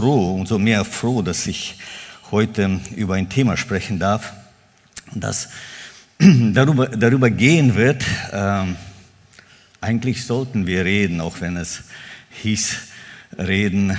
froh, 0.00 0.32
umso 0.32 0.58
mehr 0.58 0.86
froh, 0.86 1.20
dass 1.20 1.46
ich 1.46 1.76
heute 2.30 2.80
über 2.96 3.16
ein 3.16 3.28
Thema 3.28 3.58
sprechen 3.58 3.98
darf, 3.98 4.32
das 5.12 5.50
darüber, 6.18 6.86
darüber 6.88 7.28
gehen 7.28 7.74
wird. 7.74 8.02
Ähm, 8.32 8.76
eigentlich 9.82 10.24
sollten 10.24 10.66
wir 10.66 10.86
reden, 10.86 11.20
auch 11.20 11.42
wenn 11.42 11.58
es 11.58 11.82
hieß, 12.30 12.76
reden 13.36 13.94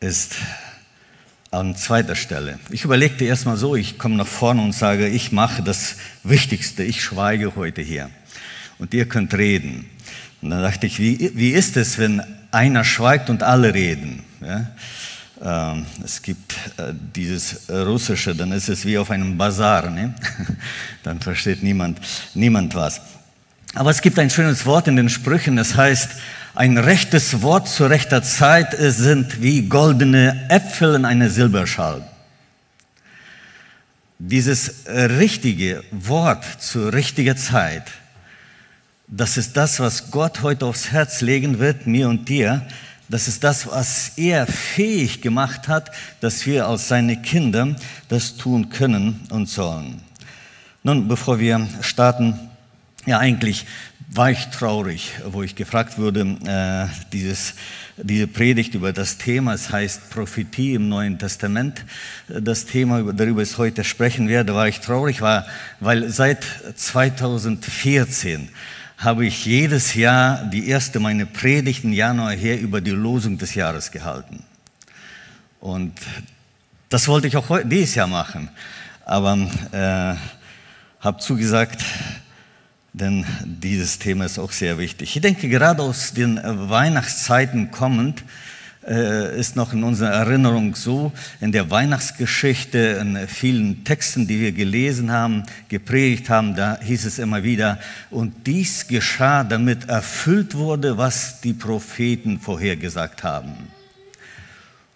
ist 0.00 0.34
an 1.52 1.76
zweiter 1.76 2.16
Stelle. 2.16 2.58
Ich 2.70 2.82
überlegte 2.82 3.24
erstmal 3.24 3.56
so, 3.56 3.76
ich 3.76 3.98
komme 3.98 4.16
nach 4.16 4.26
vorne 4.26 4.62
und 4.62 4.72
sage, 4.72 5.06
ich 5.06 5.30
mache 5.30 5.62
das 5.62 5.94
Wichtigste, 6.24 6.82
ich 6.82 7.04
schweige 7.04 7.54
heute 7.54 7.82
hier 7.82 8.10
und 8.80 8.94
ihr 8.94 9.08
könnt 9.08 9.32
reden. 9.34 9.88
Und 10.42 10.50
dann 10.50 10.62
dachte 10.62 10.88
ich, 10.88 10.98
wie, 10.98 11.30
wie 11.36 11.50
ist 11.50 11.76
es, 11.76 11.98
wenn 11.98 12.20
einer 12.54 12.84
schweigt 12.84 13.28
und 13.28 13.42
alle 13.42 13.74
reden? 13.74 14.22
Ja? 14.40 14.66
Ähm, 15.42 15.84
es 16.02 16.22
gibt 16.22 16.54
äh, 16.78 16.92
dieses 17.14 17.68
Russische, 17.68 18.34
dann 18.34 18.52
ist 18.52 18.68
es 18.68 18.86
wie 18.86 18.96
auf 18.96 19.10
einem 19.10 19.36
Bazar, 19.36 19.90
ne? 19.90 20.14
dann 21.02 21.20
versteht 21.20 21.62
niemand, 21.62 21.98
niemand 22.34 22.74
was. 22.74 23.00
Aber 23.74 23.90
es 23.90 24.00
gibt 24.00 24.18
ein 24.18 24.30
schönes 24.30 24.64
Wort 24.64 24.86
in 24.86 24.96
den 24.96 25.08
Sprüchen, 25.08 25.56
das 25.56 25.76
heißt, 25.76 26.12
ein 26.54 26.78
rechtes 26.78 27.42
Wort 27.42 27.68
zu 27.68 27.86
rechter 27.86 28.22
Zeit 28.22 28.76
sind 28.78 29.42
wie 29.42 29.62
goldene 29.68 30.46
Äpfel 30.48 30.94
in 30.94 31.04
einer 31.04 31.28
Silberschale. 31.28 32.06
Dieses 34.20 34.84
richtige 34.86 35.82
Wort 35.90 36.44
zu 36.62 36.88
richtiger 36.88 37.34
Zeit, 37.34 37.90
das 39.06 39.36
ist 39.36 39.56
das, 39.56 39.80
was 39.80 40.10
Gott 40.10 40.42
heute 40.42 40.66
aufs 40.66 40.90
Herz 40.90 41.20
legen 41.20 41.58
wird, 41.58 41.86
mir 41.86 42.08
und 42.08 42.28
dir. 42.28 42.66
Das 43.08 43.28
ist 43.28 43.44
das, 43.44 43.66
was 43.66 44.12
er 44.16 44.46
fähig 44.46 45.20
gemacht 45.20 45.68
hat, 45.68 45.90
dass 46.20 46.46
wir 46.46 46.66
als 46.66 46.88
seine 46.88 47.20
Kinder 47.20 47.76
das 48.08 48.36
tun 48.36 48.70
können 48.70 49.20
und 49.30 49.48
sollen. 49.48 50.00
Nun, 50.82 51.06
bevor 51.06 51.38
wir 51.38 51.66
starten, 51.82 52.38
ja 53.04 53.18
eigentlich 53.18 53.66
war 54.10 54.30
ich 54.30 54.46
traurig, 54.46 55.12
wo 55.26 55.42
ich 55.42 55.56
gefragt 55.56 55.98
wurde, 55.98 56.20
äh, 56.46 56.86
dieses, 57.12 57.54
diese 57.96 58.26
Predigt 58.26 58.74
über 58.74 58.92
das 58.92 59.18
Thema, 59.18 59.54
es 59.54 59.70
heißt 59.70 60.10
Prophetie 60.10 60.74
im 60.74 60.88
Neuen 60.88 61.18
Testament, 61.18 61.84
das 62.28 62.64
Thema, 62.64 63.12
darüber 63.12 63.42
ich 63.42 63.58
heute 63.58 63.82
sprechen 63.82 64.28
werde, 64.28 64.54
war 64.54 64.68
ich 64.68 64.80
traurig, 64.80 65.20
war, 65.20 65.46
weil 65.80 66.08
seit 66.10 66.46
2014 66.76 68.48
habe 68.98 69.26
ich 69.26 69.44
jedes 69.44 69.94
Jahr 69.94 70.44
die 70.44 70.68
erste 70.68 71.00
meine 71.00 71.26
Predigt 71.26 71.84
im 71.84 71.92
Januar 71.92 72.32
her 72.32 72.60
über 72.60 72.80
die 72.80 72.90
Losung 72.90 73.38
des 73.38 73.54
Jahres 73.54 73.90
gehalten. 73.90 74.44
Und 75.60 75.92
das 76.88 77.08
wollte 77.08 77.26
ich 77.26 77.36
auch 77.36 77.60
dieses 77.64 77.94
Jahr 77.94 78.06
machen, 78.06 78.50
aber 79.04 79.36
äh, 79.72 80.14
habe 81.04 81.18
zugesagt, 81.18 81.82
denn 82.92 83.26
dieses 83.44 83.98
Thema 83.98 84.26
ist 84.26 84.38
auch 84.38 84.52
sehr 84.52 84.78
wichtig. 84.78 85.16
Ich 85.16 85.22
denke, 85.22 85.48
gerade 85.48 85.82
aus 85.82 86.12
den 86.12 86.40
Weihnachtszeiten 86.44 87.70
kommend, 87.70 88.22
äh, 88.86 89.38
ist 89.38 89.56
noch 89.56 89.72
in 89.72 89.84
unserer 89.84 90.10
Erinnerung 90.10 90.74
so, 90.74 91.12
in 91.40 91.52
der 91.52 91.70
Weihnachtsgeschichte, 91.70 92.78
in 93.00 93.28
vielen 93.28 93.84
Texten, 93.84 94.26
die 94.26 94.40
wir 94.40 94.52
gelesen 94.52 95.10
haben, 95.10 95.44
gepredigt 95.68 96.30
haben, 96.30 96.54
da 96.54 96.78
hieß 96.80 97.04
es 97.04 97.18
immer 97.18 97.42
wieder, 97.42 97.78
und 98.10 98.46
dies 98.46 98.86
geschah, 98.88 99.44
damit 99.44 99.88
erfüllt 99.88 100.54
wurde, 100.54 100.98
was 100.98 101.40
die 101.40 101.52
Propheten 101.52 102.38
vorhergesagt 102.38 103.24
haben. 103.24 103.73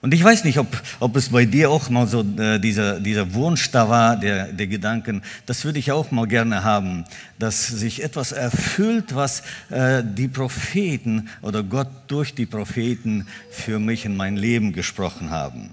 Und 0.01 0.15
ich 0.15 0.23
weiß 0.23 0.45
nicht, 0.45 0.59
ob, 0.59 0.81
ob 1.01 1.17
es 1.17 1.31
bei 1.31 1.45
dir 1.45 1.71
auch 1.71 1.91
mal 1.91 2.07
so 2.07 2.21
äh, 2.21 2.61
dieser, 2.61 3.01
dieser 3.01 3.35
Wunsch 3.35 3.73
da 3.73 3.89
war, 3.89 4.17
der, 4.17 4.53
der 4.53 4.69
Gedanken, 4.69 5.23
das 5.47 5.65
würde 5.65 5.81
ich 5.81 5.91
auch 5.91 6.13
mal 6.13 6.29
gerne 6.29 6.63
haben, 6.63 7.05
dass 7.41 7.67
sich 7.67 8.05
etwas 8.05 8.31
erfüllt, 8.31 9.17
was 9.17 9.43
äh, 9.71 10.05
die 10.05 10.29
Propheten 10.29 11.29
oder 11.43 11.65
Gott 11.65 11.89
durch 12.07 12.33
die 12.33 12.47
Propheten 12.47 13.27
für 13.51 13.81
mich 13.81 14.05
in 14.05 14.17
mein 14.17 14.37
Leben 14.37 14.73
gesprochen 14.73 15.31
haben. 15.31 15.71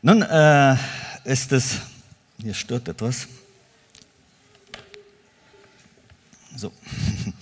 Nun 0.00 0.22
äh, 0.22 0.76
ist 1.24 1.50
es, 1.50 1.80
hier 2.40 2.54
stört 2.54 2.86
etwas. 2.88 3.26
So. 6.56 6.72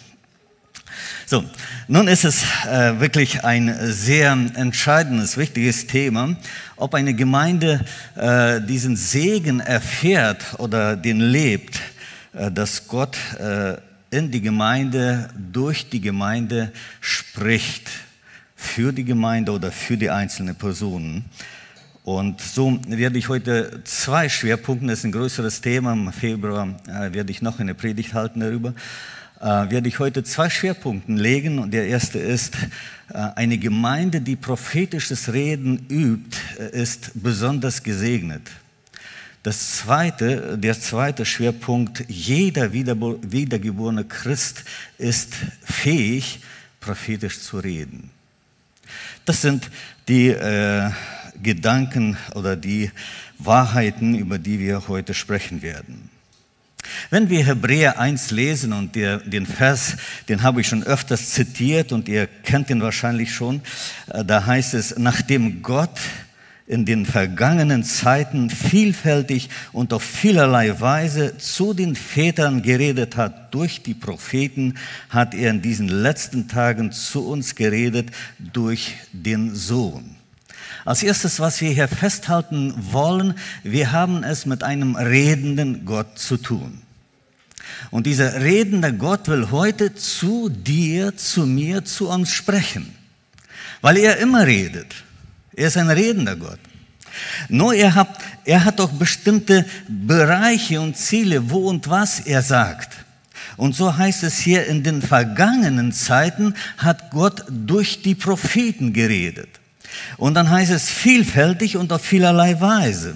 So, 1.31 1.45
nun 1.87 2.09
ist 2.09 2.25
es 2.25 2.43
äh, 2.67 2.99
wirklich 2.99 3.45
ein 3.45 3.73
sehr 3.83 4.33
entscheidendes, 4.33 5.37
wichtiges 5.37 5.87
Thema, 5.87 6.35
ob 6.75 6.93
eine 6.93 7.15
Gemeinde 7.15 7.85
äh, 8.17 8.61
diesen 8.61 8.97
Segen 8.97 9.61
erfährt 9.61 10.59
oder 10.59 10.97
den 10.97 11.21
lebt, 11.21 11.79
äh, 12.33 12.51
dass 12.51 12.89
Gott 12.89 13.17
äh, 13.39 13.77
in 14.11 14.33
die 14.33 14.41
Gemeinde, 14.41 15.29
durch 15.37 15.89
die 15.89 16.01
Gemeinde 16.01 16.73
spricht, 17.01 17.89
für 18.57 18.93
die 18.93 19.05
Gemeinde 19.05 19.53
oder 19.53 19.71
für 19.71 19.97
die 19.97 20.11
einzelnen 20.11 20.57
Personen. 20.57 21.27
Und 22.03 22.41
so 22.41 22.81
werde 22.89 23.19
ich 23.19 23.29
heute 23.29 23.85
zwei 23.85 24.29
Schwerpunkte, 24.29 24.89
das 24.89 24.99
ist 24.99 25.05
ein 25.05 25.13
größeres 25.13 25.61
Thema, 25.61 25.93
im 25.93 26.13
Februar 26.13 26.75
äh, 26.89 27.15
werde 27.15 27.31
ich 27.31 27.41
noch 27.41 27.61
eine 27.61 27.77
Predigt 27.77 28.15
halten 28.15 28.41
darüber 28.41 28.75
werde 29.47 29.89
ich 29.89 29.99
heute 29.99 30.23
zwei 30.23 30.51
Schwerpunkte 30.51 31.13
legen. 31.13 31.59
Und 31.59 31.73
der 31.73 31.87
erste 31.87 32.19
ist, 32.19 32.55
äh, 33.13 33.31
eine 33.35 33.59
Gemeinde, 33.59 34.21
die 34.21 34.37
prophetisches 34.37 35.33
Reden 35.33 35.87
übt, 35.89 36.37
äh, 36.59 36.83
ist 36.83 37.11
besonders 37.15 37.83
gesegnet. 37.83 38.43
Das 39.43 39.79
zweite, 39.79 40.59
der 40.59 40.79
zweite 40.79 41.25
Schwerpunkt, 41.25 42.05
jeder 42.09 42.73
wiedergeborene 42.75 44.05
Christ 44.05 44.65
ist 44.99 45.33
fähig, 45.65 46.41
prophetisch 46.79 47.41
zu 47.41 47.59
reden. 47.59 48.11
Das 49.25 49.41
sind 49.41 49.71
die 50.09 50.29
äh, 50.29 50.91
Gedanken 51.43 52.19
oder 52.35 52.55
die 52.55 52.91
Wahrheiten, 53.39 54.15
über 54.15 54.39
die 54.39 54.59
wir 54.59 54.89
heute 54.89 55.15
sprechen 55.15 55.63
werden. 55.63 56.10
Wenn 57.11 57.29
wir 57.29 57.45
Hebräer 57.45 57.99
1 57.99 58.31
lesen 58.31 58.73
und 58.73 58.95
der, 58.95 59.19
den 59.19 59.47
Vers, 59.47 59.97
den 60.29 60.43
habe 60.43 60.61
ich 60.61 60.69
schon 60.69 60.83
öfters 60.83 61.31
zitiert 61.31 61.93
und 61.93 62.09
ihr 62.09 62.27
kennt 62.27 62.71
ihn 62.71 62.83
wahrscheinlich 62.83 63.35
schon, 63.35 63.63
äh, 64.13 64.25
da 64.25 64.47
heißt 64.47 64.75
es, 64.75 64.97
nachdem 64.99 65.63
Gott 65.63 65.99
in 66.71 66.85
den 66.85 67.05
vergangenen 67.05 67.83
Zeiten 67.83 68.49
vielfältig 68.49 69.51
und 69.73 69.93
auf 69.93 70.05
vielerlei 70.05 70.81
Weise 70.81 71.37
zu 71.37 71.75
den 71.75 71.97
Vätern 71.97 72.63
geredet 72.63 73.17
hat 73.17 73.53
durch 73.53 73.83
die 73.83 73.95
Propheten, 73.95 74.75
hat 75.09 75.35
er 75.35 75.51
in 75.51 75.63
diesen 75.63 75.89
letzten 75.89 76.47
Tagen 76.47 76.93
zu 76.93 77.27
uns 77.27 77.57
geredet 77.57 78.11
durch 78.39 78.95
den 79.13 79.53
Sohn. 79.57 80.20
Als 80.85 81.03
erstes, 81.03 81.41
was 81.41 81.61
wir 81.61 81.71
hier 81.71 81.89
festhalten 81.89 82.75
wollen, 82.93 83.35
wir 83.63 83.93
haben 83.93 84.25
es 84.25 84.47
mit 84.47 84.63
einem 84.63 84.97
redenden 84.97 85.85
Gott 85.85 86.19
zu 86.19 86.37
tun. 86.37 86.83
Und 87.91 88.07
dieser 88.07 88.41
redende 88.41 88.93
Gott 88.93 89.29
will 89.29 89.51
heute 89.51 89.95
zu 89.95 90.49
dir, 90.49 91.17
zu 91.17 91.47
mir, 91.47 91.85
zu 91.85 92.09
uns 92.09 92.33
sprechen, 92.33 92.95
weil 93.81 93.97
er 93.99 94.19
immer 94.19 94.47
redet. 94.47 94.95
Er 95.55 95.69
ist 95.69 95.77
ein 95.77 95.91
redender 95.91 96.37
Gott. 96.37 96.59
Nur 97.49 97.75
er 97.75 97.95
hat, 97.95 98.19
er 98.45 98.65
hat 98.65 98.81
auch 98.81 98.93
bestimmte 98.93 99.67
Bereiche 99.89 100.81
und 100.81 100.97
Ziele, 100.97 101.51
wo 101.51 101.69
und 101.69 101.89
was 101.89 102.21
er 102.21 102.43
sagt. 102.43 103.05
Und 103.57 103.75
so 103.75 103.97
heißt 103.97 104.23
es 104.23 104.39
hier, 104.39 104.67
in 104.67 104.83
den 104.83 105.03
vergangenen 105.03 105.93
Zeiten 105.93 106.55
hat 106.79 107.11
Gott 107.11 107.45
durch 107.51 108.03
die 108.03 108.15
Propheten 108.15 108.93
geredet. 108.93 109.60
Und 110.17 110.35
dann 110.35 110.51
heißt 110.51 110.71
es 110.71 110.89
vielfältig 110.89 111.77
und 111.77 111.93
auf 111.93 112.03
vielerlei 112.03 112.61
Weise. 112.61 113.15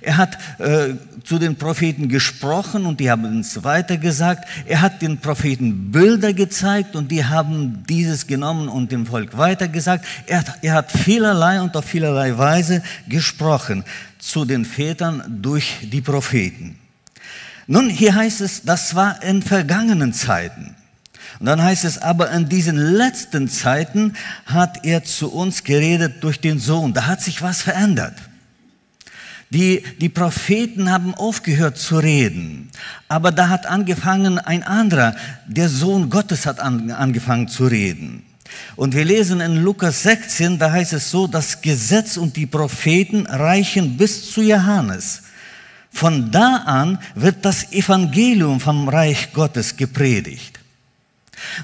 Er 0.00 0.16
hat 0.16 0.38
äh, 0.58 0.94
zu 1.22 1.38
den 1.38 1.56
Propheten 1.56 2.08
gesprochen 2.08 2.86
und 2.86 2.98
die 2.98 3.10
haben 3.10 3.40
es 3.40 3.62
weitergesagt. 3.62 4.48
Er 4.66 4.80
hat 4.80 5.00
den 5.00 5.18
Propheten 5.18 5.92
Bilder 5.92 6.32
gezeigt 6.32 6.96
und 6.96 7.10
die 7.12 7.24
haben 7.24 7.84
dieses 7.88 8.26
genommen 8.26 8.68
und 8.68 8.90
dem 8.90 9.06
Volk 9.06 9.36
weitergesagt. 9.38 10.04
Er 10.26 10.44
er 10.62 10.74
hat 10.74 10.90
vielerlei 10.90 11.60
und 11.60 11.76
auf 11.76 11.84
vielerlei 11.84 12.36
Weise 12.36 12.82
gesprochen 13.08 13.84
zu 14.18 14.44
den 14.44 14.64
Vätern 14.64 15.22
durch 15.40 15.78
die 15.82 16.00
Propheten. 16.00 16.78
Nun, 17.68 17.88
hier 17.88 18.14
heißt 18.14 18.40
es, 18.40 18.62
das 18.62 18.94
war 18.96 19.22
in 19.22 19.40
vergangenen 19.40 20.12
Zeiten. 20.12 20.74
Und 21.38 21.46
dann 21.46 21.62
heißt 21.62 21.84
es, 21.84 21.98
aber 21.98 22.30
in 22.30 22.48
diesen 22.48 22.76
letzten 22.76 23.48
Zeiten 23.48 24.14
hat 24.46 24.84
er 24.84 25.04
zu 25.04 25.32
uns 25.32 25.64
geredet 25.64 26.22
durch 26.22 26.40
den 26.40 26.58
Sohn. 26.58 26.92
Da 26.92 27.06
hat 27.06 27.20
sich 27.20 27.42
was 27.42 27.62
verändert. 27.62 28.14
Die, 29.50 29.82
die 30.00 30.08
Propheten 30.08 30.90
haben 30.90 31.14
aufgehört 31.14 31.76
zu 31.76 31.98
reden, 31.98 32.70
aber 33.08 33.32
da 33.32 33.50
hat 33.50 33.66
angefangen 33.66 34.38
ein 34.38 34.62
anderer, 34.62 35.14
der 35.46 35.68
Sohn 35.68 36.08
Gottes 36.08 36.46
hat 36.46 36.58
an, 36.58 36.90
angefangen 36.90 37.48
zu 37.48 37.66
reden. 37.66 38.24
Und 38.76 38.94
wir 38.94 39.04
lesen 39.04 39.42
in 39.42 39.62
Lukas 39.62 40.04
16, 40.04 40.58
da 40.58 40.72
heißt 40.72 40.94
es 40.94 41.10
so, 41.10 41.26
das 41.26 41.60
Gesetz 41.60 42.16
und 42.16 42.36
die 42.36 42.46
Propheten 42.46 43.26
reichen 43.26 43.98
bis 43.98 44.30
zu 44.30 44.40
Johannes. 44.40 45.24
Von 45.90 46.30
da 46.30 46.62
an 46.64 46.98
wird 47.14 47.44
das 47.44 47.72
Evangelium 47.72 48.58
vom 48.58 48.88
Reich 48.88 49.34
Gottes 49.34 49.76
gepredigt. 49.76 50.61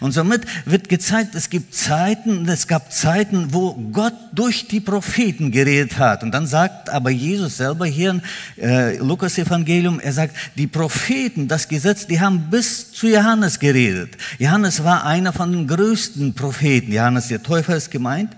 Und 0.01 0.13
somit 0.13 0.43
wird 0.65 0.89
gezeigt, 0.89 1.35
es 1.35 1.51
gibt 1.51 1.75
Zeiten, 1.75 2.49
es 2.49 2.67
gab 2.67 2.93
Zeiten, 2.93 3.53
wo 3.53 3.75
Gott 3.93 4.15
durch 4.33 4.69
die 4.69 4.81
Propheten 4.81 5.51
geredet 5.51 5.99
hat. 5.99 6.23
Und 6.23 6.33
dann 6.33 6.47
sagt 6.47 6.91
aber 6.91 7.11
Jesus 7.11 7.57
selber 7.57 7.87
hier 7.87 8.11
im 8.11 8.23
äh, 8.57 8.97
Lukas 8.99 9.39
Evangelium, 9.39 10.01
er 10.01 10.13
sagt, 10.13 10.37
die 10.57 10.67
Propheten, 10.67 11.49
das 11.49 11.69
Gesetz, 11.69 12.07
die 12.07 12.21
haben 12.21 12.51
bis 12.51 12.93
zu 12.93 13.09
Johannes 13.09 13.59
geredet. 13.59 14.17
Johannes 14.39 14.83
war 14.85 15.05
einer 15.05 15.33
von 15.33 15.53
den 15.53 15.67
größten 15.67 16.35
Propheten. 16.35 16.93
Johannes 16.93 17.29
der 17.29 17.43
Täufer 17.43 17.77
ist 17.77 17.91
gemeint. 17.91 18.37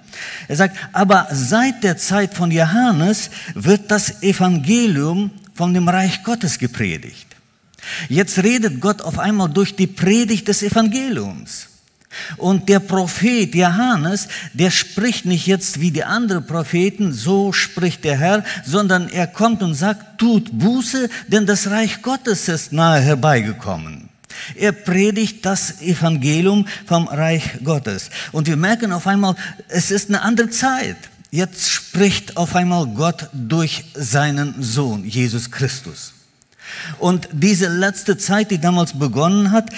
Er 0.49 0.57
sagt, 0.57 0.77
aber 0.93 1.29
seit 1.33 1.83
der 1.85 1.97
Zeit 1.97 2.35
von 2.35 2.51
Johannes 2.51 3.31
wird 3.55 3.91
das 3.91 4.23
Evangelium 4.23 5.31
von 5.55 5.75
dem 5.75 5.89
Reich 5.89 6.23
Gottes 6.23 6.59
gepredigt. 6.59 7.30
Jetzt 8.09 8.38
redet 8.38 8.81
Gott 8.81 9.03
auf 9.03 9.19
einmal 9.19 9.49
durch 9.49 9.77
die 9.77 9.87
Predigt 9.87 10.49
des 10.49 10.62
Evangeliums. 10.62 11.69
Und 12.37 12.69
der 12.69 12.81
Prophet 12.81 13.55
Johannes, 13.55 14.27
der 14.53 14.71
spricht 14.71 15.27
nicht 15.27 15.47
jetzt 15.47 15.81
wie 15.81 15.93
die 15.93 16.03
anderen 16.03 16.44
Propheten, 16.44 17.12
so 17.12 17.53
spricht 17.53 18.03
der 18.05 18.19
Herr, 18.19 18.44
sondern 18.65 19.09
er 19.09 19.29
kommt 19.29 19.62
und 19.62 19.75
sagt, 19.75 20.19
tut 20.19 20.50
Buße, 20.59 21.09
denn 21.29 21.47
das 21.47 21.71
Reich 21.71 22.03
Gottes 22.03 22.49
ist 22.49 22.73
nahe 22.73 23.00
herbeigekommen. 23.00 24.09
Er 24.56 24.73
predigt 24.73 25.44
das 25.44 25.81
Evangelium 25.83 26.67
vom 26.87 27.06
Reich 27.09 27.59
Gottes. 27.62 28.11
Und 28.33 28.49
wir 28.49 28.56
merken 28.56 28.93
auf 28.93 29.06
einmal, 29.06 29.37
es 29.69 29.91
ist 29.91 30.09
eine 30.09 30.23
andere 30.23 30.50
Zeit. 30.50 30.97
Jetzt 31.31 31.71
spricht 31.71 32.37
auf 32.37 32.56
einmal 32.56 32.87
Gott 32.87 33.29
durch 33.33 33.85
seinen 33.94 34.61
Sohn, 34.62 35.05
Jesus 35.05 35.50
Christus. 35.50 36.12
Und 36.99 37.29
diese 37.32 37.69
letzte 37.69 38.19
Zeit, 38.19 38.50
die 38.50 38.59
damals 38.59 38.99
begonnen 38.99 39.50
hat, 39.50 39.71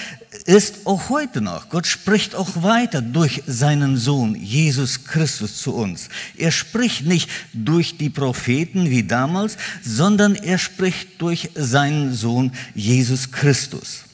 ist 0.47 0.87
auch 0.87 1.09
heute 1.09 1.41
noch. 1.41 1.69
Gott 1.69 1.87
spricht 1.87 2.35
auch 2.35 2.63
weiter 2.63 3.03
durch 3.03 3.43
seinen 3.47 3.97
Sohn 3.97 4.35
Jesus 4.35 5.05
Christus 5.05 5.61
zu 5.61 5.75
uns. 5.75 6.09
Er 6.37 6.51
spricht 6.51 7.07
nicht 7.07 7.31
durch 7.53 7.99
die 7.99 8.11
Propheten 8.11 8.91
wie 8.91 9.03
damals, 9.03 9.57
sondern 9.83 10.35
er 10.35 10.59
spricht 10.59 11.21
durch 11.21 11.51
seinen 11.55 12.15
Sohn 12.15 12.53
Jesus 12.75 13.31
Christus. 13.31 14.05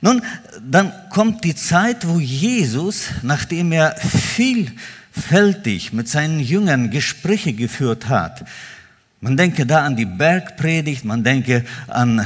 Nun, 0.00 0.22
dann 0.68 0.92
kommt 1.10 1.44
die 1.44 1.54
Zeit, 1.54 2.06
wo 2.06 2.18
Jesus, 2.18 3.04
nachdem 3.22 3.70
er 3.72 3.96
vielfältig 3.96 5.92
mit 5.92 6.08
seinen 6.08 6.40
Jüngern 6.40 6.90
Gespräche 6.90 7.52
geführt 7.52 8.08
hat, 8.08 8.44
man 9.22 9.36
denke 9.36 9.64
da 9.64 9.84
an 9.84 9.94
die 9.94 10.04
Bergpredigt, 10.04 11.04
man 11.04 11.22
denke 11.22 11.64
an 11.86 12.18
äh, 12.18 12.24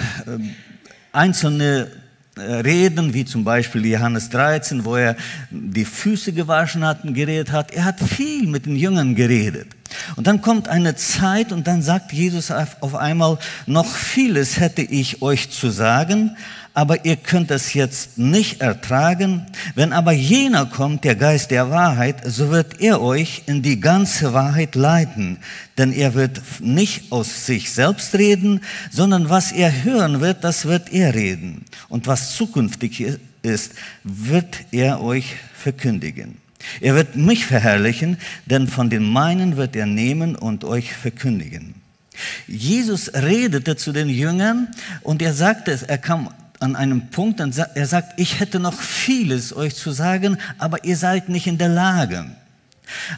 einzelne 1.12 1.88
äh, 2.36 2.40
Reden, 2.40 3.12
wie 3.12 3.26
zum 3.26 3.44
Beispiel 3.44 3.84
Johannes 3.84 4.30
13, 4.30 4.82
wo 4.82 4.96
er 4.96 5.14
die 5.50 5.84
Füße 5.84 6.32
gewaschen 6.32 6.84
hat 6.86 7.04
und 7.04 7.12
geredet 7.12 7.52
hat. 7.52 7.70
Er 7.70 7.84
hat 7.84 8.00
viel 8.00 8.46
mit 8.46 8.64
den 8.64 8.76
Jüngern 8.76 9.14
geredet. 9.14 9.68
Und 10.16 10.26
dann 10.26 10.40
kommt 10.40 10.68
eine 10.68 10.96
Zeit 10.96 11.52
und 11.52 11.66
dann 11.66 11.82
sagt 11.82 12.12
Jesus 12.14 12.50
auf 12.50 12.94
einmal, 12.94 13.38
noch 13.66 13.86
vieles 13.86 14.58
hätte 14.58 14.82
ich 14.82 15.20
euch 15.20 15.50
zu 15.50 15.68
sagen, 15.68 16.34
aber 16.76 17.06
ihr 17.06 17.16
könnt 17.16 17.50
es 17.50 17.72
jetzt 17.72 18.18
nicht 18.18 18.60
ertragen. 18.60 19.46
Wenn 19.74 19.94
aber 19.94 20.12
jener 20.12 20.66
kommt, 20.66 21.04
der 21.04 21.16
Geist 21.16 21.50
der 21.50 21.70
Wahrheit, 21.70 22.16
so 22.26 22.50
wird 22.50 22.82
er 22.82 23.00
euch 23.00 23.44
in 23.46 23.62
die 23.62 23.80
ganze 23.80 24.34
Wahrheit 24.34 24.74
leiten. 24.74 25.38
Denn 25.78 25.90
er 25.90 26.12
wird 26.12 26.42
nicht 26.60 27.10
aus 27.12 27.46
sich 27.46 27.72
selbst 27.72 28.14
reden, 28.14 28.60
sondern 28.90 29.30
was 29.30 29.52
er 29.52 29.84
hören 29.84 30.20
wird, 30.20 30.44
das 30.44 30.66
wird 30.66 30.92
er 30.92 31.14
reden. 31.14 31.64
Und 31.88 32.06
was 32.06 32.36
zukünftig 32.36 33.02
ist, 33.40 33.72
wird 34.04 34.66
er 34.70 35.02
euch 35.02 35.36
verkündigen. 35.54 36.36
Er 36.82 36.94
wird 36.94 37.16
mich 37.16 37.46
verherrlichen, 37.46 38.18
denn 38.44 38.68
von 38.68 38.90
den 38.90 39.10
meinen 39.10 39.56
wird 39.56 39.76
er 39.76 39.86
nehmen 39.86 40.36
und 40.36 40.62
euch 40.62 40.92
verkündigen. 40.92 41.74
Jesus 42.46 43.14
redete 43.14 43.76
zu 43.76 43.92
den 43.92 44.10
Jüngern 44.10 44.68
und 45.02 45.22
er 45.22 45.32
sagte, 45.32 45.78
er 45.86 45.98
kam 45.98 46.28
an 46.60 46.76
einem 46.76 47.08
Punkt, 47.08 47.40
er 47.40 47.86
sagt, 47.86 48.18
ich 48.18 48.40
hätte 48.40 48.60
noch 48.60 48.74
vieles 48.74 49.54
euch 49.54 49.74
zu 49.74 49.92
sagen, 49.92 50.38
aber 50.58 50.84
ihr 50.84 50.96
seid 50.96 51.28
nicht 51.28 51.46
in 51.46 51.58
der 51.58 51.68
Lage. 51.68 52.26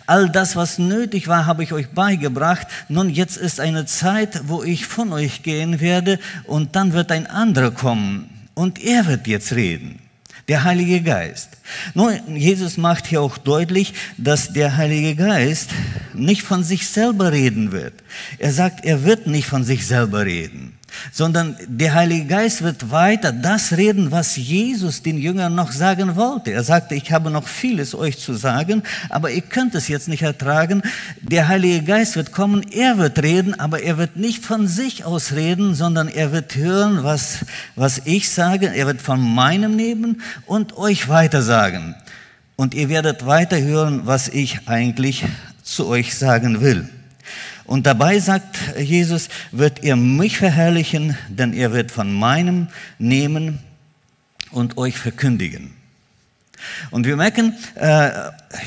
All 0.06 0.30
das, 0.30 0.56
was 0.56 0.78
nötig 0.78 1.28
war, 1.28 1.46
habe 1.46 1.62
ich 1.62 1.72
euch 1.72 1.90
beigebracht. 1.90 2.66
Nun, 2.88 3.10
jetzt 3.10 3.36
ist 3.36 3.60
eine 3.60 3.84
Zeit, 3.84 4.48
wo 4.48 4.62
ich 4.62 4.86
von 4.86 5.12
euch 5.12 5.42
gehen 5.42 5.80
werde 5.80 6.18
und 6.44 6.74
dann 6.74 6.94
wird 6.94 7.12
ein 7.12 7.26
anderer 7.26 7.70
kommen 7.70 8.30
und 8.54 8.82
er 8.82 9.06
wird 9.06 9.26
jetzt 9.26 9.52
reden. 9.52 10.00
Der 10.48 10.64
Heilige 10.64 11.02
Geist. 11.02 11.50
Nun, 11.92 12.14
Jesus 12.34 12.78
macht 12.78 13.06
hier 13.06 13.20
auch 13.20 13.36
deutlich, 13.36 13.92
dass 14.16 14.54
der 14.54 14.78
Heilige 14.78 15.14
Geist 15.14 15.70
nicht 16.14 16.42
von 16.42 16.64
sich 16.64 16.88
selber 16.88 17.32
reden 17.32 17.70
wird. 17.70 17.92
Er 18.38 18.52
sagt, 18.52 18.86
er 18.86 19.04
wird 19.04 19.26
nicht 19.26 19.46
von 19.46 19.62
sich 19.64 19.86
selber 19.86 20.24
reden 20.24 20.77
sondern 21.12 21.56
der 21.66 21.94
Heilige 21.94 22.26
Geist 22.26 22.62
wird 22.62 22.90
weiter 22.90 23.32
das 23.32 23.76
reden, 23.76 24.10
was 24.10 24.36
Jesus 24.36 25.02
den 25.02 25.18
Jüngern 25.18 25.54
noch 25.54 25.72
sagen 25.72 26.16
wollte. 26.16 26.52
Er 26.52 26.64
sagte, 26.64 26.94
ich 26.94 27.12
habe 27.12 27.30
noch 27.30 27.46
vieles 27.46 27.94
euch 27.94 28.18
zu 28.18 28.34
sagen, 28.34 28.82
aber 29.08 29.30
ihr 29.30 29.42
könnt 29.42 29.74
es 29.74 29.88
jetzt 29.88 30.08
nicht 30.08 30.22
ertragen. 30.22 30.82
Der 31.20 31.48
Heilige 31.48 31.82
Geist 31.82 32.16
wird 32.16 32.32
kommen, 32.32 32.62
er 32.70 32.98
wird 32.98 33.22
reden, 33.22 33.58
aber 33.58 33.82
er 33.82 33.98
wird 33.98 34.16
nicht 34.16 34.44
von 34.44 34.66
sich 34.66 35.04
aus 35.04 35.32
reden, 35.32 35.74
sondern 35.74 36.08
er 36.08 36.32
wird 36.32 36.56
hören, 36.56 37.04
was, 37.04 37.44
was 37.76 38.02
ich 38.04 38.30
sage. 38.30 38.72
Er 38.74 38.86
wird 38.86 39.02
von 39.02 39.20
meinem 39.20 39.76
nehmen 39.76 40.22
und 40.46 40.76
euch 40.76 41.08
weiter 41.08 41.42
sagen. 41.42 41.94
Und 42.56 42.74
ihr 42.74 42.88
werdet 42.88 43.24
weiter 43.24 43.60
hören, 43.60 44.02
was 44.04 44.28
ich 44.28 44.60
eigentlich 44.66 45.24
zu 45.62 45.86
euch 45.86 46.16
sagen 46.16 46.60
will. 46.60 46.88
Und 47.68 47.84
dabei 47.84 48.18
sagt 48.18 48.78
Jesus, 48.78 49.28
wird 49.52 49.84
er 49.84 49.94
mich 49.94 50.38
verherrlichen, 50.38 51.18
denn 51.28 51.52
er 51.52 51.74
wird 51.74 51.90
von 51.90 52.10
meinem 52.10 52.68
nehmen 52.98 53.58
und 54.50 54.78
euch 54.78 54.98
verkündigen. 54.98 55.72
Und 56.90 57.04
wir 57.04 57.14
merken, 57.16 57.52
äh, 57.74 58.10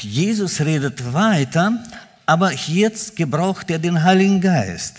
Jesus 0.01 0.61
redet 0.61 1.13
weiter, 1.13 1.83
aber 2.27 2.53
jetzt 2.53 3.15
gebraucht 3.15 3.71
er 3.71 3.79
den 3.79 4.03
Heiligen 4.03 4.39
Geist. 4.39 4.97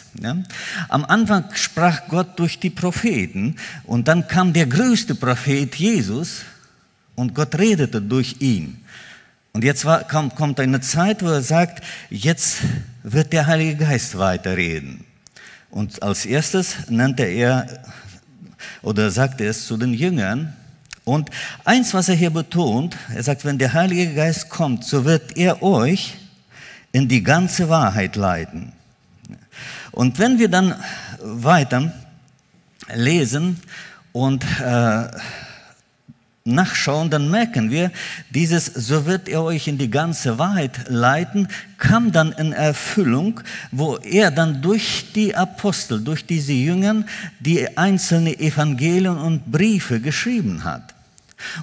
Am 0.88 1.05
Anfang 1.05 1.45
sprach 1.55 2.09
Gott 2.09 2.41
durch 2.41 2.59
die 2.59 2.71
Propheten 2.71 3.55
und 3.85 4.09
dann 4.09 4.26
kam 4.26 4.53
der 4.53 4.67
größte 4.67 5.15
Prophet 5.15 5.76
Jesus 5.76 6.43
und 7.15 7.37
Gott 7.37 7.57
redete 7.57 8.03
durch 8.03 8.35
ihn. 8.41 8.85
Und 9.53 9.62
jetzt 9.62 9.87
kommt 10.09 10.59
eine 10.59 10.81
Zeit, 10.81 11.23
wo 11.23 11.29
er 11.29 11.43
sagt, 11.43 11.85
jetzt 12.11 12.62
wird 13.02 13.32
der 13.32 13.47
Heilige 13.47 13.85
Geist 13.85 14.18
weiterreden. 14.18 15.04
Und 15.71 16.02
als 16.02 16.26
erstes 16.26 16.76
nannte 16.88 17.25
er 17.25 17.66
oder 18.82 19.11
sagte 19.11 19.47
es 19.47 19.66
zu 19.66 19.76
den 19.76 19.94
Jüngern. 19.94 20.54
Und 21.04 21.30
eins, 21.64 21.94
was 21.94 22.09
er 22.09 22.14
hier 22.14 22.30
betont, 22.30 22.97
er 23.12 23.23
sagt, 23.23 23.44
wenn 23.44 23.59
der 23.59 23.73
Heilige 23.73 24.14
Geist 24.14 24.49
kommt, 24.49 24.85
so 24.85 25.04
wird 25.04 25.37
er 25.37 25.62
euch 25.62 26.14
in 26.92 27.09
die 27.09 27.23
ganze 27.23 27.68
Wahrheit 27.68 28.16
leiten. 28.16 28.73
Und 29.90 30.18
wenn 30.18 30.38
wir 30.38 30.49
dann 30.49 30.75
weiter 31.21 31.92
lesen 32.94 33.61
und 34.12 34.44
äh, 34.61 35.09
nachschauen, 36.45 37.11
dann 37.11 37.31
merken 37.31 37.71
wir, 37.71 37.91
dieses, 38.31 38.67
so 38.67 39.07
wird 39.07 39.29
er 39.29 39.43
euch 39.43 39.69
in 39.69 39.79
die 39.79 39.91
ganze 39.91 40.39
Wahrheit 40.39 40.89
leiten, 40.89 41.49
kam 41.79 42.13
dann 42.13 42.33
in 42.33 42.53
Erfüllung, 42.53 43.41
wo 43.71 43.97
er 43.97 44.31
dann 44.31 44.61
durch 44.61 45.13
die 45.15 45.35
Apostel, 45.35 46.03
durch 46.03 46.27
diese 46.27 46.53
Jüngern, 46.53 47.05
die 47.41 47.77
einzelne 47.77 48.39
Evangelien 48.39 49.19
und 49.19 49.51
Briefe 49.51 50.01
geschrieben 50.01 50.65
hat. 50.65 50.95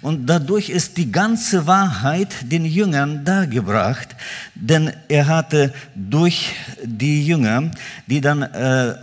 Und 0.02 0.28
dadurch 0.28 0.70
ist 0.70 0.98
die 0.98 1.12
ganze 1.12 1.66
Wahrheit 1.66 2.52
den 2.52 2.66
Jüngern 2.66 3.24
dargebracht, 3.24 4.10
denn 4.54 4.92
er 5.08 5.28
hatte 5.28 5.74
durch 5.96 6.54
die 6.84 7.26
Jünger, 7.26 7.72
die 8.08 8.20
dann 8.20 8.42
äh, 8.42 8.96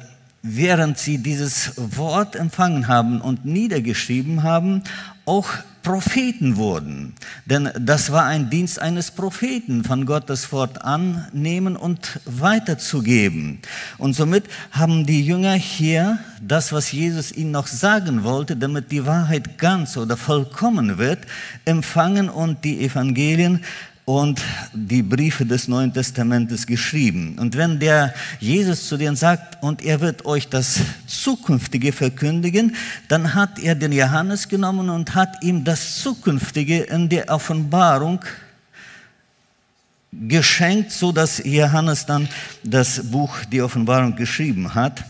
während 0.46 0.98
sie 0.98 1.18
dieses 1.18 1.72
Wort 1.76 2.36
empfangen 2.36 2.88
haben 2.88 3.20
und 3.20 3.44
niedergeschrieben 3.44 4.42
haben, 4.42 4.82
auch 5.24 5.48
Propheten 5.86 6.56
wurden. 6.56 7.14
Denn 7.44 7.70
das 7.78 8.10
war 8.10 8.24
ein 8.24 8.50
Dienst 8.50 8.80
eines 8.80 9.12
Propheten, 9.12 9.84
von 9.84 10.04
Gott 10.04 10.28
das 10.28 10.50
Wort 10.50 10.82
annehmen 10.82 11.76
und 11.76 12.18
weiterzugeben. 12.24 13.60
Und 13.96 14.14
somit 14.14 14.46
haben 14.72 15.06
die 15.06 15.24
Jünger 15.24 15.52
hier 15.52 16.18
das, 16.40 16.72
was 16.72 16.90
Jesus 16.90 17.30
ihnen 17.30 17.52
noch 17.52 17.68
sagen 17.68 18.24
wollte, 18.24 18.56
damit 18.56 18.90
die 18.90 19.06
Wahrheit 19.06 19.58
ganz 19.58 19.96
oder 19.96 20.16
vollkommen 20.16 20.98
wird, 20.98 21.20
empfangen 21.64 22.30
und 22.30 22.64
die 22.64 22.84
Evangelien 22.84 23.62
und 24.06 24.40
die 24.72 25.02
Briefe 25.02 25.44
des 25.44 25.66
Neuen 25.66 25.92
Testamentes 25.92 26.64
geschrieben. 26.64 27.36
Und 27.40 27.56
wenn 27.56 27.80
der 27.80 28.14
Jesus 28.38 28.88
zu 28.88 28.96
denen 28.96 29.16
sagt, 29.16 29.60
und 29.64 29.84
er 29.84 30.00
wird 30.00 30.25
euch 30.25 30.48
das 30.48 30.80
Zukünftige 31.08 31.92
verkündigen, 31.92 32.76
dann 33.08 33.34
hat 33.34 33.58
er 33.58 33.75
den 33.75 33.90
Johannes 33.90 34.48
genommen 34.48 34.90
und 34.90 35.16
hat 35.16 35.42
ihm 35.42 35.64
das 35.64 36.00
Zukünftige 36.00 36.84
in 36.84 37.08
der 37.08 37.28
Offenbarung 37.28 38.25
geschenkt, 40.12 40.92
so 40.92 41.10
dass 41.10 41.42
Johannes 41.44 42.06
dann 42.06 42.28
das 42.62 43.10
Buch, 43.10 43.44
die 43.50 43.60
Offenbarung 43.60 44.14
geschrieben 44.14 44.72
hat. 44.72 45.04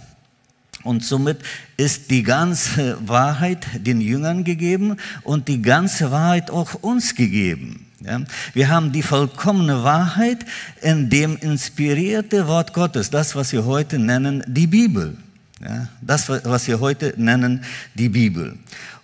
Und 0.84 1.04
somit 1.04 1.38
ist 1.76 2.10
die 2.10 2.22
ganze 2.22 2.96
Wahrheit 3.06 3.66
den 3.74 4.00
Jüngern 4.00 4.42
gegeben 4.42 4.96
und 5.22 5.48
die 5.48 5.60
ganze 5.60 6.10
Wahrheit 6.10 6.50
auch 6.50 6.74
uns 6.82 7.14
gegeben. 7.14 7.85
Ja? 8.06 8.20
Wir 8.54 8.68
haben 8.68 8.92
die 8.92 9.02
vollkommene 9.02 9.82
Wahrheit 9.82 10.44
in 10.80 11.10
dem 11.10 11.36
inspirierte 11.36 12.46
Wort 12.46 12.72
Gottes, 12.72 13.10
das, 13.10 13.34
was 13.34 13.52
wir 13.52 13.64
heute 13.64 13.98
nennen, 13.98 14.44
die 14.46 14.66
Bibel. 14.66 15.16
Ja? 15.60 15.88
Das, 16.00 16.28
was 16.28 16.66
wir 16.68 16.80
heute 16.80 17.14
nennen, 17.16 17.64
die 17.94 18.08
Bibel. 18.08 18.56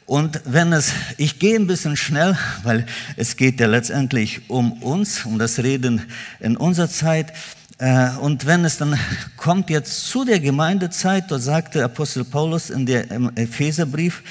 Und 0.07 0.41
wenn 0.45 0.73
es, 0.73 0.93
ich 1.17 1.39
gehe 1.39 1.57
ein 1.57 1.67
bisschen 1.67 1.97
schnell, 1.97 2.37
weil 2.63 2.87
es 3.17 3.37
geht 3.37 3.61
ja 3.61 3.67
letztendlich 3.67 4.43
um 4.49 4.73
uns, 4.83 5.25
um 5.25 5.39
das 5.39 5.59
Reden 5.59 6.03
in 6.41 6.57
unserer 6.57 6.89
Zeit. 6.89 7.33
Äh, 7.79 8.11
und 8.21 8.47
wenn 8.47 8.65
es 8.65 8.79
dann 8.79 8.99
kommt 9.37 9.71
jetzt 9.71 10.09
zu 10.09 10.25
der 10.25 10.41
Gemeindezeit, 10.41 11.31
da 11.31 11.39
sagte 11.39 11.83
Apostel 11.85 12.25
Paulus 12.25 12.71
in 12.71 12.87
der, 12.87 13.11
Epheserbrief, 13.37 14.23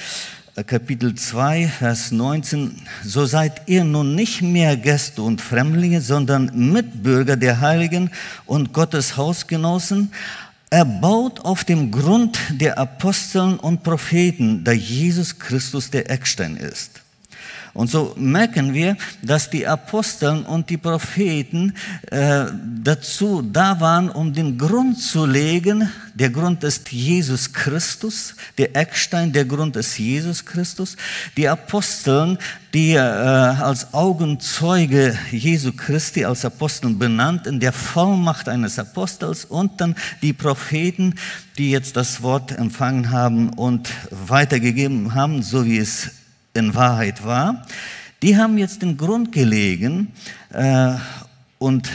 Kapitel 0.68 1.16
2, 1.16 1.68
Vers 1.70 2.12
19, 2.12 2.76
so 3.06 3.26
seid 3.26 3.70
ihr 3.70 3.86
nun 3.86 4.16
nicht 4.16 4.42
mehr 4.42 4.76
Gäste 4.76 5.22
und 5.22 5.40
Fremdlinge, 5.40 6.02
sondern 6.02 6.52
Mitbürger 6.54 7.38
der 7.38 7.62
Heiligen 7.62 8.12
und 8.46 8.74
Gottes 8.74 9.16
Hausgenossen, 9.16 10.12
erbaut 10.70 11.40
auf 11.40 11.64
dem 11.64 11.90
Grund 11.90 12.38
der 12.50 12.78
Aposteln 12.78 13.58
und 13.58 13.84
Propheten, 13.84 14.64
da 14.66 14.74
Jesus 14.74 15.40
Christus 15.40 15.90
der 15.90 16.12
Eckstein 16.12 16.58
ist. 16.58 17.02
Und 17.74 17.90
so 17.90 18.14
merken 18.18 18.74
wir, 18.74 18.98
dass 19.22 19.50
die 19.50 19.66
Aposteln 19.66 20.44
und 20.44 20.70
die 20.70 20.78
Propheten 20.78 21.74
äh, 22.10 22.46
dazu 22.84 23.42
da 23.42 23.80
waren, 23.80 24.10
um 24.10 24.34
den 24.34 24.58
Grund 24.58 25.00
zu 25.00 25.26
legen. 25.26 25.90
Der 26.14 26.30
Grund 26.30 26.64
ist 26.66 26.92
Jesus 26.92 27.54
Christus, 27.54 28.36
der 28.58 28.76
Eckstein, 28.76 29.32
der 29.32 29.46
Grund 29.46 29.78
ist 29.78 29.98
Jesus 29.98 30.46
Christus. 30.46 30.98
Die 31.38 31.48
Aposteln, 31.48 32.38
die 32.74 32.94
äh, 32.94 33.00
als 33.00 33.94
Augenzeuge 33.94 35.18
Jesu 35.32 35.72
Christi 35.72 36.26
als 36.26 36.44
Aposteln 36.44 37.00
benannt, 37.00 37.48
in 37.48 37.62
der 37.62 37.72
Vollmacht 37.72 38.50
eines 38.50 38.78
Apostels 38.80 39.46
und 39.46 39.80
dann 39.80 39.96
die 40.22 40.34
Propheten, 40.34 41.16
die 41.58 41.72
jetzt 41.72 41.96
das 41.96 42.22
Wort 42.22 42.52
empfangen 42.52 43.12
haben 43.12 43.50
und 43.54 43.90
weitergegeben 44.10 45.16
haben, 45.16 45.42
so 45.42 45.66
wie 45.66 45.78
es 45.78 46.12
in 46.54 46.74
Wahrheit 46.76 47.24
war, 47.24 47.66
die 48.22 48.38
haben 48.38 48.58
jetzt 48.58 48.82
den 48.82 48.98
Grund 48.98 49.32
gelegen 49.32 50.12
äh, 50.52 50.94
und 51.58 51.90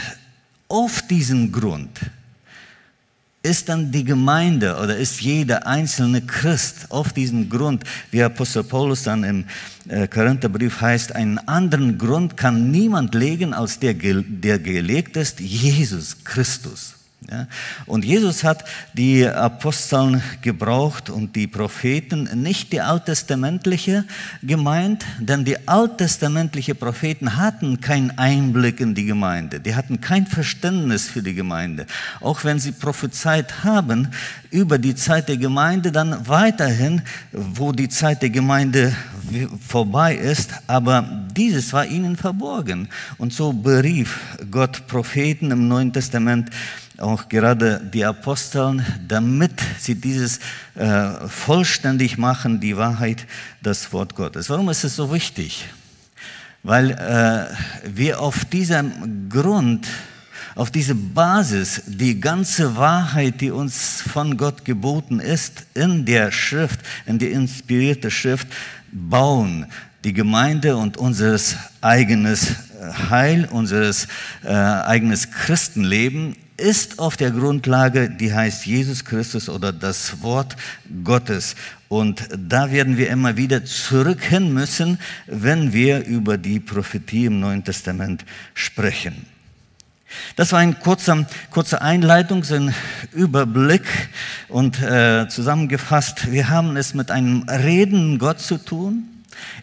auf 0.67 1.01
diesen 1.07 1.51
Grund 1.51 1.99
ist 3.43 3.69
dann 3.69 3.91
die 3.91 4.03
Gemeinde 4.03 4.75
oder 4.75 4.97
ist 4.97 5.21
jeder 5.21 5.65
einzelne 5.65 6.21
Christ 6.21 6.87
auf 6.89 7.13
diesem 7.13 7.49
Grund, 7.49 7.83
wie 8.11 8.21
Apostel 8.21 8.63
Paulus 8.63 9.03
dann 9.03 9.23
im 9.23 9.45
äh, 9.87 10.07
Korintherbrief 10.07 10.81
heißt, 10.81 11.15
einen 11.15 11.37
anderen 11.47 11.97
Grund 11.97 12.35
kann 12.35 12.71
niemand 12.71 13.15
legen, 13.15 13.53
als 13.53 13.79
der, 13.79 13.93
der 13.93 14.59
gelegt 14.59 15.15
ist, 15.15 15.39
Jesus 15.39 16.25
Christus. 16.25 16.96
Ja? 17.29 17.47
Und 17.87 18.05
Jesus 18.05 18.43
hat 18.43 18.63
die 18.93 19.25
Aposteln 19.27 20.21
gebraucht 20.41 21.09
und 21.09 21.35
die 21.35 21.47
Propheten, 21.47 22.29
nicht 22.41 22.71
die 22.71 22.81
alttestamentliche 22.81 24.05
gemeint, 24.43 25.03
denn 25.19 25.43
die 25.43 25.67
alttestamentliche 25.67 26.75
Propheten 26.75 27.35
hatten 27.37 27.81
keinen 27.81 28.17
Einblick 28.17 28.79
in 28.79 28.93
die 28.93 29.05
Gemeinde, 29.05 29.59
die 29.59 29.75
hatten 29.75 29.99
kein 29.99 30.27
Verständnis 30.27 31.07
für 31.07 31.23
die 31.23 31.33
Gemeinde. 31.33 31.87
Auch 32.21 32.43
wenn 32.43 32.59
sie 32.59 32.71
prophezeit 32.71 33.63
haben 33.63 34.09
über 34.51 34.77
die 34.77 34.95
Zeit 34.95 35.27
der 35.27 35.37
Gemeinde, 35.37 35.91
dann 35.91 36.27
weiterhin, 36.27 37.01
wo 37.31 37.71
die 37.71 37.89
Zeit 37.89 38.21
der 38.21 38.29
Gemeinde 38.29 38.95
vorbei 39.67 40.15
ist, 40.15 40.51
aber 40.67 41.25
dieses 41.35 41.73
war 41.73 41.85
ihnen 41.85 42.15
verborgen. 42.15 42.87
Und 43.17 43.33
so 43.33 43.51
berief 43.51 44.19
Gott 44.49 44.87
Propheten 44.87 45.51
im 45.51 45.67
Neuen 45.67 45.91
Testament, 45.91 46.49
auch 46.99 47.29
gerade 47.29 47.81
die 47.93 48.03
Aposteln, 48.05 48.85
damit 49.07 49.51
sie 49.79 49.95
dieses 49.95 50.39
äh, 50.75 51.27
vollständig 51.27 52.17
machen, 52.17 52.59
die 52.59 52.75
Wahrheit, 52.77 53.25
das 53.61 53.91
Wort 53.93 54.15
Gottes. 54.15 54.49
Warum 54.49 54.69
ist 54.69 54.83
es 54.83 54.95
so 54.95 55.13
wichtig? 55.13 55.65
Weil 56.63 56.91
äh, 56.91 57.95
wir 57.95 58.19
auf 58.19 58.45
diesem 58.45 59.29
Grund, 59.29 59.87
auf 60.55 60.71
diese 60.71 60.95
Basis 60.95 61.83
die 61.85 62.19
ganze 62.19 62.75
Wahrheit, 62.75 63.41
die 63.41 63.51
uns 63.51 64.01
von 64.01 64.35
Gott 64.35 64.65
geboten 64.65 65.19
ist, 65.19 65.67
in 65.75 66.05
der 66.05 66.31
Schrift, 66.31 66.79
in 67.05 67.19
die 67.19 67.31
inspirierte 67.31 68.09
Schrift 68.09 68.47
bauen. 68.91 69.67
Die 70.03 70.13
Gemeinde 70.13 70.77
und 70.77 70.97
unseres 70.97 71.57
eigenes 71.81 72.55
Heil, 73.09 73.47
unseres 73.51 74.07
äh, 74.43 74.49
eigenes 74.49 75.31
Christenleben 75.31 76.35
ist 76.57 76.99
auf 76.99 77.17
der 77.17 77.31
Grundlage, 77.31 78.09
die 78.09 78.33
heißt 78.33 78.65
Jesus 78.65 79.05
Christus 79.05 79.47
oder 79.47 79.71
das 79.71 80.21
Wort 80.21 80.55
Gottes. 81.03 81.55
Und 81.87 82.27
da 82.35 82.71
werden 82.71 82.97
wir 82.97 83.09
immer 83.09 83.37
wieder 83.37 83.63
zurück 83.63 84.21
hin 84.23 84.53
müssen, 84.53 84.99
wenn 85.27 85.71
wir 85.71 86.05
über 86.05 86.37
die 86.37 86.59
Prophetie 86.59 87.25
im 87.25 87.39
Neuen 87.39 87.63
Testament 87.63 88.25
sprechen. 88.53 89.25
Das 90.35 90.51
war 90.51 90.59
ein 90.59 90.79
kurzer, 90.79 91.25
kurze 91.51 91.81
Einleitung, 91.81 92.43
ein 92.51 92.73
Überblick 93.13 93.85
und 94.47 94.81
äh, 94.81 95.27
zusammengefasst. 95.27 96.31
Wir 96.31 96.49
haben 96.49 96.77
es 96.77 96.93
mit 96.93 97.11
einem 97.11 97.43
redenden 97.43 98.17
Gott 98.17 98.39
zu 98.39 98.57
tun. 98.57 99.03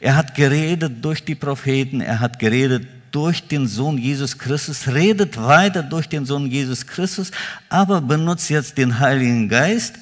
Er 0.00 0.16
hat 0.16 0.34
geredet 0.34 1.04
durch 1.04 1.24
die 1.24 1.34
Propheten, 1.34 2.00
er 2.00 2.20
hat 2.20 2.38
geredet 2.38 2.86
durch 3.14 3.46
den 3.46 3.68
Sohn 3.68 3.96
Jesus 3.96 4.36
Christus, 4.36 4.88
redet 4.88 5.36
weiter 5.36 5.84
durch 5.84 6.08
den 6.08 6.26
Sohn 6.26 6.50
Jesus 6.50 6.84
Christus, 6.84 7.30
aber 7.68 8.00
benutzt 8.00 8.50
jetzt 8.50 8.76
den 8.76 8.98
Heiligen 8.98 9.48
Geist. 9.48 9.94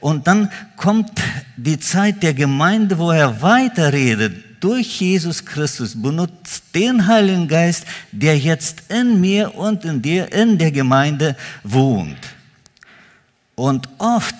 Und 0.00 0.26
dann 0.26 0.50
kommt 0.76 1.10
die 1.56 1.80
Zeit 1.80 2.22
der 2.22 2.34
Gemeinde, 2.34 2.98
wo 2.98 3.10
er 3.10 3.40
weiter 3.40 3.90
redet 3.92 4.44
durch 4.60 5.00
Jesus 5.00 5.44
Christus, 5.46 6.00
benutzt 6.00 6.64
den 6.74 7.06
Heiligen 7.06 7.48
Geist, 7.48 7.86
der 8.12 8.36
jetzt 8.36 8.82
in 8.90 9.18
mir 9.18 9.54
und 9.54 9.86
in 9.86 10.02
dir, 10.02 10.30
in 10.30 10.58
der 10.58 10.72
Gemeinde 10.72 11.36
wohnt. 11.62 12.18
Und 13.54 13.88
oft 13.96 14.36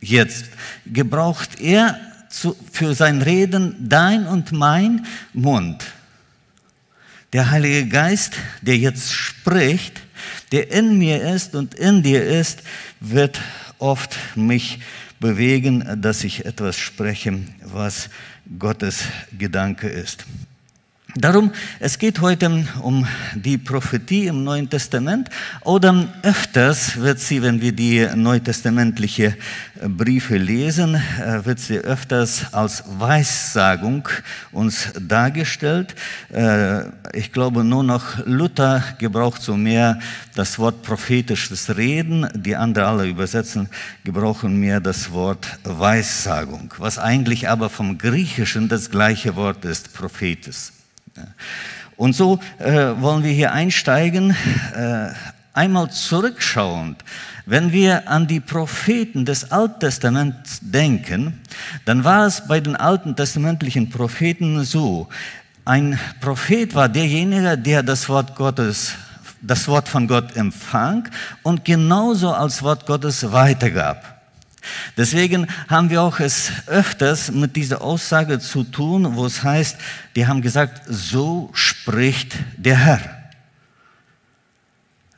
jetzt 0.00 0.46
gebraucht 0.84 1.60
er 1.60 1.96
zu, 2.28 2.56
für 2.72 2.94
sein 2.94 3.22
Reden 3.22 3.76
dein 3.88 4.26
und 4.26 4.50
mein 4.50 5.06
Mund. 5.32 5.84
Der 7.34 7.50
Heilige 7.50 7.86
Geist, 7.86 8.34
der 8.62 8.78
jetzt 8.78 9.12
spricht, 9.12 10.00
der 10.50 10.72
in 10.72 10.96
mir 10.96 11.22
ist 11.34 11.54
und 11.54 11.74
in 11.74 12.02
dir 12.02 12.24
ist, 12.24 12.62
wird 13.00 13.38
oft 13.78 14.16
mich 14.34 14.80
bewegen, 15.20 16.00
dass 16.00 16.24
ich 16.24 16.46
etwas 16.46 16.76
spreche, 16.76 17.38
was 17.62 18.08
Gottes 18.58 19.04
Gedanke 19.36 19.88
ist. 19.88 20.24
Darum, 21.14 21.52
es 21.80 21.98
geht 21.98 22.20
heute 22.20 22.66
um 22.82 23.06
die 23.34 23.56
Prophetie 23.56 24.26
im 24.26 24.44
Neuen 24.44 24.68
Testament 24.68 25.30
oder 25.62 26.06
öfters 26.22 27.00
wird 27.00 27.18
sie, 27.18 27.40
wenn 27.40 27.62
wir 27.62 27.72
die 27.72 28.06
neutestamentliche 28.14 29.34
Briefe 29.82 30.36
lesen, 30.36 30.96
äh, 30.96 31.46
wird 31.46 31.60
sie 31.60 31.78
öfters 31.78 32.52
als 32.52 32.84
Weissagung 32.86 34.06
uns 34.52 34.92
dargestellt. 35.00 35.94
Äh, 36.30 36.82
ich 37.14 37.32
glaube, 37.32 37.64
nur 37.64 37.82
noch 37.82 38.26
Luther 38.26 38.84
gebraucht 38.98 39.40
so 39.40 39.56
mehr 39.56 39.98
das 40.34 40.58
Wort 40.58 40.82
prophetisches 40.82 41.74
Reden, 41.74 42.28
die 42.34 42.54
anderen 42.54 42.86
alle 42.86 43.06
übersetzen, 43.06 43.70
gebrauchen 44.04 44.60
mehr 44.60 44.78
das 44.80 45.10
Wort 45.10 45.58
Weissagung, 45.64 46.74
was 46.76 46.98
eigentlich 46.98 47.48
aber 47.48 47.70
vom 47.70 47.96
Griechischen 47.96 48.68
das 48.68 48.90
gleiche 48.90 49.36
Wort 49.36 49.64
ist, 49.64 49.94
Prophetes. 49.94 50.77
Und 51.96 52.14
so 52.14 52.38
äh, 52.58 52.92
wollen 53.00 53.24
wir 53.24 53.32
hier 53.32 53.52
einsteigen, 53.52 54.36
äh, 54.74 55.08
einmal 55.52 55.90
zurückschauend. 55.90 57.02
Wenn 57.46 57.72
wir 57.72 58.08
an 58.08 58.26
die 58.26 58.40
Propheten 58.40 59.24
des 59.24 59.50
Alten 59.50 59.80
Testaments 59.80 60.60
denken, 60.62 61.40
dann 61.84 62.04
war 62.04 62.26
es 62.26 62.46
bei 62.46 62.60
den 62.60 62.76
alten 62.76 63.16
testamentlichen 63.16 63.90
Propheten 63.90 64.64
so, 64.64 65.08
ein 65.64 65.98
Prophet 66.20 66.74
war 66.74 66.88
derjenige, 66.88 67.58
der 67.58 67.82
das 67.82 68.08
Wort 68.08 68.34
Gottes 68.36 68.94
das 69.40 69.68
Wort 69.68 69.88
von 69.88 70.08
Gott 70.08 70.36
empfang 70.36 71.08
und 71.42 71.64
genauso 71.64 72.32
als 72.32 72.62
Wort 72.62 72.86
Gottes 72.86 73.32
weitergab. 73.32 74.17
Deswegen 74.96 75.46
haben 75.68 75.90
wir 75.90 76.02
auch 76.02 76.20
es 76.20 76.50
öfters 76.66 77.30
mit 77.30 77.56
dieser 77.56 77.82
Aussage 77.82 78.38
zu 78.38 78.64
tun, 78.64 79.16
wo 79.16 79.26
es 79.26 79.42
heißt, 79.42 79.76
die 80.16 80.26
haben 80.26 80.42
gesagt, 80.42 80.82
so 80.86 81.50
spricht 81.52 82.34
der 82.56 82.76
Herr. 82.76 83.18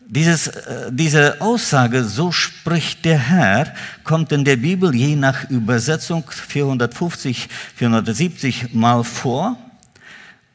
Dieses, 0.07 0.49
äh, 0.49 0.91
diese 0.91 1.41
Aussage, 1.41 2.05
so 2.05 2.33
spricht 2.33 3.05
der 3.05 3.19
Herr, 3.19 3.73
kommt 4.03 4.33
in 4.33 4.45
der 4.45 4.57
Bibel 4.57 4.93
je 4.93 5.15
nach 5.15 5.49
Übersetzung 5.51 6.25
450, 6.29 7.49
470 7.77 8.75
Mal 8.75 9.05
vor 9.05 9.57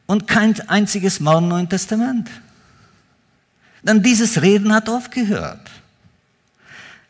und 0.04 0.26
kein 0.26 0.60
einziges 0.68 1.20
Mal 1.20 1.38
im 1.38 1.48
Neuen 1.48 1.68
Testament. 1.68 2.28
Denn 3.82 4.02
dieses 4.02 4.42
Reden 4.42 4.74
hat 4.74 4.88
aufgehört. 4.88 5.70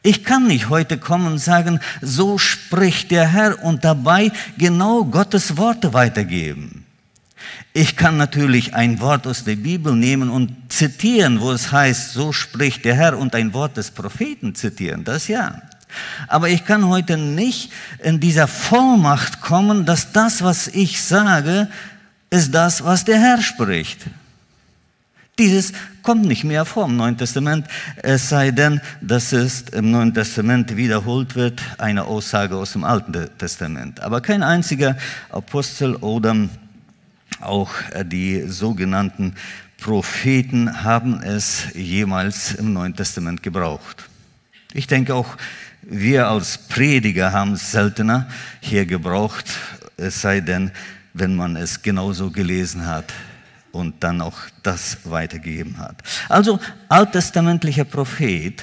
Ich 0.07 0.23
kann 0.23 0.47
nicht 0.47 0.69
heute 0.69 0.99
kommen 0.99 1.27
und 1.27 1.39
sagen, 1.39 1.81
so 2.01 2.39
spricht 2.39 3.11
der 3.11 3.27
Herr 3.27 3.65
und 3.65 3.85
dabei 3.85 4.31
genau 4.57 5.05
Gottes 5.05 5.57
Worte 5.57 5.95
weitergeben. 5.95 6.85
Ich 7.73 7.97
kann 7.97 8.17
natürlich 8.17 8.73
ein 8.73 9.01
Wort 9.01 9.27
aus 9.27 9.43
der 9.43 9.57
Bibel 9.57 9.97
nehmen 9.97 10.31
und 10.31 10.55
zitieren, 10.69 11.41
wo 11.41 11.51
es 11.51 11.73
heißt, 11.73 12.13
so 12.13 12.31
spricht 12.31 12.85
der 12.85 12.95
Herr 12.95 13.19
und 13.19 13.35
ein 13.35 13.53
Wort 13.53 13.79
des 13.79 13.91
Propheten 13.91 14.55
zitieren, 14.55 15.03
das 15.03 15.27
ja. 15.27 15.61
Aber 16.29 16.51
ich 16.51 16.65
kann 16.65 16.87
heute 16.87 17.17
nicht 17.17 17.73
in 18.01 18.21
dieser 18.21 18.47
Vollmacht 18.47 19.41
kommen, 19.41 19.87
dass 19.87 20.13
das, 20.13 20.41
was 20.41 20.69
ich 20.69 21.03
sage, 21.03 21.69
ist 22.31 22.55
das, 22.55 22.85
was 22.85 23.05
der 23.05 23.19
Herr 23.19 23.43
spricht. 23.43 24.07
Dieses 25.39 25.75
kommt 26.03 26.25
nicht 26.25 26.45
mehr 26.45 26.65
vor 26.65 26.87
im 26.87 26.97
Neuen 26.97 27.19
Testament, 27.19 27.67
es 28.03 28.31
sei 28.31 28.53
denn, 28.53 28.81
dass 29.03 29.35
es 29.35 29.65
im 29.73 29.91
Neuen 29.91 30.15
Testament 30.15 30.79
wiederholt 30.79 31.37
wird, 31.37 31.61
eine 31.77 32.05
Aussage 32.05 32.57
aus 32.57 32.73
dem 32.73 32.85
Alten 32.85 33.29
Testament. 33.37 34.01
Aber 34.01 34.23
kein 34.23 34.43
einziger 34.43 34.97
Apostel 35.29 35.97
oder 35.97 36.49
auch 37.43 37.71
die 38.05 38.45
sogenannten 38.49 39.35
Propheten 39.77 40.85
haben 40.85 41.21
es 41.21 41.65
jemals 41.75 42.55
im 42.55 42.73
Neuen 42.73 42.97
Testament 42.97 43.43
gebraucht. 43.43 44.09
Ich 44.73 44.87
denke 44.87 45.15
auch, 45.15 45.37
wir 45.83 46.29
als 46.29 46.57
Prediger 46.57 47.33
haben 47.33 47.53
es 47.53 47.73
seltener 47.73 48.27
hier 48.61 48.87
gebraucht, 48.87 49.45
es 49.99 50.23
sei 50.23 50.41
denn, 50.41 50.71
wenn 51.13 51.37
man 51.37 51.57
es 51.57 51.83
genauso 51.83 52.31
gelesen 52.31 52.87
hat 52.87 53.13
und 53.77 54.03
dann 54.03 54.21
auch 54.21 54.37
das 54.63 54.99
weitergegeben 55.05 55.79
hat. 55.79 55.97
Also 56.29 56.59
alttestamentlicher 56.89 57.85
Prophet 57.85 58.63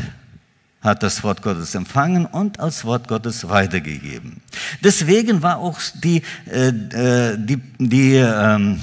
hat 0.82 1.02
das 1.02 1.24
Wort 1.24 1.42
Gottes 1.42 1.76
empfangen 1.76 2.26
und 2.26 2.60
als 2.60 2.84
Wort 2.84 3.08
Gottes 3.08 3.48
weitergegeben. 3.48 4.42
Deswegen 4.84 5.42
war 5.42 5.58
auch 5.58 5.80
die, 6.04 6.22
äh, 6.46 6.68
äh 6.68 7.38
die, 7.38 7.58
die 7.80 8.16
ähm, 8.16 8.80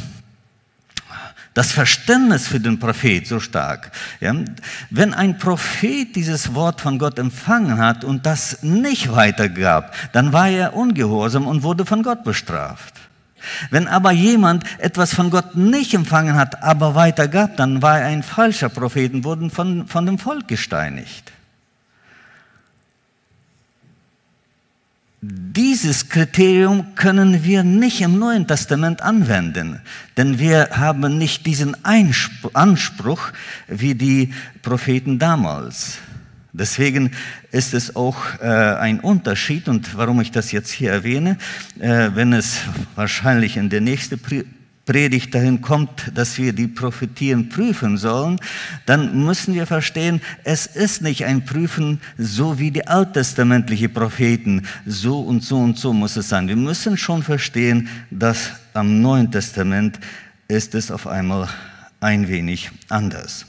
das 1.52 1.72
Verständnis 1.72 2.46
für 2.46 2.60
den 2.60 2.78
Prophet 2.78 3.26
so 3.26 3.40
stark. 3.40 3.90
Ja? 4.20 4.34
Wenn 4.88 5.12
ein 5.12 5.36
Prophet 5.38 6.14
dieses 6.14 6.54
Wort 6.54 6.80
von 6.80 6.98
Gott 6.98 7.18
empfangen 7.18 7.78
hat 7.78 8.04
und 8.04 8.24
das 8.24 8.62
nicht 8.62 9.12
weitergab, 9.12 9.94
dann 10.12 10.32
war 10.32 10.48
er 10.48 10.74
ungehorsam 10.74 11.46
und 11.46 11.62
wurde 11.62 11.84
von 11.84 12.02
Gott 12.02 12.22
bestraft. 12.22 12.99
Wenn 13.70 13.88
aber 13.88 14.12
jemand 14.12 14.64
etwas 14.78 15.14
von 15.14 15.30
Gott 15.30 15.56
nicht 15.56 15.94
empfangen 15.94 16.36
hat, 16.36 16.62
aber 16.62 16.94
weitergab, 16.94 17.56
dann 17.56 17.82
war 17.82 18.00
er 18.00 18.06
ein 18.06 18.22
falscher 18.22 18.68
Prophet 18.68 19.12
und 19.12 19.24
wurde 19.24 19.50
von, 19.50 19.86
von 19.86 20.06
dem 20.06 20.18
Volk 20.18 20.48
gesteinigt. 20.48 21.32
Dieses 25.22 26.08
Kriterium 26.08 26.94
können 26.94 27.44
wir 27.44 27.62
nicht 27.62 28.00
im 28.00 28.18
Neuen 28.18 28.46
Testament 28.46 29.02
anwenden, 29.02 29.82
denn 30.16 30.38
wir 30.38 30.70
haben 30.72 31.18
nicht 31.18 31.44
diesen 31.44 31.76
Anspruch 31.84 33.32
wie 33.68 33.94
die 33.94 34.32
Propheten 34.62 35.18
damals. 35.18 35.98
Deswegen 36.52 37.12
ist 37.52 37.74
es 37.74 37.94
auch 37.94 38.16
äh, 38.40 38.46
ein 38.46 39.00
Unterschied 39.00 39.68
und 39.68 39.96
warum 39.96 40.20
ich 40.20 40.32
das 40.32 40.52
jetzt 40.52 40.70
hier 40.70 40.90
erwähne, 40.90 41.38
äh, 41.78 42.10
wenn 42.14 42.32
es 42.32 42.58
wahrscheinlich 42.96 43.56
in 43.56 43.70
der 43.70 43.80
nächsten 43.80 44.20
Predigt 44.90 45.34
dahin 45.34 45.60
kommt, 45.60 46.10
dass 46.14 46.36
wir 46.38 46.52
die 46.52 46.66
Prophetien 46.66 47.48
prüfen 47.48 47.96
sollen, 47.96 48.40
dann 48.86 49.24
müssen 49.24 49.54
wir 49.54 49.66
verstehen, 49.66 50.20
es 50.42 50.66
ist 50.66 51.02
nicht 51.02 51.24
ein 51.24 51.44
Prüfen 51.44 52.00
so 52.18 52.58
wie 52.58 52.72
die 52.72 52.88
alttestamentlichen 52.88 53.92
Propheten, 53.92 54.66
so 54.86 55.20
und 55.20 55.44
so 55.44 55.58
und 55.58 55.78
so 55.78 55.92
muss 55.92 56.16
es 56.16 56.28
sein. 56.28 56.48
Wir 56.48 56.56
müssen 56.56 56.96
schon 56.96 57.22
verstehen, 57.22 57.88
dass 58.10 58.50
am 58.74 59.00
Neuen 59.00 59.30
Testament 59.30 60.00
ist 60.48 60.74
es 60.74 60.90
auf 60.90 61.06
einmal 61.06 61.48
ein 62.00 62.26
wenig 62.26 62.70
anders. 62.88 63.46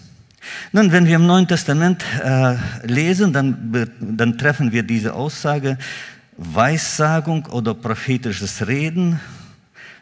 Nun, 0.71 0.91
wenn 0.91 1.05
wir 1.05 1.15
im 1.15 1.25
Neuen 1.25 1.47
Testament 1.47 2.03
äh, 2.23 2.55
lesen, 2.83 3.33
dann, 3.33 3.89
dann 3.99 4.37
treffen 4.37 4.71
wir 4.71 4.83
diese 4.83 5.13
Aussage 5.13 5.77
Weissagung 6.37 7.45
oder 7.47 7.73
prophetisches 7.75 8.65
Reden, 8.67 9.19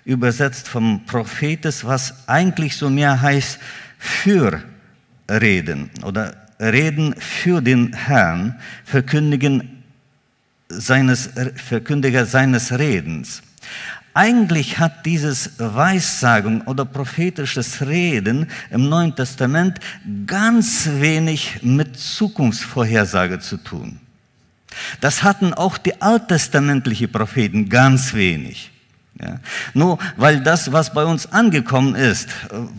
übersetzt 0.06 0.67
vom 0.67 1.06
Prophetes, 1.06 1.84
was 1.84 2.28
eigentlich 2.28 2.78
so 2.78 2.89
mehr 2.89 3.21
heißt 3.21 3.60
für 3.97 4.63
Reden 5.30 5.89
oder 6.04 6.36
Reden 6.60 7.15
für 7.17 7.62
den 7.62 7.93
Herrn, 7.93 8.60
Verkündigen 8.86 9.84
seines, 10.69 11.30
Verkündiger 11.56 12.25
seines 12.25 12.71
Redens. 12.71 13.41
Eigentlich 14.13 14.80
hat 14.80 15.06
dieses 15.06 15.52
Weissagung 15.58 16.62
oder 16.62 16.86
prophetisches 16.86 17.82
Reden 17.82 18.48
im 18.69 18.89
Neuen 18.89 19.15
Testament 19.15 19.80
ganz 20.26 20.89
wenig 20.93 21.60
mit 21.62 21.98
Zukunftsvorhersage 21.98 23.39
zu 23.39 23.58
tun. 23.58 24.00
Das 25.02 25.24
hatten 25.24 25.54
auch 25.54 25.78
die 25.78 26.02
alttestamentlichen 26.02 27.12
Propheten 27.12 27.69
ganz 27.69 28.13
wenig. 28.13 28.72
Ja. 29.22 29.39
Nur 29.74 30.00
weil 30.15 30.41
das, 30.41 30.72
was 30.72 30.93
bei 30.93 31.04
uns 31.04 31.32
angekommen 31.32 31.95
ist, 31.95 32.30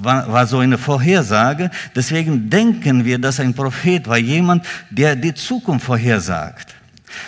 war, 0.00 0.32
war, 0.32 0.46
so 0.46 0.58
eine 0.58 0.78
Vorhersage. 0.78 1.70
Deswegen 1.94 2.48
denken 2.48 3.04
wir, 3.04 3.18
dass 3.18 3.40
ein 3.40 3.52
Prophet 3.52 4.08
war 4.08 4.16
jemand, 4.16 4.64
der 4.88 5.16
die 5.16 5.34
Zukunft 5.34 5.84
vorhersagt. 5.84 6.74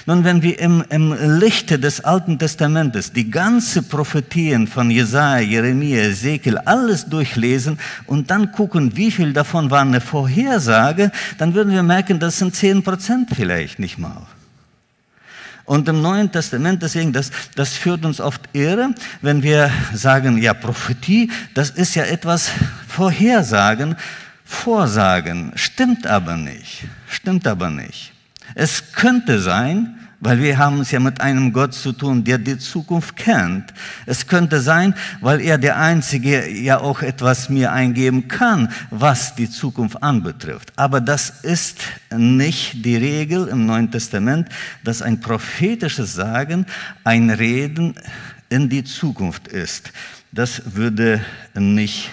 Nun, 0.07 0.25
wenn 0.25 0.43
wir 0.43 0.59
im, 0.59 0.85
im 0.91 1.39
Lichte 1.39 1.79
des 1.79 2.03
Alten 2.05 2.39
Testamentes 2.39 3.13
die 3.13 3.31
ganze 3.31 3.83
Prophetien 3.83 4.67
von 4.67 4.91
Jesaja, 4.91 5.41
Jeremia, 5.41 6.03
Ezekiel, 6.03 6.59
alles 6.59 7.07
durchlesen 7.07 7.79
und 8.07 8.31
dann 8.31 8.53
gucken, 8.53 8.97
wie 8.97 9.11
viel 9.11 9.33
davon 9.33 9.71
war 9.71 9.83
eine 9.83 10.01
Vorhersage, 10.01 11.13
dann 11.39 11.55
würden 11.55 11.73
wir 11.73 11.83
merken, 11.83 12.19
das 12.19 12.39
sind 12.39 12.55
10 12.55 12.83
Prozent 12.83 13.31
vielleicht 13.35 13.79
nicht 13.79 13.99
mal. 13.99 14.27
Und 15.65 15.89
im 15.89 16.03
Neuen 16.03 16.31
Testament, 16.31 16.83
deswegen, 16.83 17.13
das, 17.13 17.31
das 17.55 17.75
führt 17.75 18.05
uns 18.05 18.21
oft 18.21 18.43
irre, 18.53 18.95
wenn 19.21 19.43
wir 19.43 19.71
sagen, 19.95 20.39
ja, 20.39 20.55
Prophetie, 20.55 21.31
das 21.55 21.71
ist 21.71 21.95
ja 21.95 22.05
etwas 22.05 22.51
Vorhersagen, 22.89 23.97
Vorsagen. 24.45 25.53
Stimmt 25.55 26.07
aber 26.07 26.37
nicht. 26.37 26.85
Stimmt 27.09 27.47
aber 27.47 27.71
nicht. 27.71 28.12
Es 28.55 28.93
könnte 28.93 29.41
sein, 29.41 29.99
weil 30.23 30.41
wir 30.41 30.57
haben 30.57 30.81
es 30.81 30.93
ja 30.93 31.01
mit 31.01 31.21
einem 31.21 31.53
Gott 31.53 31.75
zu 31.75 31.91
tun, 31.91 32.23
der 32.23 32.39
die 32.39 32.57
Zukunft 32.57 33.17
kennt. 33.17 33.75
Es 34.07 34.29
könnte 34.29 34.61
sein, 34.61 34.95
weil 35.21 35.41
er 35.41 35.59
der 35.59 35.79
Einzige 35.79 36.49
ja 36.49 36.79
auch 36.79 37.03
etwas 37.03 37.49
mir 37.49 37.73
eingeben 37.73 38.29
kann, 38.29 38.71
was 38.91 39.35
die 39.35 39.51
Zukunft 39.51 40.01
anbetrifft. 40.01 40.73
Aber 40.77 41.01
das 41.01 41.31
ist 41.43 41.81
nicht 42.17 42.85
die 42.85 42.97
Regel 42.97 43.49
im 43.49 43.67
Neuen 43.67 43.91
Testament, 43.91 44.49
dass 44.85 45.03
ein 45.03 45.21
prophetisches 45.21 46.15
Sagen 46.15 46.67
ein 47.03 47.29
Reden 47.29 47.97
in 48.49 48.69
die 48.69 48.85
Zukunft 48.85 49.49
ist. 49.49 49.91
Das 50.31 50.77
würde 50.77 51.21
nicht 51.55 52.11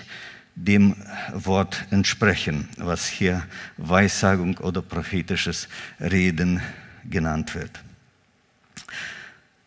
dem 0.65 0.95
Wort 1.33 1.85
entsprechen, 1.89 2.67
was 2.77 3.07
hier 3.07 3.43
Weissagung 3.77 4.57
oder 4.57 4.81
prophetisches 4.81 5.69
Reden 5.99 6.61
genannt 7.09 7.55
wird. 7.55 7.71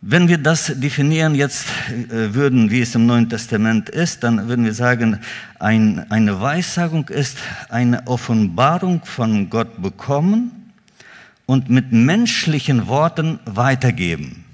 Wenn 0.05 0.29
wir 0.29 0.39
das 0.39 0.67
definieren 0.67 1.35
jetzt 1.35 1.69
äh, 1.89 2.35
würden, 2.35 2.71
wie 2.71 2.81
es 2.81 2.95
im 2.95 3.07
Neuen 3.07 3.31
Testament 3.31 3.89
ist, 3.89 4.25
dann 4.25 4.49
würden 4.49 4.65
wir 4.65 4.75
sagen, 4.75 5.21
ein, 5.61 6.11
eine 6.11 6.41
Weissagung 6.41 7.09
ist 7.09 7.39
eine 7.69 8.07
Offenbarung 8.09 9.05
von 9.05 9.49
Gott 9.49 9.81
bekommen 9.81 10.73
und 11.47 11.71
mit 11.71 11.93
menschlichen 11.93 12.89
Worten 12.89 13.39
weitergeben. 13.45 14.45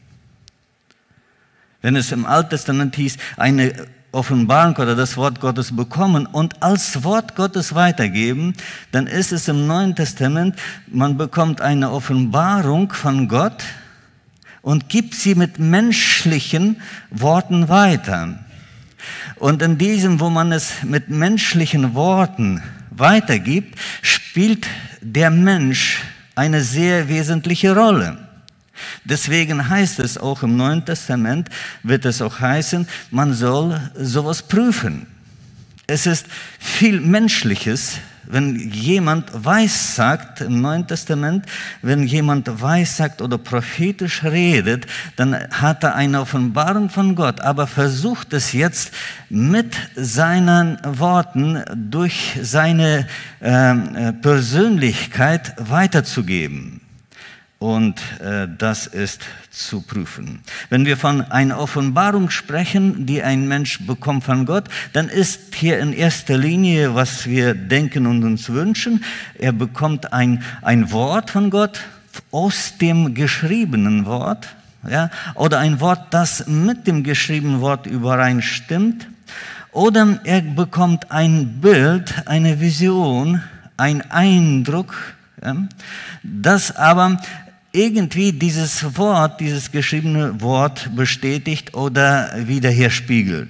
Wenn 1.81 1.97
es 1.97 2.13
im 2.13 2.27
Alten 2.27 2.51
Testament 2.51 2.95
hieß, 2.97 3.17
eine 3.37 3.73
Offenbarung 4.13 4.77
oder 4.77 4.97
das 4.97 5.17
Wort 5.17 5.41
Gottes 5.41 5.75
bekommen 5.77 6.27
und 6.27 6.63
als 6.63 7.05
Wort 7.05 7.37
Gottes 7.37 7.75
weitergeben, 7.75 8.55
dann 8.91 9.07
ist 9.07 9.33
es 9.33 9.49
im 9.49 9.67
Neuen 9.67 9.95
Testament, 9.95 10.57
man 10.87 11.19
bekommt 11.19 11.61
eine 11.61 11.91
Offenbarung 11.91 12.93
von 12.93 13.29
Gott 13.29 13.65
und 14.63 14.89
gibt 14.89 15.15
sie 15.15 15.35
mit 15.35 15.59
menschlichen 15.59 16.81
Worten 17.11 17.69
weiter. 17.69 18.39
Und 19.37 19.63
in 19.63 19.79
diesem, 19.79 20.21
wo 20.21 20.31
man 20.31 20.53
es 20.53 20.83
mit 20.83 21.11
menschlichen 21.11 21.95
Worten 21.95 22.63
weitergibt, 22.91 23.79
spielt 24.03 24.67
der 25.01 25.31
Mensch 25.31 26.03
eine 26.35 26.63
sehr 26.63 27.09
wesentliche 27.09 27.75
Rolle. 27.75 28.28
Deswegen 29.05 29.69
heißt 29.69 29.99
es 30.01 30.19
auch 30.19 30.43
im 30.43 30.57
Neuen 30.57 30.85
Testament, 30.85 31.49
wird 31.83 32.05
es 32.05 32.23
auch 32.23 32.41
heißen, 32.41 32.87
man 33.11 33.35
soll 33.35 33.81
sowas 33.95 34.43
prüfen. 34.43 35.07
Es 35.87 36.07
ist 36.07 36.27
viel 36.59 37.01
Menschliches, 37.01 37.99
wenn 38.31 38.59
jemand 38.71 39.31
weiß 39.33 39.97
sagt 39.97 40.43
im 40.43 40.61
Neuen 40.61 40.87
Testament, 40.87 41.47
wenn 41.81 42.03
jemand 42.03 42.61
weiß 42.61 42.99
sagt 42.99 43.23
oder 43.23 43.39
prophetisch 43.39 44.23
redet, 44.23 44.87
dann 45.17 45.35
hat 45.51 45.83
er 45.83 45.95
eine 45.95 46.21
Offenbarung 46.21 46.91
von 46.91 47.15
Gott, 47.15 47.41
aber 47.41 47.67
versucht 47.67 48.35
es 48.35 48.53
jetzt 48.53 48.93
mit 49.31 49.75
seinen 49.97 50.79
Worten 50.85 51.63
durch 51.75 52.39
seine 52.43 53.07
ähm, 53.41 53.97
äh, 53.97 54.13
Persönlichkeit 54.13 55.55
weiterzugeben. 55.57 56.78
Und 57.59 58.01
äh, 58.21 58.47
das 58.57 58.87
ist 58.87 59.23
zu 59.51 59.81
prüfen. 59.81 60.41
Wenn 60.71 60.87
wir 60.87 60.97
von 60.97 61.23
einer 61.23 61.59
Offenbarung 61.59 62.31
sprechen, 62.31 63.05
die 63.05 63.21
ein 63.21 63.49
Mensch 63.49 63.85
bekommt 63.85 64.23
von 64.23 64.47
Gott, 64.47 64.65
dann 64.93 65.09
ist 65.09 65.57
hier 65.57 65.81
in 65.81 65.93
erster 65.93 66.39
Linie, 66.39 66.95
was 66.95 67.27
wir 67.27 67.55
denken 67.55 68.07
und 68.07 68.23
uns 68.23 68.49
wünschen, 68.49 69.03
er 69.37 69.53
bekommt 69.53 70.13
ein, 70.13 70.45
ein 70.63 70.93
Wort 70.93 71.31
von 71.31 71.51
Gott 71.51 71.81
aus 72.31 72.79
dem 72.79 73.15
geschriebenen 73.15 74.07
Wort, 74.07 74.49
ja, 74.89 75.11
oder 75.35 75.59
ein 75.59 75.81
Wort, 75.81 76.15
das 76.15 76.47
mit 76.47 76.87
dem 76.87 77.03
geschriebenen 77.03 77.61
Wort 77.61 77.87
übereinstimmt, 77.87 79.09
oder 79.73 80.21
er 80.23 80.43
bekommt 80.43 81.11
ein 81.11 81.61
Bild, 81.61 82.23
eine 82.27 82.61
Vision, 82.61 83.43
ein 83.77 84.09
Eindruck, 84.11 84.95
ja, 85.43 85.57
das 86.23 86.77
aber 86.77 87.19
irgendwie 87.73 88.33
dieses 88.33 88.97
Wort, 88.97 89.41
dieses 89.41 89.71
geschriebene 89.71 90.41
Wort 90.41 90.91
bestätigt 90.97 91.75
oder 91.75 92.31
wiederherspiegelt. 92.47 93.49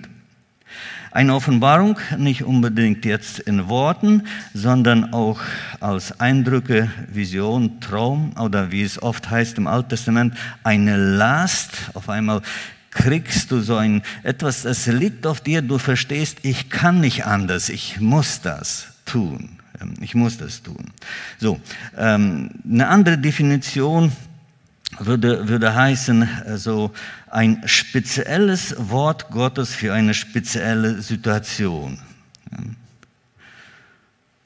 Eine 1.11 1.35
Offenbarung 1.35 1.99
nicht 2.19 2.45
unbedingt 2.45 3.05
jetzt 3.05 3.41
in 3.41 3.69
Worten, 3.69 4.25
sondern 4.53 5.13
auch 5.15 5.41
als 5.81 6.21
Eindrücke, 6.21 6.91
Vision, 7.11 7.81
Traum 7.81 8.33
oder 8.39 8.71
wie 8.71 8.83
es 8.83 9.03
oft 9.03 9.31
heißt 9.31 9.57
im 9.59 9.67
Alten 9.67 9.89
Testament, 9.89 10.35
eine 10.65 10.97
Last. 10.97 11.91
Auf 11.95 12.09
einmal 12.09 12.43
kriegst 12.91 13.51
du 13.51 13.61
so 13.61 13.77
ein 13.77 14.03
etwas, 14.23 14.63
das 14.63 14.87
liegt 14.87 15.27
auf 15.27 15.41
dir, 15.41 15.63
du 15.63 15.79
verstehst, 15.79 16.39
ich 16.43 16.69
kann 16.69 17.01
nicht 17.01 17.25
anders, 17.25 17.69
ich 17.69 18.01
muss 18.01 18.41
das 18.43 18.89
tun. 19.07 19.58
Ähm, 19.81 19.95
ich 20.01 20.15
muss 20.15 20.39
das 20.39 20.63
tun. 20.63 20.91
So, 21.39 21.61
ähm, 21.97 22.51
eine 22.65 22.89
andere 22.89 23.19
Definition 23.19 24.13
würde, 24.99 25.49
würde 25.49 25.75
heißen, 25.75 26.29
also 26.47 26.93
ein 27.31 27.63
spezielles 27.67 28.75
Wort 28.79 29.31
Gottes 29.31 29.75
für 29.75 29.93
eine 29.93 30.15
spezielle 30.15 31.03
Situation. 31.03 31.99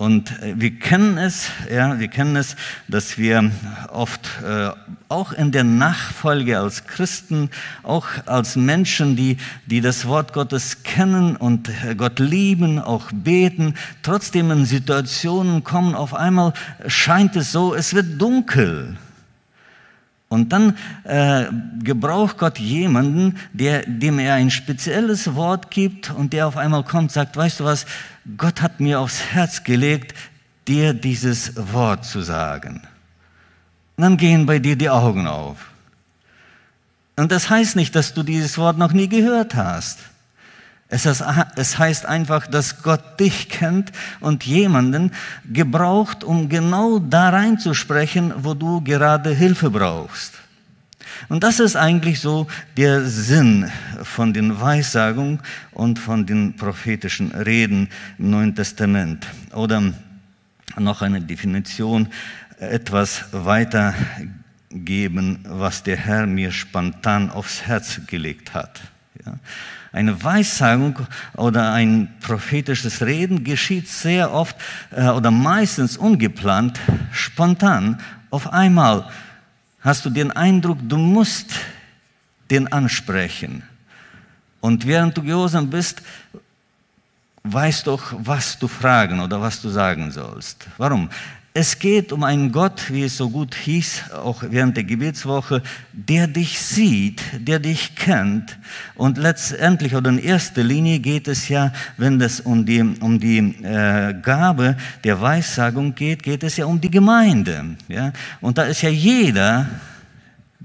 Und 0.03 0.33
äh, 0.43 0.55
wir 0.57 0.81
kennen 0.81 1.17
es, 1.17 1.49
ja, 1.73 2.01
wir 2.01 2.09
kennen 2.09 2.35
es, 2.35 2.57
dass 2.89 3.19
wir 3.19 3.53
oft 3.93 4.29
äh, 4.45 4.71
auch 5.09 5.31
in 5.31 5.53
der 5.53 5.63
Nachfolge 5.63 6.59
als 6.59 6.89
Christen, 6.89 7.51
auch 7.85 8.09
als 8.27 8.57
Menschen, 8.57 9.15
die, 9.15 9.37
die 9.67 9.81
das 9.81 10.09
Wort 10.09 10.33
Gottes 10.33 10.83
kennen 10.83 11.37
und 11.37 11.69
äh, 11.85 11.95
Gott 11.95 12.19
lieben, 12.19 12.81
auch 12.81 13.13
beten, 13.13 13.75
trotzdem 14.03 14.51
in 14.51 14.65
Situationen 14.65 15.63
kommen, 15.63 15.95
auf 15.95 16.15
einmal 16.15 16.53
scheint 16.89 17.37
es 17.37 17.53
so, 17.53 17.73
es 17.73 17.95
wird 17.95 18.21
dunkel. 18.21 18.97
Und 20.33 20.51
dann 20.51 20.79
äh, 21.05 21.45
gebraucht 21.83 22.39
Gott 22.39 22.59
jemanden, 22.59 23.37
der, 23.53 23.85
dem 23.87 24.19
er 24.19 24.35
ein 24.35 24.51
spezielles 24.51 25.35
Wort 25.35 25.71
gibt 25.71 26.11
und 26.11 26.33
der 26.33 26.47
auf 26.47 26.57
einmal 26.57 26.85
kommt, 26.85 27.13
sagt, 27.13 27.37
weißt 27.37 27.61
du 27.61 27.65
was, 27.65 27.85
Gott 28.39 28.63
hat 28.63 28.81
mir 28.81 29.01
aufs 29.01 29.21
Herz 29.21 29.63
gelegt, 29.63 30.17
dir 30.67 30.95
dieses 30.95 31.53
Wort 31.75 32.07
zu 32.07 32.23
sagen. 32.23 32.81
Und 33.97 34.03
dann 34.03 34.17
gehen 34.17 34.47
bei 34.47 34.59
dir 34.59 34.77
die 34.77 34.89
Augen 34.89 35.27
auf. 35.27 35.71
Und 37.17 37.31
das 37.31 37.51
heißt 37.51 37.77
nicht, 37.77 37.95
dass 37.95 38.15
du 38.15 38.23
dieses 38.23 38.57
Wort 38.57 38.79
noch 38.79 38.93
nie 38.93 39.09
gehört 39.09 39.55
hast. 39.55 39.99
Es, 40.95 41.79
heißt 41.79 42.05
einfach, 42.05 42.47
dass 42.47 42.83
Gott 42.83 43.19
dich 43.19 43.49
kennt 43.49 43.93
und 44.21 44.45
jemanden 44.45 45.13
gebraucht, 45.51 46.23
um 46.23 46.51
genau 46.51 46.99
da 46.99 47.31
reinzusprechen, 47.31 48.35
wo 48.37 48.53
du 48.53 48.83
gerade 48.83 49.31
Hilfe 49.31 49.71
brauchst. 49.71 50.35
Und 51.31 51.45
das 51.45 51.61
ist 51.61 51.77
eigentlich 51.77 52.21
so 52.21 52.47
der 52.77 53.07
Sinn 53.07 53.71
von 54.03 54.35
den 54.35 54.61
Weissagungen 54.61 55.41
und 55.71 55.99
von 55.99 56.27
den 56.27 56.57
prophetischen 56.57 57.33
Reden 57.33 57.89
im 58.19 58.31
Neuen 58.31 58.55
Testament. 58.55 59.27
Oder 59.55 59.95
noch 60.77 61.01
eine 61.01 61.23
Definition, 61.23 62.09
etwas 62.59 63.25
weitergeben, 63.33 65.39
was 65.49 65.83
der 65.83 65.97
Herr 65.97 66.27
mir 66.27 66.53
spontan 66.53 67.31
aufs 67.31 67.63
Herz 67.63 68.03
gelegt 68.07 68.53
hat. 68.53 68.83
Ja. 69.25 69.39
Eine 69.93 70.25
Weissagung 70.25 70.99
oder 71.37 71.73
ein 71.73 72.15
prophetisches 72.21 73.03
Reden 73.03 73.45
geschieht 73.45 73.89
sehr 73.89 74.33
oft 74.33 74.57
äh, 74.91 75.09
oder 75.09 75.31
meistens 75.31 75.99
ungeplant, 75.99 76.81
spontan. 77.13 78.01
Auf 78.31 78.53
einmal 78.53 79.11
hast 79.81 80.07
du 80.07 80.11
den 80.11 80.31
Eindruck, 80.31 80.79
du 80.83 80.97
musst 80.97 81.53
den 82.51 82.73
ansprechen. 82.73 83.63
Und 84.61 84.87
während 84.87 85.17
du 85.17 85.23
gehorsam 85.23 85.69
bist, 85.69 86.03
weißt 87.43 87.87
doch, 87.87 88.15
was 88.17 88.59
du 88.59 88.69
fragen 88.69 89.21
oder 89.21 89.41
was 89.41 89.61
du 89.61 89.69
sagen 89.69 90.11
sollst. 90.11 90.67
Warum? 90.79 91.11
Es 91.55 91.79
geht 91.79 92.13
um 92.13 92.25
einen 92.25 92.51
Gott, 92.51 92.91
wie 92.91 93.03
es 93.03 93.19
so 93.19 93.29
gut 93.29 93.55
hieß, 93.55 94.13
auch 94.15 94.43
während 94.49 94.75
der 94.75 94.85
Gebetswoche, 94.85 95.63
der 95.93 96.27
dich 96.27 96.59
sieht, 96.59 97.21
der 97.39 97.59
dich 97.59 97.95
kennt. 97.95 98.57
Und 98.95 99.19
letztendlich 99.19 99.95
oder 99.95 100.09
in 100.09 100.19
erster 100.19 100.65
Linie 100.65 100.99
geht 100.99 101.29
es 101.29 101.51
ja, 101.51 101.71
wenn 101.99 102.19
es 102.23 102.41
um 102.41 102.65
die, 102.65 102.81
um 102.81 103.21
die 103.21 103.39
äh, 103.63 104.15
Gabe 104.23 104.79
der 105.05 105.21
Weissagung 105.21 105.95
geht, 105.95 106.23
geht 106.23 106.43
es 106.43 106.57
ja 106.57 106.65
um 106.65 106.81
die 106.81 106.91
Gemeinde. 106.91 107.77
Ja? 107.87 108.15
Und 108.41 108.57
da 108.57 108.63
ist 108.63 108.81
ja 108.81 108.89
jeder, 108.89 109.69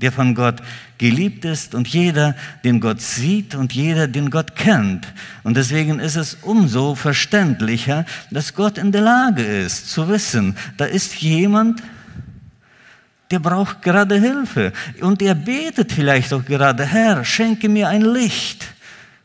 der 0.01 0.11
von 0.11 0.35
Gott 0.35 0.61
geliebt 0.97 1.43
ist 1.45 1.73
und 1.73 1.87
jeder, 1.87 2.35
den 2.63 2.79
Gott 2.79 3.01
sieht 3.01 3.55
und 3.55 3.73
jeder, 3.73 4.07
den 4.07 4.29
Gott 4.29 4.55
kennt. 4.55 5.07
Und 5.43 5.57
deswegen 5.57 5.99
ist 5.99 6.15
es 6.15 6.35
umso 6.41 6.95
verständlicher, 6.95 8.05
dass 8.31 8.53
Gott 8.53 8.77
in 8.77 8.91
der 8.91 9.01
Lage 9.01 9.43
ist 9.43 9.89
zu 9.89 10.07
wissen, 10.07 10.55
da 10.77 10.85
ist 10.85 11.15
jemand, 11.15 11.81
der 13.31 13.39
braucht 13.39 13.81
gerade 13.81 14.19
Hilfe. 14.19 14.71
Und 15.01 15.21
er 15.21 15.35
betet 15.35 15.91
vielleicht 15.91 16.33
auch 16.33 16.45
gerade, 16.45 16.85
Herr, 16.85 17.25
schenke 17.25 17.67
mir 17.67 17.89
ein 17.89 18.01
Licht. 18.01 18.65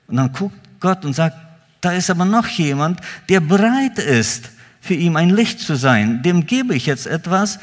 Und 0.08 0.16
dann 0.16 0.32
guckt 0.32 0.56
Gott 0.80 1.04
und 1.04 1.12
sagt, 1.12 1.36
da 1.80 1.92
ist 1.92 2.10
aber 2.10 2.24
noch 2.24 2.46
jemand, 2.46 3.00
der 3.28 3.40
bereit 3.40 3.98
ist, 3.98 4.50
für 4.80 4.94
ihn 4.94 5.16
ein 5.16 5.30
Licht 5.30 5.60
zu 5.60 5.76
sein. 5.76 6.22
Dem 6.22 6.46
gebe 6.46 6.74
ich 6.74 6.86
jetzt 6.86 7.06
etwas, 7.06 7.60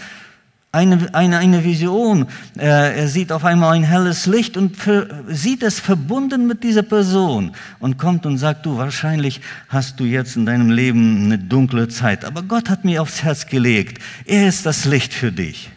eine, 0.71 1.13
eine, 1.13 1.39
eine 1.39 1.63
Vision. 1.63 2.27
Er 2.55 3.08
sieht 3.08 3.32
auf 3.32 3.43
einmal 3.43 3.73
ein 3.73 3.84
helles 3.84 4.27
Licht 4.27 4.55
und 4.55 4.77
für, 4.77 5.23
sieht 5.27 5.63
es 5.63 5.79
verbunden 5.79 6.45
mit 6.45 6.63
dieser 6.63 6.84
Person 6.84 7.53
und 7.79 7.97
kommt 7.97 8.25
und 8.25 8.38
sagt, 8.38 8.65
du, 8.65 8.77
wahrscheinlich 8.77 9.41
hast 9.67 9.99
du 9.99 10.03
jetzt 10.03 10.36
in 10.36 10.45
deinem 10.45 10.69
Leben 10.69 11.25
eine 11.25 11.39
dunkle 11.39 11.88
Zeit, 11.88 12.23
aber 12.23 12.43
Gott 12.43 12.69
hat 12.69 12.86
mir 12.86 13.01
aufs 13.01 13.23
Herz 13.23 13.47
gelegt, 13.47 14.01
er 14.25 14.47
ist 14.47 14.65
das 14.65 14.86
Licht 14.86 15.13
für 15.13 15.32
dich. 15.32 15.71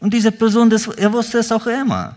Und 0.00 0.12
diese 0.12 0.32
Person, 0.32 0.70
das, 0.70 0.88
er 0.88 1.12
wusste 1.12 1.38
es 1.38 1.52
auch 1.52 1.66
immer. 1.66 2.16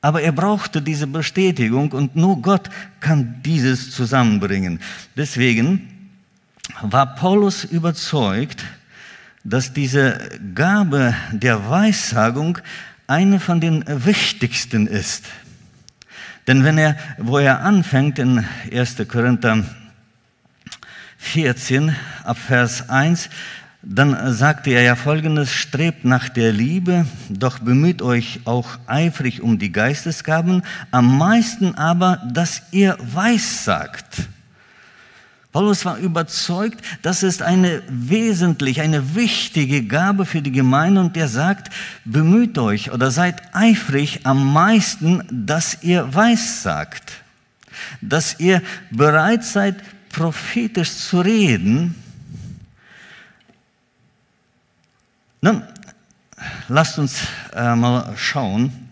Aber 0.00 0.22
er 0.22 0.30
brauchte 0.30 0.80
diese 0.80 1.08
Bestätigung 1.08 1.90
und 1.90 2.14
nur 2.14 2.40
Gott 2.40 2.70
kann 3.00 3.40
dieses 3.44 3.90
zusammenbringen. 3.90 4.78
Deswegen 5.16 6.10
war 6.80 7.16
Paulus 7.16 7.64
überzeugt, 7.64 8.64
dass 9.48 9.72
diese 9.72 10.18
Gabe 10.54 11.14
der 11.32 11.68
Weissagung 11.68 12.58
eine 13.06 13.40
von 13.40 13.60
den 13.60 13.84
wichtigsten 13.86 14.86
ist. 14.86 15.24
Denn 16.46 16.64
wenn 16.64 16.78
er, 16.78 16.96
wo 17.18 17.38
er 17.38 17.60
anfängt 17.60 18.18
in 18.18 18.44
1. 18.72 18.96
Korinther 19.08 19.64
14 21.18 21.94
ab 22.24 22.38
Vers 22.38 22.88
1, 22.90 23.30
dann 23.82 24.32
sagte 24.32 24.70
er 24.70 24.82
ja 24.82 24.96
folgendes, 24.96 25.52
strebt 25.52 26.04
nach 26.04 26.28
der 26.28 26.52
Liebe, 26.52 27.06
doch 27.30 27.58
bemüht 27.58 28.02
euch 28.02 28.40
auch 28.44 28.78
eifrig 28.86 29.40
um 29.40 29.58
die 29.58 29.72
Geistesgaben, 29.72 30.62
am 30.90 31.16
meisten 31.16 31.74
aber, 31.74 32.20
dass 32.32 32.62
ihr 32.72 32.98
weissagt. 33.00 34.28
Paulus 35.52 35.84
war 35.84 35.96
überzeugt, 35.96 36.84
das 37.02 37.22
ist 37.22 37.42
eine 37.42 37.82
wesentliche, 37.88 38.82
eine 38.82 39.14
wichtige 39.14 39.84
Gabe 39.84 40.26
für 40.26 40.42
die 40.42 40.52
Gemeinde 40.52 41.00
und 41.00 41.16
er 41.16 41.28
sagt, 41.28 41.72
bemüht 42.04 42.58
euch 42.58 42.92
oder 42.92 43.10
seid 43.10 43.54
eifrig 43.54 44.20
am 44.24 44.52
meisten, 44.52 45.22
dass 45.30 45.82
ihr 45.82 46.14
weissagt, 46.14 47.22
dass 48.00 48.38
ihr 48.38 48.62
bereit 48.90 49.44
seid, 49.44 49.76
prophetisch 50.10 50.94
zu 50.94 51.20
reden, 51.20 51.94
Nun, 55.40 55.62
lasst 56.66 56.98
uns 56.98 57.28
äh, 57.54 57.76
mal 57.76 58.12
schauen, 58.16 58.90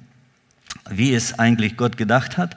wie 0.88 1.12
es 1.12 1.40
eigentlich 1.40 1.76
Gott 1.76 1.96
gedacht 1.96 2.38
hat 2.38 2.54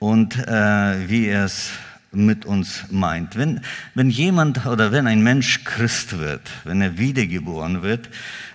und 0.00 0.36
äh, 0.36 1.08
wie 1.08 1.26
er 1.26 1.44
es 1.44 1.70
mit 2.12 2.44
uns 2.44 2.84
meint. 2.90 3.36
Wenn, 3.36 3.60
wenn 3.94 4.10
jemand 4.10 4.66
oder 4.66 4.90
wenn 4.90 5.06
ein 5.06 5.22
Mensch 5.22 5.64
Christ 5.64 6.18
wird, 6.18 6.42
wenn 6.64 6.80
er 6.80 6.98
wiedergeboren 6.98 7.82
wird, 7.82 8.08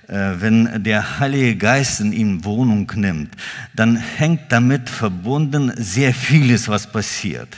wenn 0.07 0.83
der 0.83 1.19
Heilige 1.19 1.55
Geist 1.55 1.99
in 1.99 2.13
ihm 2.13 2.45
Wohnung 2.45 2.91
nimmt, 2.95 3.35
dann 3.75 3.95
hängt 3.95 4.51
damit 4.51 4.89
verbunden 4.89 5.71
sehr 5.75 6.13
vieles, 6.13 6.67
was 6.67 6.91
passiert. 6.91 7.49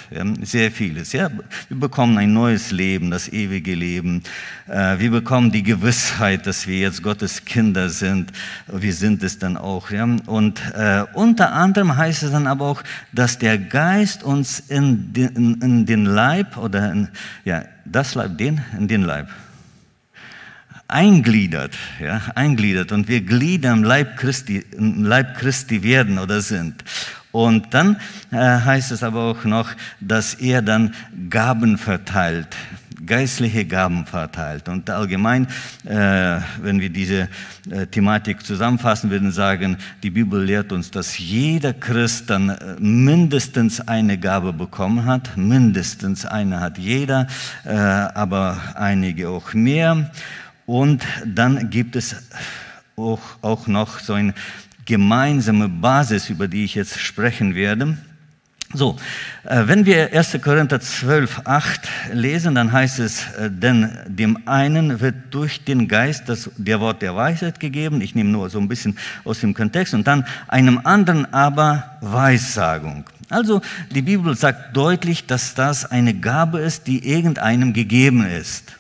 Sehr 0.42 0.72
vieles. 0.72 1.14
Ja? 1.14 1.30
Wir 1.68 1.80
bekommen 1.80 2.18
ein 2.18 2.34
neues 2.34 2.72
Leben, 2.72 3.12
das 3.12 3.28
ewige 3.30 3.76
Leben. 3.76 4.24
Äh, 4.68 5.00
wir 5.00 5.12
bekommen 5.12 5.52
die 5.52 5.64
Gewissheit, 5.64 6.48
dass 6.48 6.68
wir 6.68 6.80
jetzt 6.80 7.04
Gottes 7.04 7.46
Kinder 7.46 7.90
sind. 7.90 8.32
Wir 8.68 8.94
sind 8.94 9.24
es 9.24 9.40
dann 9.40 9.58
auch. 9.58 9.90
Und 10.26 10.62
äh, 10.74 11.04
unter 11.14 11.54
anderem 11.54 11.96
heißt 11.96 12.24
es 12.24 12.32
dann 12.32 12.48
aber 12.48 12.66
auch, 12.66 12.84
dass 13.12 13.38
der 13.38 13.58
Geist 13.58 14.24
uns 14.24 14.60
in 14.60 15.14
den 15.14 16.06
Leib 16.06 16.58
oder 16.58 16.92
in, 16.92 17.10
ja, 17.46 17.64
das 17.86 18.16
Leib, 18.16 18.38
den, 18.38 18.62
in 18.78 18.88
den 18.88 19.04
Leib 19.04 19.30
eingliedert, 20.88 21.78
ja, 22.02 22.22
eingliedert 22.36 22.92
und 22.92 23.08
wir 23.08 23.22
Glieder 23.22 23.74
im 23.74 23.84
Leib 23.84 24.18
Christi, 24.18 24.66
im 24.78 25.04
Leib 25.04 25.38
Christi 25.38 25.84
werden 25.84 26.18
oder 26.18 26.42
sind. 26.42 26.84
Und 27.32 27.74
dann 27.74 27.98
äh, 28.32 28.38
heißt 28.38 28.92
es 28.92 29.04
aber 29.04 29.24
auch 29.24 29.44
noch, 29.44 29.70
dass 30.00 30.34
er 30.34 30.62
dann 30.62 30.96
Gaben 31.30 31.78
verteilt, 31.78 32.48
geistliche 33.06 33.66
Gaben 33.66 34.06
verteilt. 34.06 34.70
Und 34.70 34.90
allgemein, 34.90 35.48
äh, 35.86 36.40
wenn 36.62 36.80
wir 36.80 36.90
diese 36.90 37.28
äh, 37.70 37.86
Thematik 37.86 38.44
zusammenfassen, 38.44 39.12
würden 39.12 39.32
sagen, 39.32 39.78
die 40.04 40.10
Bibel 40.10 40.42
lehrt 40.44 40.72
uns, 40.72 40.90
dass 40.90 41.20
jeder 41.20 41.74
Christ 41.74 42.30
dann 42.30 42.50
äh, 42.50 42.76
mindestens 42.80 43.88
eine 43.88 44.18
Gabe 44.18 44.54
bekommen 44.54 45.06
hat. 45.06 45.36
Mindestens 45.38 46.26
eine 46.26 46.60
hat 46.62 46.78
jeder, 46.78 47.28
äh, 47.66 47.76
aber 47.76 48.58
einige 48.76 49.30
auch 49.30 49.54
mehr. 49.54 50.10
Und 50.68 51.04
dann 51.26 51.72
gibt 51.72 51.96
es 51.96 52.16
auch, 52.98 53.22
auch 53.42 53.68
noch 53.68 54.00
so 54.00 54.14
eine 54.14 54.34
gemeinsame 54.86 55.70
Basis, 55.70 56.30
über 56.30 56.48
die 56.48 56.66
ich 56.66 56.76
jetzt 56.76 57.00
sprechen 57.00 57.56
werde. 57.56 57.98
So, 58.74 58.98
äh, 59.46 59.64
wenn 59.66 59.86
wir 59.86 60.14
1. 60.14 60.42
Korinther 60.42 60.82
12, 60.82 61.44
8 61.46 61.88
lesen, 62.12 62.54
dann 62.54 62.74
heißt 62.74 63.00
es, 63.00 63.26
äh, 63.38 63.50
denn 63.50 63.90
dem 64.08 64.46
einen 64.46 65.00
wird 65.00 65.16
durch 65.32 65.64
den 65.64 65.88
Geist 65.88 66.28
das, 66.28 66.50
der 66.58 66.82
Wort 66.82 67.02
der 67.02 67.16
Weisheit 67.16 67.62
gegeben, 67.62 68.02
ich 68.02 68.14
nehme 68.14 68.30
nur 68.30 68.50
so 68.50 68.60
ein 68.60 68.68
bisschen 68.68 68.98
aus 69.24 69.40
dem 69.40 69.54
Kontext, 69.54 69.94
und 69.94 70.06
dann 70.06 70.26
einem 70.50 70.82
anderen 70.84 71.34
aber 71.34 71.98
Weissagung. 72.02 73.06
Also 73.30 73.62
die 73.92 74.02
Bibel 74.02 74.36
sagt 74.36 74.76
deutlich, 74.76 75.26
dass 75.28 75.56
das 75.56 75.90
eine 75.90 76.14
Gabe 76.14 76.60
ist, 76.60 76.88
die 76.88 77.08
irgendeinem 77.08 77.72
gegeben 77.72 78.26
ist. 78.26 78.74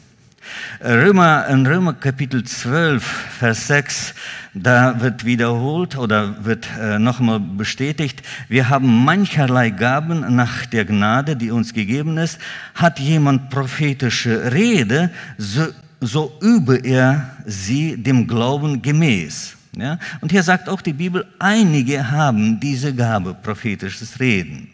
Römer, 0.83 1.47
in 1.47 1.65
Römer 1.65 1.93
Kapitel 1.93 2.43
12, 2.43 3.03
Vers 3.03 3.67
6, 3.67 4.13
da 4.53 5.01
wird 5.01 5.25
wiederholt 5.25 5.97
oder 5.97 6.45
wird 6.45 6.67
äh, 6.79 6.99
nochmal 6.99 7.39
bestätigt, 7.39 8.21
wir 8.47 8.69
haben 8.69 9.05
mancherlei 9.05 9.69
Gaben 9.69 10.35
nach 10.35 10.65
der 10.65 10.85
Gnade, 10.85 11.35
die 11.35 11.51
uns 11.51 11.73
gegeben 11.73 12.17
ist. 12.17 12.39
Hat 12.75 12.99
jemand 12.99 13.49
prophetische 13.49 14.51
Rede, 14.51 15.11
so, 15.37 15.67
so 16.01 16.37
übe 16.41 16.77
er 16.77 17.29
sie 17.45 17.97
dem 17.97 18.27
Glauben 18.27 18.81
gemäß. 18.81 19.55
Ja? 19.77 19.99
Und 20.21 20.31
hier 20.31 20.43
sagt 20.43 20.69
auch 20.69 20.81
die 20.81 20.93
Bibel, 20.93 21.25
einige 21.39 22.11
haben 22.11 22.59
diese 22.59 22.93
Gabe, 22.93 23.33
prophetisches 23.33 24.19
Reden. 24.19 24.69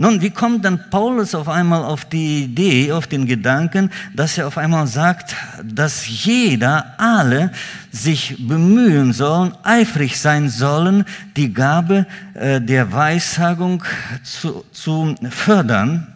Nun, 0.00 0.22
wie 0.22 0.30
kommt 0.30 0.64
dann 0.64 0.90
Paulus 0.90 1.34
auf 1.34 1.48
einmal 1.48 1.82
auf 1.82 2.04
die 2.04 2.44
Idee, 2.44 2.92
auf 2.92 3.08
den 3.08 3.26
Gedanken, 3.26 3.90
dass 4.14 4.38
er 4.38 4.46
auf 4.46 4.56
einmal 4.56 4.86
sagt, 4.86 5.34
dass 5.64 6.06
jeder, 6.06 6.94
alle 6.98 7.50
sich 7.90 8.36
bemühen 8.38 9.12
sollen, 9.12 9.52
eifrig 9.64 10.20
sein 10.20 10.50
sollen, 10.50 11.04
die 11.36 11.52
Gabe 11.52 12.06
äh, 12.34 12.60
der 12.60 12.92
Weissagung 12.92 13.82
zu, 14.22 14.64
zu 14.70 15.16
fördern? 15.30 16.14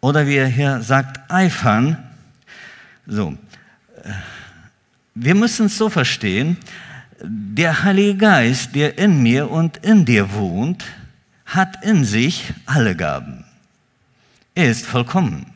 Oder 0.00 0.26
wie 0.26 0.34
er 0.34 0.48
hier 0.48 0.80
sagt, 0.82 1.20
eifern. 1.30 1.96
So. 3.06 3.38
Äh, 4.02 4.10
wir 5.14 5.36
müssen 5.36 5.66
es 5.66 5.78
so 5.78 5.88
verstehen, 5.88 6.56
der 7.22 7.84
Heilige 7.84 8.16
Geist, 8.16 8.74
der 8.74 8.98
in 8.98 9.22
mir 9.22 9.48
und 9.48 9.76
in 9.78 10.04
dir 10.04 10.32
wohnt, 10.32 10.84
hat 11.44 11.84
in 11.84 12.04
sich 12.04 12.52
alle 12.66 12.96
Gaben. 12.96 13.44
Er 14.54 14.70
ist 14.70 14.86
vollkommen. 14.86 15.46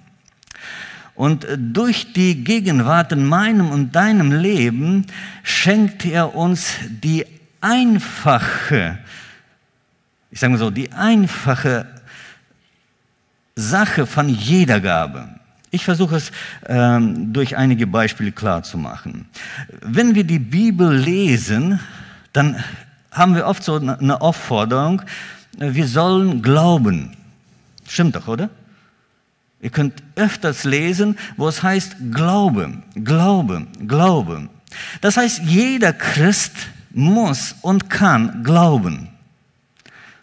Und 1.14 1.46
durch 1.56 2.12
die 2.12 2.44
Gegenwart 2.44 3.10
in 3.12 3.24
meinem 3.24 3.70
und 3.70 3.96
deinem 3.96 4.32
Leben 4.32 5.06
schenkt 5.42 6.04
er 6.04 6.34
uns 6.34 6.74
die 6.88 7.26
einfache, 7.60 8.98
ich 10.30 10.38
sage 10.38 10.52
mal 10.52 10.58
so, 10.58 10.70
die 10.70 10.92
einfache 10.92 11.86
Sache 13.56 14.06
von 14.06 14.28
jeder 14.28 14.80
Gabe. 14.80 15.28
Ich 15.70 15.84
versuche 15.84 16.16
es 16.16 16.30
ähm, 16.66 17.32
durch 17.32 17.56
einige 17.56 17.86
Beispiele 17.86 18.30
klar 18.30 18.62
zu 18.62 18.78
machen. 18.78 19.26
Wenn 19.82 20.14
wir 20.14 20.24
die 20.24 20.38
Bibel 20.38 20.94
lesen, 20.96 21.80
dann 22.32 22.62
haben 23.10 23.34
wir 23.34 23.46
oft 23.46 23.64
so 23.64 23.74
eine 23.76 24.20
Aufforderung, 24.20 25.02
wir 25.58 25.88
sollen 25.88 26.42
glauben. 26.42 27.16
Stimmt 27.86 28.16
doch, 28.16 28.28
oder? 28.28 28.50
Ihr 29.60 29.70
könnt 29.70 30.02
öfters 30.14 30.64
lesen, 30.64 31.18
wo 31.36 31.48
es 31.48 31.62
heißt 31.62 31.96
Glaube, 32.12 32.82
Glaube, 32.94 33.66
Glaube. 33.86 34.48
Das 35.00 35.16
heißt, 35.16 35.40
jeder 35.40 35.92
Christ 35.92 36.52
muss 36.90 37.56
und 37.62 37.90
kann 37.90 38.44
glauben. 38.44 39.08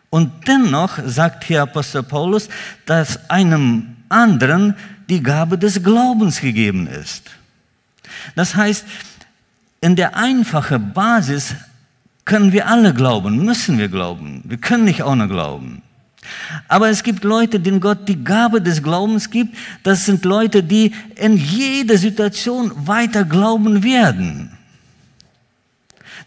Und 0.10 0.48
dennoch 0.48 1.00
sagt 1.06 1.44
hier 1.44 1.64
Apostel 1.64 2.04
Paulus, 2.04 2.48
dass 2.86 3.30
einem 3.30 3.98
anderen 4.08 4.76
die 5.10 5.22
Gabe 5.22 5.58
des 5.58 5.84
Glaubens 5.84 6.40
gegeben 6.40 6.88
ist. 6.88 7.32
Das 8.36 8.56
heißt, 8.56 8.86
in 9.82 9.96
der 9.96 10.16
einfachen 10.16 10.94
Basis 10.94 11.56
können 12.26 12.52
wir 12.52 12.68
alle 12.68 12.94
glauben, 12.94 13.46
müssen 13.46 13.78
wir 13.78 13.88
glauben. 13.88 14.42
Wir 14.46 14.58
können 14.58 14.84
nicht 14.84 15.04
ohne 15.04 15.28
glauben. 15.28 15.84
Aber 16.68 16.90
es 16.90 17.04
gibt 17.04 17.24
Leute, 17.24 17.60
denen 17.60 17.80
Gott 17.80 18.08
die 18.08 18.24
Gabe 18.24 18.62
des 18.62 18.82
Glaubens 18.82 19.30
gibt. 19.30 19.56
Das 19.84 20.06
sind 20.06 20.26
Leute, 20.26 20.64
die 20.64 20.92
in 21.16 21.38
jeder 21.38 21.98
Situation 21.98 22.72
weiter 22.76 23.24
glauben 23.24 23.84
werden. 23.84 24.58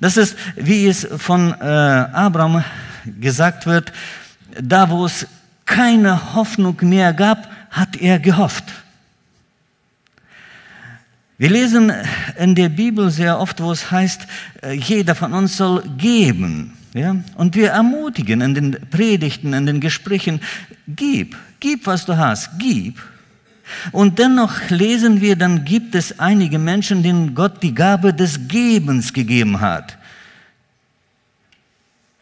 Das 0.00 0.16
ist, 0.16 0.37
wie 0.54 0.87
es 0.87 1.06
von 1.18 1.52
äh, 1.61 1.64
Abraham 1.64 2.62
gesagt 3.20 3.66
wird, 3.66 3.92
da 4.61 4.88
wo 4.90 5.04
es 5.04 5.26
keine 5.66 6.34
Hoffnung 6.34 6.76
mehr 6.82 7.12
gab, 7.12 7.50
hat 7.70 7.96
er 7.96 8.20
gehofft. 8.20 8.64
Wir 11.38 11.51
lesen 11.51 11.92
in 12.37 12.57
der 12.57 12.68
Bibel 12.68 13.11
sehr 13.11 13.38
oft, 13.38 13.61
wo 13.61 13.70
es 13.70 13.92
heißt, 13.92 14.27
äh, 14.62 14.72
jeder 14.72 15.14
von 15.14 15.33
uns 15.33 15.57
soll 15.57 15.85
geben. 15.96 16.72
Ja? 16.94 17.16
Und 17.37 17.55
wir 17.55 17.70
ermutigen 17.70 18.40
in 18.40 18.55
den 18.55 18.77
Predigten, 18.90 19.53
in 19.53 19.64
den 19.64 19.79
Gesprächen, 19.79 20.40
gib, 20.88 21.37
gib, 21.61 21.87
was 21.87 22.05
du 22.07 22.16
hast, 22.16 22.51
gib. 22.59 23.01
Und 23.92 24.18
dennoch 24.18 24.68
lesen 24.70 25.20
wir, 25.20 25.37
dann 25.37 25.64
gibt 25.64 25.94
es 25.94 26.18
einige 26.18 26.59
Menschen, 26.59 27.05
denen 27.05 27.37
Gott 27.37 27.62
die 27.62 27.74
Gabe 27.74 28.12
des 28.12 28.48
Gebens 28.48 29.12
gegeben 29.12 29.61
hat 29.61 29.97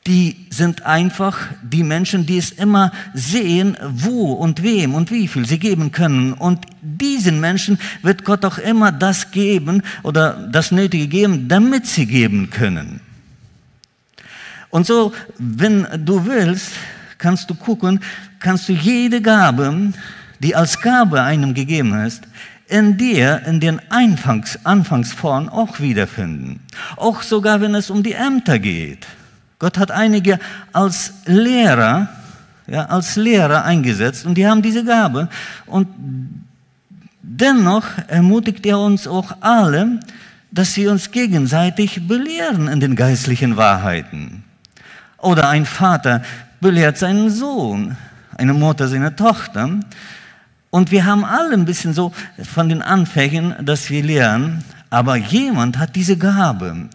die 0.06 0.46
sind 0.50 0.86
einfach 0.86 1.36
die 1.62 1.82
Menschen, 1.82 2.26
die 2.26 2.38
es 2.38 2.52
immer 2.52 2.92
sehen, 3.12 3.76
wo 3.82 4.32
und 4.32 4.62
wem 4.62 4.94
und 4.94 5.10
wie 5.10 5.26
viel 5.26 5.46
sie 5.46 5.58
geben 5.58 5.90
können. 5.90 6.32
Und 6.32 6.64
diesen 6.80 7.40
Menschen 7.40 7.78
wird 8.02 8.24
Gott 8.24 8.44
auch 8.44 8.58
immer 8.58 8.92
das 8.92 9.32
geben 9.32 9.82
oder 10.04 10.48
das 10.50 10.70
Nötige 10.70 11.08
geben, 11.08 11.48
damit 11.48 11.86
sie 11.86 12.06
geben 12.06 12.50
können. 12.50 13.00
Und 14.70 14.86
so, 14.86 15.12
wenn 15.38 15.86
du 16.04 16.24
willst, 16.26 16.72
kannst 17.18 17.50
du 17.50 17.54
gucken, 17.54 18.00
kannst 18.38 18.68
du 18.68 18.72
jede 18.72 19.20
Gabe, 19.20 19.92
die 20.38 20.54
als 20.54 20.80
Gabe 20.80 21.22
einem 21.22 21.54
gegeben 21.54 21.98
ist, 22.04 22.24
in 22.68 22.96
dir, 22.96 23.42
in 23.46 23.60
den 23.60 23.80
Anfangs, 23.90 24.58
Anfangsformen 24.64 25.48
auch 25.48 25.80
wiederfinden. 25.80 26.60
Auch 26.96 27.22
sogar, 27.22 27.60
wenn 27.60 27.74
es 27.74 27.90
um 27.90 28.02
die 28.02 28.12
Ämter 28.12 28.58
geht. 28.58 29.06
Gott 29.58 29.78
hat 29.78 29.90
einige 29.90 30.38
als 30.72 31.12
Lehrer, 31.24 32.08
ja, 32.66 32.86
als 32.86 33.16
Lehrer 33.16 33.64
eingesetzt 33.64 34.26
und 34.26 34.34
die 34.34 34.46
haben 34.46 34.60
diese 34.60 34.84
Gabe. 34.84 35.28
Und 35.66 35.88
dennoch 37.22 37.84
ermutigt 38.08 38.66
er 38.66 38.78
uns 38.78 39.06
auch 39.06 39.36
alle, 39.40 40.00
dass 40.50 40.74
sie 40.74 40.86
uns 40.86 41.10
gegenseitig 41.10 42.06
belehren 42.06 42.68
in 42.68 42.80
den 42.80 42.96
geistlichen 42.96 43.56
Wahrheiten. 43.56 44.44
Oder 45.18 45.48
ein 45.48 45.66
Vater 45.66 46.22
belehrt 46.60 46.98
seinen 46.98 47.30
Sohn, 47.30 47.96
eine 48.36 48.54
Mutter 48.54 48.88
seine 48.88 49.16
Tochter. 49.16 49.68
Und 50.70 50.90
wir 50.90 51.04
haben 51.04 51.24
alle 51.24 51.54
ein 51.54 51.64
bisschen 51.64 51.94
so 51.94 52.12
von 52.42 52.68
den 52.68 52.82
Anfängen, 52.82 53.54
dass 53.64 53.88
wir 53.90 54.02
lernen, 54.02 54.64
aber 54.90 55.16
jemand 55.16 55.78
hat 55.78 55.96
diese 55.96 56.16
Gabe. 56.16 56.88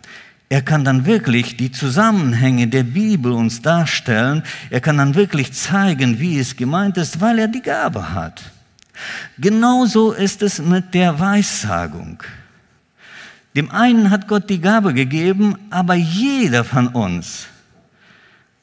Er 0.52 0.62
kann 0.62 0.84
dann 0.84 1.06
wirklich 1.06 1.56
die 1.56 1.72
Zusammenhänge 1.72 2.68
der 2.68 2.84
Bibel 2.84 3.32
uns 3.32 3.62
darstellen. 3.62 4.44
Er 4.70 4.82
kann 4.82 4.98
dann 4.98 5.16
wirklich 5.16 5.54
zeigen, 5.54 6.20
wie 6.20 6.38
es 6.38 6.58
gemeint 6.58 6.98
ist, 6.98 7.22
weil 7.22 7.40
er 7.40 7.48
die 7.48 7.62
Gabe 7.62 8.14
hat. 8.14 8.42
Genauso 9.38 10.12
ist 10.12 10.42
es 10.42 10.60
mit 10.60 10.94
der 10.94 11.18
Weissagung. 11.18 12.22
Dem 13.56 13.72
einen 13.72 14.10
hat 14.10 14.28
Gott 14.28 14.50
die 14.50 14.60
Gabe 14.60 14.94
gegeben, 14.94 15.56
aber 15.70 15.94
jeder 15.94 16.66
von 16.66 16.90
uns 16.90 17.48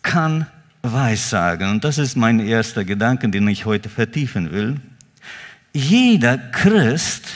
kann 0.03 0.47
Weissagen. 0.83 1.71
Und 1.71 1.85
das 1.85 1.97
ist 1.97 2.19
mein 2.19 2.39
erster 2.39 2.85
Gedanke, 2.85 3.31
den 3.31 3.49
ich 3.49 3.65
heute 3.65 3.89
vertiefen 3.89 4.53
will. 4.53 4.79
Jeder 5.73 6.37
Christ 6.37 7.29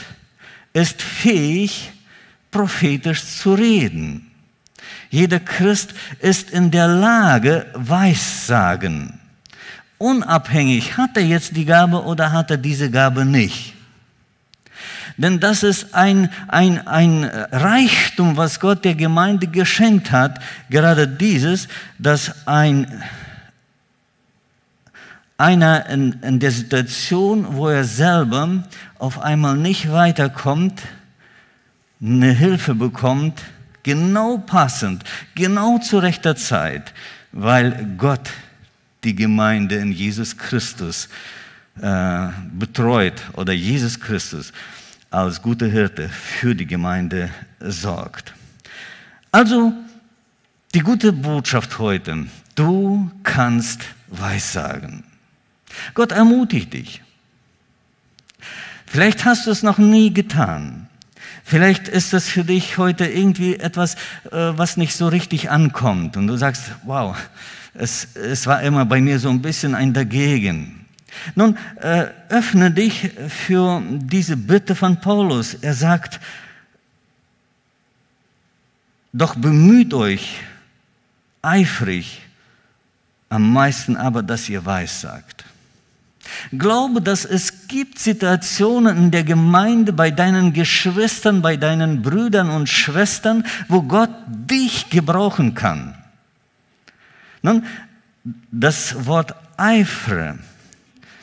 ist 0.73 1.01
fähig, 1.01 1.91
prophetisch 2.51 3.25
zu 3.25 3.55
reden. 3.55 4.29
Jeder 5.13 5.39
Christ 5.39 5.93
ist 6.21 6.49
in 6.49 6.71
der 6.71 6.87
Lage, 6.87 7.67
Weissagen. 7.75 9.19
Unabhängig, 9.99 10.97
hat 10.97 11.15
er 11.15 11.23
jetzt 11.23 11.55
die 11.55 11.65
Gabe 11.65 12.03
oder 12.03 12.31
hat 12.31 12.49
er 12.49 12.57
diese 12.57 12.89
Gabe 12.89 13.23
nicht. 13.23 13.75
Denn 15.15 15.39
das 15.39 15.61
ist 15.61 15.93
ein, 15.93 16.31
ein, 16.47 16.87
ein 16.87 17.25
Reichtum, 17.25 18.37
was 18.37 18.59
Gott 18.59 18.83
der 18.83 18.95
Gemeinde 18.95 19.45
geschenkt 19.45 20.11
hat. 20.11 20.39
Gerade 20.71 21.07
dieses, 21.07 21.67
dass 21.99 22.47
ein, 22.47 23.03
einer 25.37 25.85
in, 25.91 26.13
in 26.23 26.39
der 26.39 26.49
Situation, 26.49 27.55
wo 27.55 27.69
er 27.69 27.83
selber 27.83 28.63
auf 28.97 29.19
einmal 29.19 29.57
nicht 29.57 29.91
weiterkommt, 29.91 30.81
eine 32.01 32.31
Hilfe 32.31 32.73
bekommt, 32.73 33.43
genau 33.83 34.37
passend, 34.37 35.03
genau 35.35 35.77
zu 35.77 35.99
rechter 35.99 36.35
Zeit, 36.35 36.93
weil 37.31 37.95
Gott 37.97 38.31
die 39.03 39.15
Gemeinde 39.15 39.75
in 39.75 39.91
Jesus 39.91 40.37
Christus 40.37 41.09
äh, 41.81 42.27
betreut 42.53 43.21
oder 43.33 43.53
Jesus 43.53 43.99
Christus 43.99 44.53
als 45.09 45.41
guter 45.41 45.67
Hirte 45.67 46.09
für 46.09 46.55
die 46.55 46.65
Gemeinde 46.65 47.29
sorgt. 47.59 48.33
Also 49.31 49.73
die 50.73 50.79
gute 50.79 51.11
Botschaft 51.11 51.77
heute, 51.79 52.25
du 52.55 53.11
kannst 53.23 53.81
Weissagen. 54.07 55.03
Gott 55.93 56.11
ermutigt 56.11 56.73
dich. 56.73 57.01
Vielleicht 58.85 59.25
hast 59.25 59.47
du 59.47 59.51
es 59.51 59.63
noch 59.63 59.77
nie 59.79 60.13
getan. 60.13 60.87
Vielleicht 61.43 61.87
ist 61.87 62.13
das 62.13 62.29
für 62.29 62.43
dich 62.43 62.77
heute 62.77 63.05
irgendwie 63.05 63.57
etwas, 63.57 63.95
äh, 63.95 63.97
was 64.31 64.77
nicht 64.77 64.95
so 64.95 65.07
richtig 65.07 65.51
ankommt. 65.51 66.15
Und 66.15 66.27
du 66.27 66.37
sagst, 66.37 66.71
wow, 66.83 67.17
es, 67.73 68.15
es 68.15 68.47
war 68.47 68.61
immer 68.61 68.85
bei 68.85 69.01
mir 69.01 69.19
so 69.19 69.29
ein 69.29 69.41
bisschen 69.41 69.75
ein 69.75 69.93
Dagegen. 69.93 70.85
Nun, 71.35 71.57
äh, 71.81 72.07
öffne 72.29 72.71
dich 72.71 73.11
für 73.27 73.81
diese 73.89 74.37
Bitte 74.37 74.75
von 74.75 74.99
Paulus. 74.99 75.53
Er 75.53 75.73
sagt, 75.73 76.19
doch 79.11 79.35
bemüht 79.35 79.93
euch 79.93 80.39
eifrig, 81.41 82.21
am 83.29 83.51
meisten 83.51 83.97
aber, 83.97 84.23
dass 84.23 84.49
ihr 84.49 84.65
weiß 84.65 85.01
sagt. 85.01 85.45
Glaube, 86.57 87.01
dass 87.01 87.25
es 87.25 87.67
gibt 87.67 87.99
Situationen 87.99 88.97
in 88.97 89.11
der 89.11 89.23
Gemeinde, 89.23 89.93
bei 89.93 90.11
deinen 90.11 90.53
Geschwistern, 90.53 91.41
bei 91.41 91.57
deinen 91.57 92.01
Brüdern 92.01 92.49
und 92.49 92.69
Schwestern, 92.69 93.45
wo 93.67 93.81
Gott 93.81 94.11
dich 94.27 94.89
gebrauchen 94.89 95.53
kann. 95.53 95.95
Nun, 97.41 97.65
das 98.51 99.05
Wort 99.05 99.35
eifere 99.57 100.39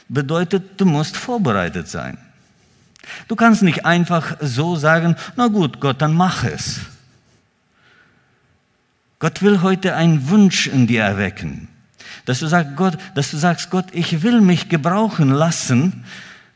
bedeutet, 0.09 0.79
du 0.81 0.85
musst 0.85 1.17
vorbereitet 1.17 1.89
sein. 1.89 2.19
Du 3.29 3.37
kannst 3.37 3.63
nicht 3.63 3.87
einfach 3.87 4.37
so 4.41 4.77
sagen, 4.77 5.17
na 5.37 5.49
gut, 5.49 5.81
Gott, 5.81 6.03
dann 6.03 6.15
mach 6.15 6.45
es. 6.45 6.81
Gott 9.19 9.43
will 9.43 9.63
heute 9.63 9.95
einen 9.95 10.29
Wunsch 10.29 10.67
in 10.67 10.87
dir 10.87 11.03
erwecken. 11.03 11.69
Dass 12.25 12.41
du, 12.41 12.47
sagst, 12.47 12.77
Gott, 12.77 12.99
dass 13.15 13.31
du 13.31 13.37
sagst, 13.37 13.71
Gott, 13.71 13.87
ich 13.93 14.23
will 14.23 14.41
mich 14.41 14.69
gebrauchen 14.69 15.31
lassen, 15.31 16.05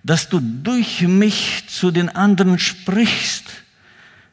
dass 0.03 0.29
du 0.29 0.40
durch 0.40 1.03
mich 1.03 1.64
zu 1.68 1.90
den 1.90 2.09
anderen 2.09 2.59
sprichst. 2.59 3.44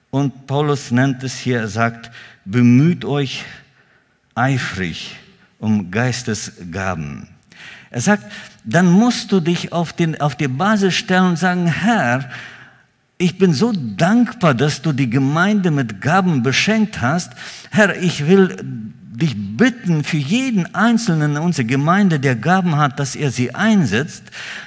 Und 0.09 0.45
Paulus 0.45 0.91
nennt 0.91 1.23
es 1.23 1.37
hier, 1.37 1.59
er 1.59 1.67
sagt, 1.69 2.11
bemüht 2.43 3.05
euch 3.05 3.45
eifrig 4.35 5.15
um 5.59 5.91
Geistesgaben. 5.91 7.27
Er 7.89 8.01
sagt, 8.01 8.31
dann 8.63 8.89
musst 8.89 9.31
du 9.31 9.39
dich 9.39 9.71
auf, 9.71 9.93
den, 9.93 10.19
auf 10.19 10.35
die 10.35 10.47
Basis 10.47 10.95
stellen 10.95 11.29
und 11.29 11.39
sagen, 11.39 11.67
Herr, 11.67 12.29
ich 13.17 13.37
bin 13.37 13.53
so 13.53 13.71
dankbar, 13.71 14.53
dass 14.53 14.81
du 14.81 14.91
die 14.91 15.09
Gemeinde 15.09 15.71
mit 15.71 16.01
Gaben 16.01 16.41
beschenkt 16.41 17.01
hast. 17.01 17.33
Herr, 17.69 17.95
ich 18.01 18.27
will 18.27 18.57
dich 19.11 19.35
bitten 19.57 20.03
für 20.05 20.17
jeden 20.17 20.73
Einzelnen 20.73 21.35
in 21.35 21.41
unserer 21.41 21.65
Gemeinde, 21.65 22.19
der 22.19 22.35
Gaben 22.35 22.77
hat, 22.77 22.97
dass 22.97 23.15
er 23.15 23.29
sie 23.29 23.53
einsetzt. 23.53 24.23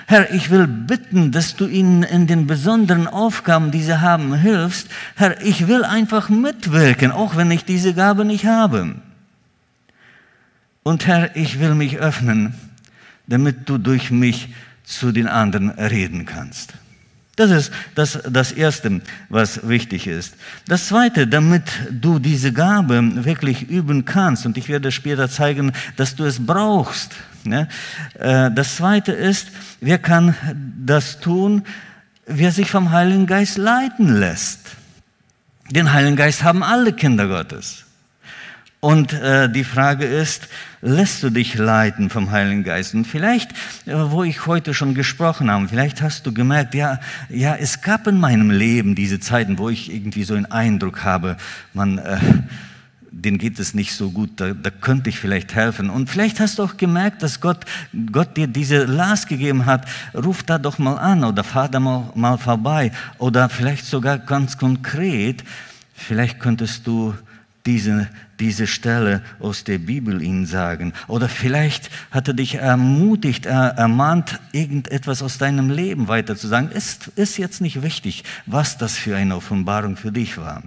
Herr, 0.06 0.32
ich 0.34 0.50
will 0.50 0.66
bitten, 0.66 1.32
dass 1.32 1.56
du 1.56 1.66
ihnen 1.66 2.02
in 2.02 2.26
den 2.26 2.46
besonderen 2.46 3.06
Aufgaben, 3.06 3.70
die 3.70 3.82
sie 3.82 4.02
haben, 4.02 4.34
hilfst. 4.34 4.88
Herr, 5.16 5.40
ich 5.40 5.66
will 5.66 5.82
einfach 5.82 6.28
mitwirken, 6.28 7.10
auch 7.10 7.36
wenn 7.36 7.50
ich 7.50 7.64
diese 7.64 7.94
Gabe 7.94 8.26
nicht 8.26 8.44
habe. 8.44 8.96
Und 10.82 11.06
Herr, 11.06 11.34
ich 11.34 11.58
will 11.58 11.74
mich 11.74 11.98
öffnen, 11.98 12.54
damit 13.26 13.68
du 13.68 13.78
durch 13.78 14.10
mich 14.10 14.50
zu 14.84 15.10
den 15.10 15.26
anderen 15.26 15.70
reden 15.70 16.26
kannst. 16.26 16.74
Das 17.36 17.50
ist 17.50 17.72
das, 17.94 18.18
das 18.30 18.52
Erste, 18.52 19.00
was 19.28 19.66
wichtig 19.68 20.06
ist. 20.06 20.34
Das 20.68 20.86
Zweite, 20.86 21.26
damit 21.26 21.64
du 21.90 22.18
diese 22.18 22.52
Gabe 22.52 23.24
wirklich 23.24 23.68
üben 23.68 24.04
kannst, 24.04 24.46
und 24.46 24.56
ich 24.56 24.68
werde 24.68 24.92
später 24.92 25.28
zeigen, 25.28 25.72
dass 25.96 26.14
du 26.14 26.24
es 26.24 26.44
brauchst. 26.44 27.12
Ne? 27.42 27.68
Äh, 28.18 28.50
das 28.52 28.76
Zweite 28.76 29.12
ist, 29.12 29.48
wer 29.80 29.98
kann 29.98 30.34
das 30.84 31.20
tun? 31.20 31.64
Wer 32.26 32.52
sich 32.52 32.70
vom 32.70 32.90
Heiligen 32.90 33.26
Geist 33.26 33.58
leiten 33.58 34.18
lässt. 34.18 34.60
Den 35.70 35.92
Heiligen 35.92 36.16
Geist 36.16 36.42
haben 36.42 36.62
alle 36.62 36.92
Kinder 36.92 37.26
Gottes. 37.26 37.83
Und 38.84 39.14
äh, 39.14 39.48
die 39.48 39.64
Frage 39.64 40.04
ist, 40.04 40.48
lässt 40.82 41.22
du 41.22 41.30
dich 41.30 41.54
leiten 41.54 42.10
vom 42.10 42.30
Heiligen 42.30 42.64
Geist? 42.64 42.94
Und 42.94 43.06
vielleicht, 43.06 43.52
äh, 43.86 43.94
wo 43.94 44.24
ich 44.24 44.44
heute 44.44 44.74
schon 44.74 44.92
gesprochen 44.92 45.50
habe, 45.50 45.68
vielleicht 45.68 46.02
hast 46.02 46.26
du 46.26 46.34
gemerkt, 46.34 46.74
ja, 46.74 47.00
ja, 47.30 47.54
es 47.54 47.80
gab 47.80 48.06
in 48.06 48.20
meinem 48.20 48.50
Leben 48.50 48.94
diese 48.94 49.20
Zeiten, 49.20 49.56
wo 49.56 49.70
ich 49.70 49.90
irgendwie 49.90 50.24
so 50.24 50.34
einen 50.34 50.44
Eindruck 50.44 51.02
habe, 51.02 51.38
man, 51.72 51.96
äh, 51.96 52.18
denen 53.10 53.38
geht 53.38 53.58
es 53.58 53.72
nicht 53.72 53.94
so 53.94 54.10
gut, 54.10 54.32
da, 54.36 54.52
da, 54.52 54.68
könnte 54.68 55.08
ich 55.08 55.18
vielleicht 55.18 55.54
helfen. 55.54 55.88
Und 55.88 56.10
vielleicht 56.10 56.38
hast 56.38 56.58
du 56.58 56.64
auch 56.64 56.76
gemerkt, 56.76 57.22
dass 57.22 57.40
Gott, 57.40 57.64
Gott 58.12 58.36
dir 58.36 58.48
diese 58.48 58.84
Last 58.84 59.30
gegeben 59.30 59.64
hat, 59.64 59.88
ruf 60.14 60.42
da 60.42 60.58
doch 60.58 60.76
mal 60.76 60.96
an 60.96 61.24
oder 61.24 61.42
fahr 61.42 61.70
da 61.70 61.80
mal, 61.80 62.12
mal 62.14 62.36
vorbei. 62.36 62.92
Oder 63.16 63.48
vielleicht 63.48 63.86
sogar 63.86 64.18
ganz 64.18 64.58
konkret, 64.58 65.42
vielleicht 65.94 66.38
könntest 66.38 66.86
du 66.86 67.14
diese, 67.66 68.08
diese 68.40 68.66
Stelle 68.66 69.22
aus 69.40 69.64
der 69.64 69.78
Bibel 69.78 70.22
ihnen 70.22 70.46
sagen. 70.46 70.92
Oder 71.08 71.28
vielleicht 71.28 71.90
hat 72.10 72.28
er 72.28 72.34
dich 72.34 72.56
ermutigt, 72.56 73.46
ermahnt, 73.46 74.38
irgendetwas 74.52 75.22
aus 75.22 75.38
deinem 75.38 75.70
Leben 75.70 76.08
weiter 76.08 76.36
zu 76.36 76.46
sagen. 76.46 76.70
Ist, 76.70 77.08
ist 77.16 77.38
jetzt 77.38 77.60
nicht 77.60 77.82
wichtig, 77.82 78.24
was 78.46 78.76
das 78.76 78.96
für 78.96 79.16
eine 79.16 79.36
Offenbarung 79.36 79.96
für 79.96 80.12
dich 80.12 80.36
war. 80.36 80.62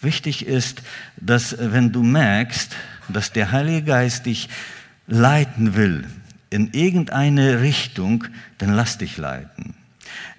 Wichtig 0.00 0.46
ist, 0.46 0.82
dass 1.18 1.56
wenn 1.58 1.92
du 1.92 2.02
merkst, 2.02 2.74
dass 3.08 3.32
der 3.32 3.52
Heilige 3.52 3.82
Geist 3.82 4.26
dich 4.26 4.48
leiten 5.06 5.74
will 5.74 6.06
in 6.48 6.70
irgendeine 6.72 7.60
Richtung, 7.60 8.24
dann 8.58 8.70
lass 8.70 8.98
dich 8.98 9.18
leiten. 9.18 9.74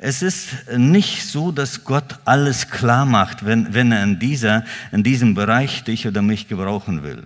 Es 0.04 0.24
ist 0.24 0.68
nicht 0.76 1.28
so, 1.28 1.52
dass 1.52 1.84
Gott 1.84 2.18
alles 2.26 2.72
klar 2.72 3.06
macht, 3.06 3.46
wenn, 3.46 3.72
wenn 3.76 3.92
er 3.92 4.02
in, 4.02 4.18
dieser, 4.18 4.66
in 4.92 5.04
diesem 5.04 5.36
Bereich 5.36 5.84
dich 5.84 6.08
oder 6.08 6.24
mich 6.24 6.48
gebrauchen 6.48 7.04
will. 7.04 7.22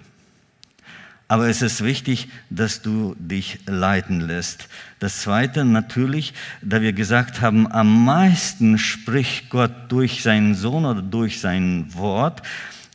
Aber 1.30 1.48
es 1.48 1.62
ist 1.62 1.86
wichtig, 1.86 2.28
dass 2.50 2.82
du 2.82 3.16
dich 3.18 3.60
leiten 3.66 4.20
lässt. 4.20 4.68
Das 5.00 5.22
Zweite 5.22 5.64
natürlich, 5.64 6.34
da 6.62 6.82
wir 6.82 6.92
gesagt 6.92 7.40
haben, 7.40 7.72
am 7.72 8.04
meisten 8.04 8.78
spricht 8.78 9.50
Gott 9.50 9.72
durch 9.88 10.22
seinen 10.22 10.54
Sohn 10.54 10.84
oder 10.84 11.02
durch 11.02 11.40
sein 11.40 11.88
Wort, 11.94 12.42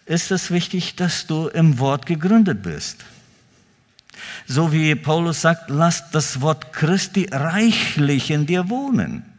ist 0.05 0.31
es 0.31 0.51
wichtig, 0.51 0.97
dass 0.97 1.27
du 1.27 1.49
im 1.49 1.79
Wort 1.79 2.05
gegründet 2.05 2.63
bist. 2.63 3.03
So 4.47 4.73
wie 4.73 4.95
Paulus 4.95 5.41
sagt, 5.41 5.71
lass 5.71 6.11
das 6.11 6.43
Wort 6.43 6.75
Christi 6.75 7.29
reichlich 7.33 8.31
in 8.31 8.45
dir 8.45 8.69
wohnen 8.69 9.30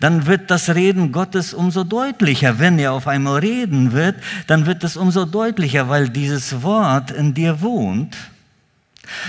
dann 0.00 0.26
wird 0.26 0.50
das 0.50 0.74
Reden 0.74 1.12
Gottes 1.12 1.54
umso 1.54 1.84
deutlicher. 1.84 2.58
Wenn 2.58 2.78
er 2.78 2.92
auf 2.92 3.06
einmal 3.06 3.40
reden 3.40 3.92
wird, 3.92 4.16
dann 4.46 4.66
wird 4.66 4.84
es 4.84 4.96
umso 4.96 5.24
deutlicher, 5.24 5.88
weil 5.88 6.08
dieses 6.08 6.62
Wort 6.62 7.10
in 7.10 7.34
dir 7.34 7.60
wohnt. 7.60 8.16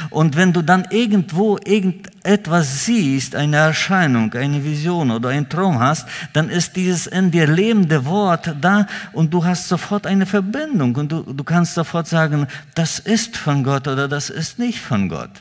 Und 0.10 0.36
wenn 0.36 0.54
du 0.54 0.62
dann 0.62 0.86
irgendwo 0.92 1.58
irgendetwas 1.58 2.86
siehst, 2.86 3.36
eine 3.36 3.58
Erscheinung, 3.58 4.34
eine 4.34 4.64
Vision 4.64 5.12
oder 5.12 5.30
einen 5.30 5.50
Traum 5.50 5.80
hast, 5.80 6.08
dann 6.34 6.50
ist 6.50 6.76
dieses 6.76 7.08
in 7.08 7.32
dir 7.32 7.48
lebende 7.48 8.06
Wort 8.06 8.56
da 8.62 8.88
und 9.14 9.34
du 9.34 9.44
hast 9.44 9.68
sofort 9.68 10.06
eine 10.06 10.26
Verbindung 10.26 10.96
und 10.96 11.12
du, 11.12 11.22
du 11.22 11.44
kannst 11.44 11.74
sofort 11.74 12.08
sagen, 12.08 12.48
das 12.76 13.00
ist 13.00 13.36
von 13.36 13.64
Gott 13.64 13.88
oder 13.88 14.08
das 14.08 14.30
ist 14.30 14.60
nicht 14.60 14.80
von 14.80 15.10
Gott. 15.10 15.32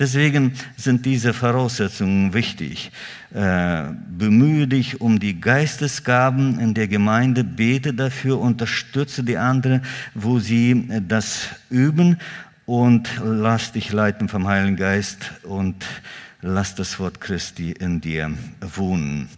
Deswegen 0.00 0.54
sind 0.78 1.04
diese 1.04 1.34
Voraussetzungen 1.34 2.32
wichtig. 2.32 2.90
Äh, 3.34 3.82
bemühe 4.08 4.66
dich 4.66 5.02
um 5.02 5.20
die 5.20 5.38
Geistesgaben 5.40 6.58
in 6.58 6.72
der 6.72 6.88
Gemeinde, 6.88 7.44
bete 7.44 7.92
dafür, 7.92 8.40
unterstütze 8.40 9.22
die 9.22 9.36
anderen, 9.36 9.82
wo 10.14 10.38
sie 10.38 10.88
das 11.06 11.50
üben 11.68 12.16
und 12.64 13.10
lass 13.22 13.72
dich 13.72 13.92
leiten 13.92 14.30
vom 14.30 14.48
Heiligen 14.48 14.76
Geist 14.76 15.32
und 15.42 15.84
lass 16.40 16.74
das 16.74 16.98
Wort 16.98 17.20
Christi 17.20 17.72
in 17.72 18.00
dir 18.00 18.30
wohnen. 18.74 19.28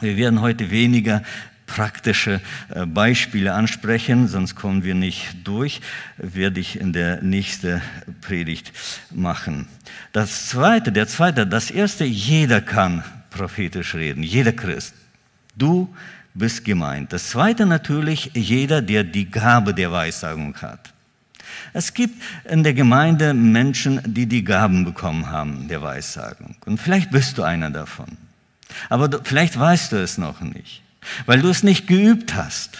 Wir 0.00 0.16
werden 0.16 0.40
heute 0.40 0.70
weniger 0.70 1.22
praktische 1.70 2.40
äh, 2.74 2.84
Beispiele 2.84 3.54
ansprechen, 3.54 4.26
sonst 4.26 4.56
kommen 4.56 4.82
wir 4.82 4.96
nicht 4.96 5.36
durch, 5.44 5.80
werde 6.16 6.58
ich 6.58 6.80
in 6.80 6.92
der 6.92 7.22
nächsten 7.22 7.80
Predigt 8.20 8.72
machen. 9.10 9.68
Das 10.12 10.48
zweite, 10.48 10.90
der 10.90 11.06
zweite, 11.06 11.46
das 11.46 11.70
erste, 11.70 12.04
jeder 12.04 12.60
kann 12.60 13.04
prophetisch 13.30 13.94
reden, 13.94 14.24
jeder 14.24 14.52
Christ. 14.52 14.94
Du 15.56 15.94
bist 16.34 16.64
gemeint. 16.64 17.12
Das 17.12 17.30
zweite 17.30 17.66
natürlich, 17.66 18.32
jeder, 18.34 18.82
der 18.82 19.04
die 19.04 19.30
Gabe 19.30 19.72
der 19.72 19.92
Weissagung 19.92 20.56
hat. 20.56 20.92
Es 21.72 21.94
gibt 21.94 22.20
in 22.48 22.64
der 22.64 22.74
Gemeinde 22.74 23.32
Menschen, 23.32 24.00
die 24.04 24.26
die 24.26 24.42
Gaben 24.42 24.84
bekommen 24.84 25.30
haben 25.30 25.68
der 25.68 25.82
Weissagung. 25.82 26.56
Und 26.66 26.80
vielleicht 26.80 27.12
bist 27.12 27.38
du 27.38 27.44
einer 27.44 27.70
davon. 27.70 28.16
Aber 28.88 29.08
vielleicht 29.22 29.58
weißt 29.58 29.92
du 29.92 29.96
es 30.02 30.18
noch 30.18 30.40
nicht 30.40 30.82
weil 31.26 31.40
du 31.40 31.48
es 31.48 31.62
nicht 31.62 31.86
geübt 31.86 32.34
hast. 32.34 32.78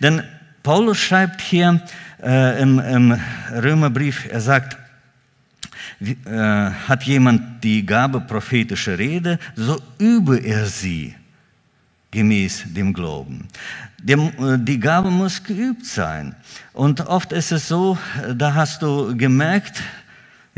Denn 0.00 0.22
Paulus 0.62 0.98
schreibt 0.98 1.40
hier 1.40 1.82
äh, 2.22 2.60
im, 2.60 2.78
im, 2.78 3.20
Römerbrief, 3.52 4.26
er 4.30 4.40
sagt, 4.40 4.76
äh, 6.00 6.14
hat 6.30 7.04
jemand 7.04 7.62
die 7.64 7.84
Gabe 7.84 8.20
prophetische 8.20 8.98
Rede, 8.98 9.38
so 9.56 9.80
übe 9.98 10.38
er 10.38 10.66
sie 10.66 11.14
gemäß 12.10 12.64
dem 12.66 12.92
Glauben. 12.92 13.48
Äh, 14.06 14.16
die 14.58 14.80
Gabe 14.80 15.10
muss 15.10 15.42
geübt 15.42 15.86
sein. 15.86 16.34
Und 16.72 17.00
oft 17.06 17.32
ist 17.32 17.52
es 17.52 17.68
so, 17.68 17.98
da 18.34 18.54
hast 18.54 18.82
du 18.82 19.16
gemerkt, 19.16 19.82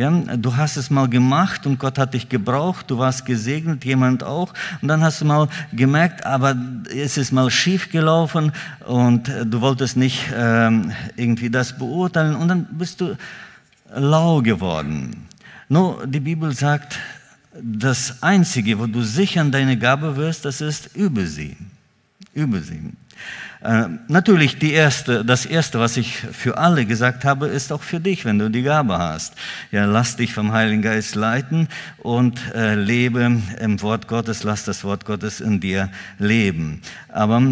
ja, 0.00 0.10
du 0.10 0.56
hast 0.56 0.78
es 0.78 0.88
mal 0.88 1.10
gemacht 1.10 1.66
und 1.66 1.78
Gott 1.78 1.98
hat 1.98 2.14
dich 2.14 2.30
gebraucht, 2.30 2.90
du 2.90 2.96
warst 2.96 3.26
gesegnet, 3.26 3.84
jemand 3.84 4.24
auch. 4.24 4.54
Und 4.80 4.88
dann 4.88 5.02
hast 5.02 5.20
du 5.20 5.26
mal 5.26 5.46
gemerkt, 5.74 6.24
aber 6.24 6.56
es 6.88 7.18
ist 7.18 7.32
mal 7.32 7.50
schief 7.50 7.90
gelaufen 7.92 8.52
und 8.86 9.28
du 9.28 9.60
wolltest 9.60 9.98
nicht 9.98 10.24
ähm, 10.34 10.92
irgendwie 11.16 11.50
das 11.50 11.76
beurteilen 11.76 12.34
und 12.34 12.48
dann 12.48 12.66
bist 12.70 13.02
du 13.02 13.14
lau 13.94 14.40
geworden. 14.40 15.28
Nur 15.68 16.06
die 16.06 16.20
Bibel 16.20 16.54
sagt, 16.54 16.98
das 17.62 18.22
Einzige, 18.22 18.78
wo 18.78 18.86
du 18.86 19.02
sicher 19.02 19.42
an 19.42 19.52
deine 19.52 19.76
Gabe 19.76 20.16
wirst, 20.16 20.46
das 20.46 20.62
ist 20.62 20.96
über 20.96 21.26
sie. 21.26 21.58
Über 22.34 22.60
sie. 22.60 22.80
Äh, 23.62 23.88
natürlich 24.08 24.58
die 24.58 24.72
erste, 24.72 25.24
das 25.24 25.44
Erste, 25.44 25.78
was 25.78 25.96
ich 25.96 26.16
für 26.16 26.56
alle 26.56 26.86
gesagt 26.86 27.24
habe, 27.24 27.48
ist 27.48 27.72
auch 27.72 27.82
für 27.82 28.00
dich, 28.00 28.24
wenn 28.24 28.38
du 28.38 28.50
die 28.50 28.62
Gabe 28.62 28.98
hast. 28.98 29.34
Ja, 29.70 29.84
lass 29.84 30.16
dich 30.16 30.32
vom 30.32 30.52
Heiligen 30.52 30.80
Geist 30.80 31.14
leiten 31.14 31.68
und 31.98 32.40
äh, 32.54 32.74
lebe 32.74 33.40
im 33.60 33.82
Wort 33.82 34.08
Gottes, 34.08 34.44
lass 34.44 34.64
das 34.64 34.84
Wort 34.84 35.04
Gottes 35.04 35.40
in 35.40 35.60
dir 35.60 35.90
leben. 36.18 36.80
Aber 37.08 37.42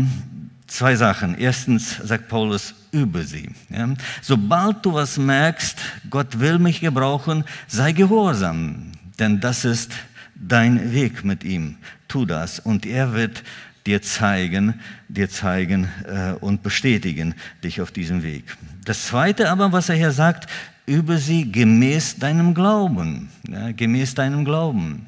zwei 0.68 0.95
Sachen. 0.97 1.37
Erstens 1.37 1.97
sagt 2.03 2.29
Paulus, 2.29 2.74
übe 2.93 3.24
sie. 3.24 3.51
Ja? 3.68 3.89
Sobald 4.22 4.85
du 4.87 4.95
was 4.95 5.18
merkst, 5.18 5.79
Gott 6.09 6.39
will 6.41 6.59
mich 6.59 6.81
gebrauchen, 6.81 7.45
sei 7.66 7.93
gehorsam, 7.93 8.93
denn 9.18 9.41
das 9.41 9.64
ist 9.64 9.93
dein 10.35 10.93
Weg 10.93 11.24
mit 11.24 11.45
ihm. 11.45 11.76
Tu 12.07 12.24
das 12.24 12.61
und 12.61 12.87
er 12.87 13.12
wird 13.12 13.43
dir 13.89 14.03
zeigen, 14.03 14.74
dir 15.09 15.30
zeigen 15.30 15.89
äh, 16.05 16.32
und 16.32 16.62
bestätigen 16.62 17.34
dich 17.64 17.80
auf 17.80 17.91
diesem 17.91 18.22
Weg. 18.22 18.45
Das 18.84 19.07
Zweite 19.07 19.51
aber, 19.51 19.72
was 19.72 19.89
er 19.89 19.97
hier 19.97 20.12
sagt, 20.12 20.49
über 20.84 21.16
sie 21.16 21.51
gemäß 21.51 22.16
deinem 22.16 22.55
Glauben, 22.55 23.30
ja, 23.49 23.72
gemäß 23.72 24.14
deinem 24.14 24.45
Glauben. 24.45 25.07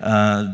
Äh, 0.00 0.44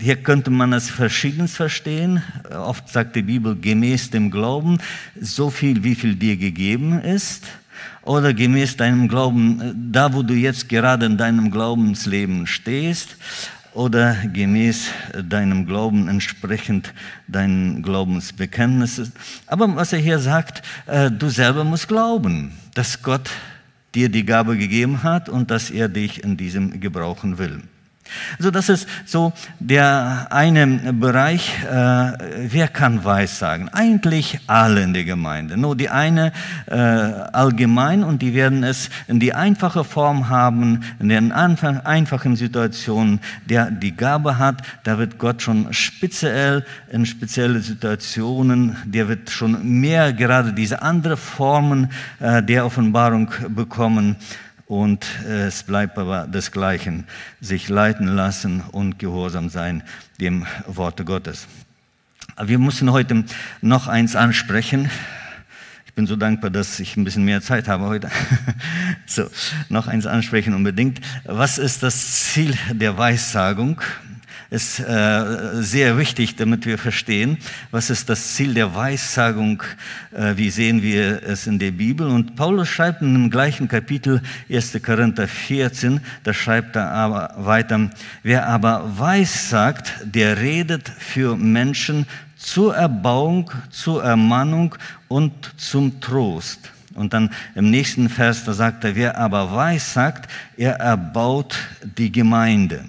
hier 0.00 0.16
könnte 0.16 0.50
man 0.50 0.72
es 0.72 0.90
verschiedens 0.90 1.54
verstehen. 1.54 2.22
Oft 2.50 2.88
sagt 2.88 3.14
die 3.14 3.22
Bibel 3.22 3.54
gemäß 3.54 4.10
dem 4.10 4.30
Glauben, 4.32 4.78
so 5.20 5.48
viel, 5.48 5.84
wie 5.84 5.94
viel 5.94 6.16
dir 6.16 6.36
gegeben 6.36 7.00
ist. 7.00 7.46
Oder 8.02 8.34
gemäß 8.34 8.76
deinem 8.76 9.06
Glauben, 9.06 9.60
äh, 9.60 9.72
da 9.92 10.12
wo 10.12 10.24
du 10.24 10.34
jetzt 10.34 10.68
gerade 10.68 11.06
in 11.06 11.16
deinem 11.16 11.52
Glaubensleben 11.52 12.48
stehst 12.48 13.16
oder 13.74 14.16
gemäß 14.32 14.90
deinem 15.28 15.66
Glauben 15.66 16.08
entsprechend 16.08 16.92
deinen 17.28 17.82
Glaubensbekenntnissen. 17.82 19.12
Aber 19.46 19.74
was 19.76 19.92
er 19.92 19.98
hier 19.98 20.18
sagt, 20.18 20.62
äh, 20.86 21.10
du 21.10 21.28
selber 21.28 21.64
musst 21.64 21.88
glauben, 21.88 22.52
dass 22.74 23.02
Gott 23.02 23.30
dir 23.94 24.08
die 24.08 24.24
Gabe 24.24 24.56
gegeben 24.56 25.02
hat 25.02 25.28
und 25.28 25.50
dass 25.50 25.70
er 25.70 25.88
dich 25.88 26.22
in 26.22 26.36
diesem 26.36 26.80
gebrauchen 26.80 27.38
will. 27.38 27.62
Also 28.38 28.50
das 28.50 28.68
ist 28.68 28.88
so 29.04 29.32
der 29.58 30.28
eine 30.30 30.92
Bereich, 30.92 31.62
äh, 31.64 32.12
wer 32.48 32.68
kann 32.68 33.04
Weissagen? 33.04 33.68
Eigentlich 33.68 34.40
alle 34.46 34.82
in 34.82 34.92
der 34.92 35.04
Gemeinde. 35.04 35.56
Nur 35.56 35.76
die 35.76 35.88
eine 35.88 36.32
äh, 36.66 36.76
allgemein 36.76 38.04
und 38.04 38.22
die 38.22 38.34
werden 38.34 38.64
es 38.64 38.90
in 39.08 39.20
die 39.20 39.34
einfache 39.34 39.84
Form 39.84 40.28
haben, 40.28 40.80
in 40.98 41.08
den 41.08 41.32
einfachen 41.32 42.36
Situationen, 42.36 43.20
der 43.48 43.70
die 43.70 43.96
Gabe 43.96 44.38
hat, 44.38 44.62
da 44.84 44.98
wird 44.98 45.18
Gott 45.18 45.42
schon 45.42 45.72
speziell 45.72 46.64
in 46.90 47.06
spezielle 47.06 47.60
Situationen, 47.60 48.76
der 48.84 49.08
wird 49.08 49.30
schon 49.30 49.80
mehr 49.80 50.12
gerade 50.12 50.52
diese 50.52 50.82
andere 50.82 51.16
Formen 51.16 51.90
äh, 52.20 52.42
der 52.42 52.66
Offenbarung 52.66 53.30
bekommen 53.48 54.16
und 54.70 55.04
äh, 55.26 55.48
es 55.48 55.64
bleibt 55.64 55.98
aber 55.98 56.28
das 56.30 56.52
Gleiche, 56.52 57.02
sich 57.40 57.68
leiten 57.68 58.06
lassen 58.06 58.62
und 58.70 59.00
gehorsam 59.00 59.48
sein 59.48 59.82
dem 60.20 60.46
Worte 60.64 61.04
Gottes. 61.04 61.48
Wir 62.40 62.60
müssen 62.60 62.92
heute 62.92 63.24
noch 63.62 63.88
eins 63.88 64.14
ansprechen. 64.14 64.88
Ich 65.86 65.94
bin 65.94 66.06
so 66.06 66.14
dankbar, 66.14 66.50
dass 66.50 66.78
ich 66.78 66.96
ein 66.96 67.02
bisschen 67.02 67.24
mehr 67.24 67.42
Zeit 67.42 67.66
habe 67.66 67.86
heute. 67.86 68.12
so, 69.06 69.28
noch 69.70 69.88
eins 69.88 70.06
ansprechen 70.06 70.54
unbedingt. 70.54 71.00
Was 71.24 71.58
ist 71.58 71.82
das 71.82 72.30
Ziel 72.30 72.56
der 72.70 72.96
Weissagung? 72.96 73.80
Ist 74.50 74.80
äh, 74.80 75.62
sehr 75.62 75.96
wichtig, 75.96 76.34
damit 76.34 76.66
wir 76.66 76.76
verstehen, 76.76 77.38
was 77.70 77.88
ist 77.88 78.08
das 78.08 78.34
Ziel 78.34 78.52
der 78.52 78.74
Weissagung, 78.74 79.62
äh, 80.12 80.36
wie 80.36 80.50
sehen 80.50 80.82
wir 80.82 81.22
es 81.22 81.46
in 81.46 81.60
der 81.60 81.70
Bibel. 81.70 82.08
Und 82.08 82.34
Paulus 82.34 82.68
schreibt 82.68 83.00
in 83.00 83.14
dem 83.14 83.30
gleichen 83.30 83.68
Kapitel 83.68 84.20
1. 84.50 84.78
Korinther 84.84 85.28
14, 85.28 86.00
da 86.24 86.34
schreibt 86.34 86.74
er 86.74 86.90
aber 86.90 87.34
weiter, 87.38 87.90
wer 88.24 88.48
aber 88.48 88.98
weissagt, 88.98 89.92
der 90.04 90.38
redet 90.38 90.88
für 90.88 91.36
Menschen 91.36 92.06
zur 92.36 92.74
Erbauung, 92.74 93.50
zur 93.70 94.02
Ermahnung 94.02 94.74
und 95.06 95.32
zum 95.56 96.00
Trost. 96.00 96.72
Und 96.94 97.12
dann 97.12 97.30
im 97.54 97.70
nächsten 97.70 98.08
Vers, 98.08 98.44
da 98.44 98.52
sagt 98.52 98.82
er, 98.82 98.96
wer 98.96 99.16
aber 99.16 99.54
weissagt, 99.54 100.28
er 100.56 100.72
erbaut 100.72 101.56
die 101.96 102.10
Gemeinde. 102.10 102.84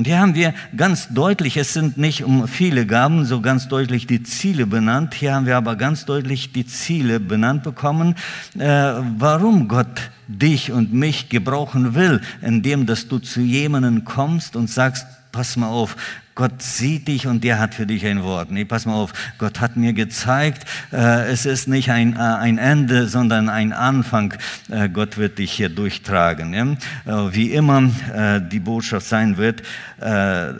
Und 0.00 0.06
hier 0.06 0.18
haben 0.18 0.34
wir 0.34 0.54
ganz 0.74 1.08
deutlich, 1.12 1.58
es 1.58 1.74
sind 1.74 1.98
nicht 1.98 2.24
um 2.24 2.48
viele 2.48 2.86
Gaben 2.86 3.26
so 3.26 3.42
ganz 3.42 3.68
deutlich 3.68 4.06
die 4.06 4.22
Ziele 4.22 4.64
benannt, 4.64 5.12
hier 5.12 5.34
haben 5.34 5.44
wir 5.44 5.58
aber 5.58 5.76
ganz 5.76 6.06
deutlich 6.06 6.54
die 6.54 6.64
Ziele 6.64 7.20
benannt 7.20 7.64
bekommen, 7.64 8.14
äh, 8.58 8.94
warum 9.18 9.68
Gott 9.68 10.10
dich 10.26 10.72
und 10.72 10.94
mich 10.94 11.28
gebrauchen 11.28 11.94
will, 11.94 12.22
indem 12.40 12.86
dass 12.86 13.08
du 13.08 13.18
zu 13.18 13.42
jemandem 13.42 14.06
kommst 14.06 14.56
und 14.56 14.70
sagst, 14.70 15.06
pass 15.32 15.58
mal 15.58 15.68
auf, 15.68 15.98
Gott 16.34 16.62
sieht 16.62 17.08
dich 17.08 17.26
und 17.26 17.44
der 17.44 17.58
hat 17.58 17.74
für 17.74 17.86
dich 17.86 18.06
ein 18.06 18.22
Wort. 18.22 18.50
Nee, 18.50 18.64
pass 18.64 18.86
mal 18.86 18.94
auf, 18.94 19.12
Gott 19.38 19.60
hat 19.60 19.76
mir 19.76 19.92
gezeigt, 19.92 20.66
äh, 20.92 21.30
es 21.30 21.44
ist 21.44 21.68
nicht 21.68 21.90
ein, 21.90 22.14
äh, 22.14 22.18
ein 22.18 22.58
Ende, 22.58 23.08
sondern 23.08 23.48
ein 23.48 23.72
Anfang. 23.72 24.34
Äh, 24.68 24.88
Gott 24.88 25.18
wird 25.18 25.38
dich 25.38 25.52
hier 25.52 25.68
durchtragen. 25.68 26.54
Ja? 26.54 27.26
Äh, 27.26 27.34
wie 27.34 27.50
immer 27.52 27.90
äh, 28.14 28.40
die 28.40 28.60
Botschaft 28.60 29.06
sein 29.06 29.36
wird, 29.36 29.62
äh, 30.00 30.52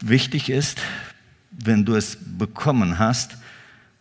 wichtig 0.00 0.50
ist, 0.50 0.80
wenn 1.50 1.84
du 1.84 1.94
es 1.94 2.16
bekommen 2.38 2.98
hast, 2.98 3.36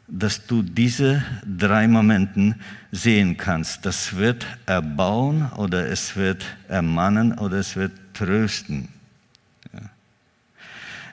dass 0.07 0.45
du 0.45 0.61
diese 0.61 1.23
drei 1.45 1.88
Momenten 1.88 2.55
sehen 2.91 3.38
kannst. 3.38 3.86
Das 3.86 4.15
wird 4.15 4.45
erbauen 4.65 5.51
oder 5.57 5.88
es 5.88 6.15
wird 6.15 6.45
ermannen 6.67 7.38
oder 7.38 7.57
es 7.57 7.75
wird 7.75 7.91
trösten. 8.13 8.89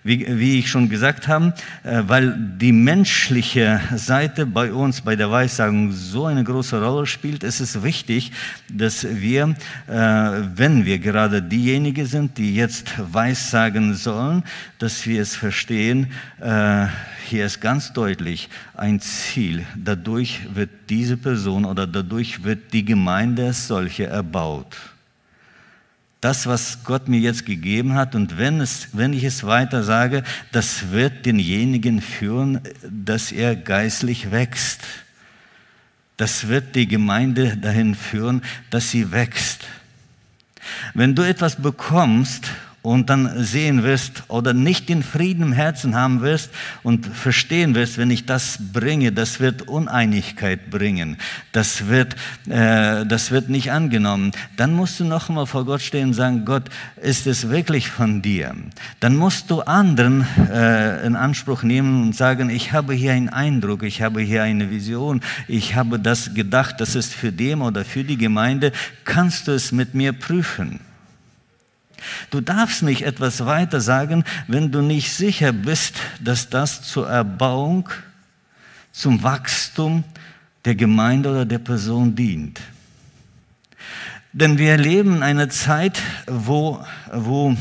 Wie, 0.05 0.27
wie 0.39 0.59
ich 0.59 0.69
schon 0.69 0.89
gesagt 0.89 1.29
habe, 1.29 1.55
äh, 1.85 2.03
weil 2.07 2.35
die 2.37 2.73
menschliche 2.73 3.81
Seite 3.95 4.47
bei 4.47 4.73
uns 4.73 5.01
bei 5.01 5.15
der 5.15 5.31
Weissagung 5.31 5.93
so 5.93 6.27
eine 6.27 6.43
große 6.43 6.83
Rolle 6.83 7.07
spielt, 7.07 7.45
ist 7.45 7.61
es 7.61 7.85
wichtig, 7.85 8.33
dass 8.69 9.07
wir, 9.09 9.55
äh, 9.87 9.93
wenn 9.93 10.85
wir 10.85 10.99
gerade 10.99 11.41
diejenigen 11.41 12.07
sind, 12.07 12.37
die 12.37 12.55
jetzt 12.55 12.93
Weissagen 13.13 13.95
sollen, 13.95 14.43
dass 14.79 15.07
wir 15.07 15.23
es 15.23 15.37
verstehen, 15.37 16.09
äh, 16.41 16.87
hier 17.29 17.47
ist 17.47 17.61
ganz 17.61 17.93
deutlich 17.93 18.49
ein 18.75 18.99
Ziel. 19.01 19.65
Dadurch 19.77 20.41
wird 20.53 20.71
diese 20.91 21.17
Person 21.17 21.65
oder 21.65 21.87
dadurch 21.87 22.43
wird 22.43 22.73
die 22.73 22.85
Gemeinde 22.85 23.47
als 23.47 23.69
solche 23.69 24.07
erbaut 24.07 24.77
das, 26.23 26.47
was 26.47 26.85
Gott 26.85 27.09
mir 27.09 27.19
jetzt 27.19 27.45
gegeben 27.45 27.95
hat, 27.95 28.15
und 28.15 28.39
wenn, 28.39 28.61
es, 28.61 28.89
wenn 28.93 29.13
ich 29.13 29.25
es 29.25 29.45
weiter 29.45 29.83
sage, 29.83 30.23
das 30.53 30.93
wird 30.93 31.27
denjenigen 31.27 32.01
führen, 32.01 32.61
dass 32.89 33.33
er 33.33 33.57
geistlich 33.57 34.31
wächst. 34.31 34.83
Das 36.17 36.47
wird 36.47 36.77
die 36.77 36.87
Gemeinde 36.87 37.57
dahin 37.57 37.97
führen, 37.97 38.43
dass 38.71 38.93
sie 38.93 39.11
wächst. 39.11 39.63
Wenn 40.95 41.17
du 41.17 41.23
etwas 41.23 41.61
bekommst 41.61 42.45
und 42.83 43.11
dann 43.11 43.45
sehen 43.45 43.85
wirst 43.85 44.25
oder 44.29 44.53
nicht 44.53 44.89
den 44.89 45.05
Frieden 45.05 45.43
im 45.43 45.53
Herzen 45.53 45.95
haben 45.95 46.21
wirst 46.21 46.51
und 46.83 47.07
verstehen 47.07 47.77
wirst, 47.77 47.97
wenn 47.97 48.11
ich 48.11 48.27
das 48.27 48.59
bringe, 48.73 49.13
das 49.13 49.39
wird 49.39 49.63
Uneinigkeit 49.63 50.69
bringen, 50.69 51.17
das 51.53 51.87
wird, 51.87 52.17
äh, 52.49 53.07
das 53.07 53.31
wird 53.31 53.49
nicht 53.49 53.71
angenommen, 53.71 54.33
dann 54.57 54.75
musst 54.75 54.99
du 54.99 55.05
noch 55.05 55.29
einmal 55.29 55.47
vor 55.47 55.65
Gott 55.65 55.81
stehen 55.81 56.09
und 56.09 56.15
sagen, 56.15 56.45
Gott, 56.45 56.65
ist 57.01 57.29
es 57.29 57.49
wirklich 57.49 57.89
von 57.89 58.21
dir? 58.21 58.55
Dann 58.99 59.17
musst 59.17 59.51
du 59.51 59.61
anderen 59.61 60.27
äh, 60.53 61.07
in 61.07 61.15
Anspruch 61.15 61.63
nehmen 61.63 62.03
und 62.03 62.17
sagen, 62.17 62.51
ich 62.51 62.73
habe 62.73 62.95
hier 62.95 63.13
einen 63.13 63.29
Eindruck, 63.29 63.85
ich 63.85 64.03
habe 64.03 64.21
hier 64.21 64.43
eine 64.43 64.71
Vision, 64.71 65.21
ich 65.47 65.77
habe 65.77 66.01
das 66.01 66.35
gedacht, 66.35 66.81
das 66.81 66.97
ist 66.97 67.15
für 67.15 67.31
dem 67.31 67.63
oder 67.63 67.85
für 67.85 68.03
die 68.03 68.17
Gemeinde, 68.17 68.73
kannst 69.05 69.47
du 69.47 69.53
es 69.53 69.71
mit 69.71 69.95
mir 69.95 70.13
prüfen? 70.13 70.81
Du 72.31 72.41
darfst 72.41 72.83
nicht 72.83 73.03
etwas 73.03 73.45
weiter 73.45 73.81
sagen, 73.81 74.25
wenn 74.49 74.73
du 74.73 74.83
nicht 74.83 75.13
sicher 75.13 75.53
bist, 75.53 75.97
dass 76.21 76.49
das 76.51 76.83
zur 76.83 77.09
Erbauung, 77.09 77.89
zum 78.93 79.23
Wachstum 79.23 80.05
der 80.65 80.75
Gemeinde 80.75 81.31
oder 81.31 81.45
der 81.45 81.59
Person 81.59 82.15
dient. 82.15 82.61
Denn 84.33 84.59
wir 84.59 84.71
erleben 84.71 85.23
eine 85.23 85.49
Zeit, 85.49 86.01
wo, 86.27 86.85
wo 87.13 87.57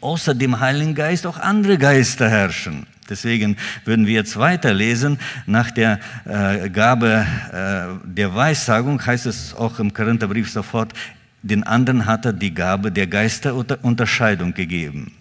außer 0.00 0.34
dem 0.34 0.58
Heiligen 0.58 0.94
Geist 0.94 1.26
auch 1.26 1.38
andere 1.38 1.78
Geister 1.78 2.28
herrschen. 2.28 2.86
Deswegen 3.08 3.56
würden 3.84 4.06
wir 4.06 4.14
jetzt 4.14 4.36
weiterlesen. 4.36 5.18
Nach 5.46 5.70
der 5.70 6.00
äh, 6.24 6.68
Gabe 6.70 7.24
äh, 7.52 8.08
der 8.08 8.34
Weissagung 8.34 9.04
heißt 9.04 9.26
es 9.26 9.54
auch 9.54 9.78
im 9.78 9.94
Korintherbrief 9.94 10.50
sofort, 10.50 10.92
den 11.46 11.62
anderen 11.62 12.06
hat 12.06 12.24
er 12.24 12.32
die 12.32 12.54
Gabe 12.54 12.92
der 12.92 13.06
Geisterunterscheidung 13.06 14.54
gegeben. 14.54 15.12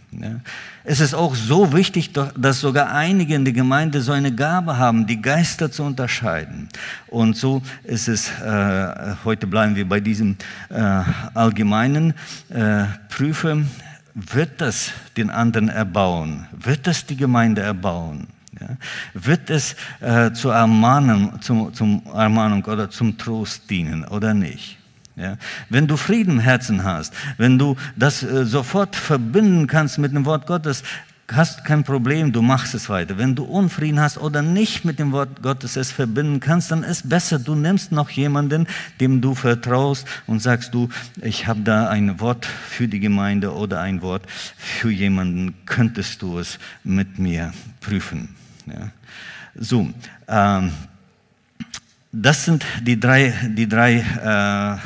Es 0.83 0.99
ist 0.99 1.13
auch 1.13 1.35
so 1.35 1.73
wichtig, 1.73 2.11
dass 2.13 2.59
sogar 2.59 2.91
einige 2.91 3.35
in 3.35 3.43
der 3.43 3.53
Gemeinde 3.53 4.01
so 4.01 4.11
eine 4.11 4.33
Gabe 4.33 4.77
haben, 4.77 5.07
die 5.07 5.21
Geister 5.21 5.71
zu 5.71 5.83
unterscheiden. 5.83 6.69
Und 7.07 7.35
so 7.35 7.61
ist 7.83 8.07
es, 8.07 8.29
äh, 8.39 9.15
heute 9.25 9.47
bleiben 9.47 9.75
wir 9.75 9.87
bei 9.87 9.99
diesem 9.99 10.37
äh, 10.69 11.01
allgemeinen 11.33 12.13
äh, 12.49 12.85
Prüfe, 13.09 13.65
wird 14.13 14.61
das 14.61 14.91
den 15.17 15.29
anderen 15.29 15.69
erbauen? 15.69 16.47
Wird 16.57 16.87
das 16.87 17.05
die 17.05 17.17
Gemeinde 17.17 17.61
erbauen? 17.61 18.27
Ja? 18.59 18.77
Wird 19.13 19.49
es 19.49 19.75
äh, 19.99 20.31
zur 20.31 20.53
Ermahnung, 20.53 21.41
zum, 21.41 21.73
zum 21.73 22.01
Ermahnung 22.13 22.63
oder 22.63 22.89
zum 22.89 23.17
Trost 23.17 23.69
dienen 23.69 24.05
oder 24.05 24.33
nicht? 24.33 24.77
Ja? 25.15 25.37
Wenn 25.69 25.87
du 25.87 25.97
Frieden 25.97 26.33
im 26.33 26.39
Herzen 26.39 26.83
hast, 26.83 27.13
wenn 27.37 27.57
du 27.57 27.75
das 27.95 28.23
äh, 28.23 28.45
sofort 28.45 28.95
verbinden 28.95 29.67
kannst 29.67 29.97
mit 29.97 30.13
dem 30.13 30.25
Wort 30.25 30.47
Gottes, 30.47 30.83
hast 31.31 31.65
kein 31.65 31.83
Problem, 31.83 32.31
du 32.31 32.41
machst 32.41 32.75
es 32.75 32.89
weiter. 32.89 33.17
Wenn 33.17 33.35
du 33.35 33.43
Unfrieden 33.43 33.99
hast 33.99 34.17
oder 34.17 34.41
nicht 34.41 34.85
mit 34.85 34.99
dem 34.99 35.11
Wort 35.11 35.41
Gottes 35.41 35.75
es 35.75 35.91
verbinden 35.91 36.39
kannst, 36.39 36.71
dann 36.71 36.83
ist 36.83 37.09
besser, 37.09 37.39
du 37.39 37.55
nimmst 37.55 37.91
noch 37.91 38.09
jemanden, 38.11 38.67
dem 38.99 39.21
du 39.21 39.33
vertraust 39.33 40.07
und 40.27 40.41
sagst 40.41 40.73
du, 40.73 40.89
ich 41.21 41.47
habe 41.47 41.61
da 41.61 41.89
ein 41.89 42.19
Wort 42.19 42.45
für 42.45 42.87
die 42.87 42.99
Gemeinde 42.99 43.53
oder 43.53 43.81
ein 43.81 44.01
Wort 44.01 44.23
für 44.57 44.91
jemanden, 44.91 45.55
könntest 45.65 46.21
du 46.21 46.37
es 46.37 46.59
mit 46.83 47.17
mir 47.17 47.53
prüfen. 47.81 48.29
Ja. 48.67 48.91
So, 49.55 49.89
ähm, 50.27 50.71
das 52.15 52.45
sind 52.45 52.65
die 52.81 52.99
drei, 52.99 53.33
die 53.49 53.67
drei 53.67 54.79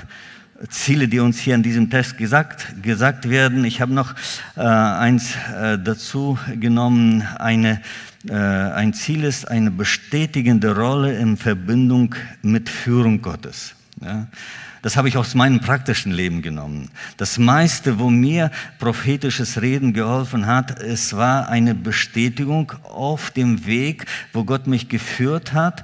äh, 0.61 0.65
Ziele, 0.69 1.07
die 1.07 1.19
uns 1.19 1.39
hier 1.39 1.55
in 1.55 1.63
diesem 1.63 1.89
Text 1.89 2.17
gesagt, 2.17 2.81
gesagt 2.81 3.29
werden. 3.29 3.63
Ich 3.63 3.81
habe 3.81 3.93
noch 3.93 4.13
äh, 4.57 4.61
eins 4.61 5.35
äh, 5.35 5.77
dazu 5.77 6.37
genommen. 6.59 7.21
Eine, 7.37 7.81
äh, 8.27 8.33
ein 8.33 8.93
Ziel 8.93 9.23
ist 9.23 9.47
eine 9.47 9.71
bestätigende 9.71 10.75
Rolle 10.75 11.17
in 11.17 11.37
Verbindung 11.37 12.15
mit 12.41 12.67
Führung 12.67 13.21
Gottes. 13.21 13.75
Ja? 14.01 14.27
Das 14.81 14.97
habe 14.97 15.09
ich 15.09 15.17
aus 15.17 15.35
meinem 15.35 15.59
praktischen 15.59 16.11
Leben 16.11 16.41
genommen. 16.41 16.89
Das 17.17 17.37
meiste, 17.37 17.99
wo 17.99 18.09
mir 18.09 18.49
prophetisches 18.79 19.61
Reden 19.61 19.93
geholfen 19.93 20.47
hat, 20.47 20.81
es 20.81 21.15
war 21.15 21.49
eine 21.49 21.75
Bestätigung 21.75 22.71
auf 22.83 23.31
dem 23.31 23.65
Weg, 23.65 24.05
wo 24.31 24.45
Gott 24.45 24.67
mich 24.67 24.87
geführt 24.87 25.53
hat, 25.53 25.83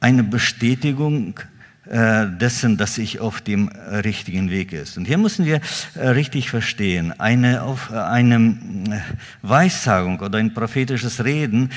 eine 0.00 0.22
Bestätigung 0.22 1.40
äh, 1.88 2.26
dessen, 2.26 2.76
dass 2.76 2.98
ich 2.98 3.20
auf 3.20 3.40
dem 3.40 3.68
richtigen 3.68 4.50
Weg 4.50 4.72
ist. 4.72 4.98
Und 4.98 5.04
hier 5.04 5.18
müssen 5.18 5.44
wir 5.46 5.60
äh, 5.94 6.08
richtig 6.08 6.50
verstehen, 6.50 7.12
eine, 7.20 7.62
auf, 7.62 7.90
äh, 7.92 7.94
eine 7.94 9.02
Weissagung 9.42 10.18
oder 10.18 10.38
ein 10.38 10.52
prophetisches 10.52 11.24
Reden 11.24 11.70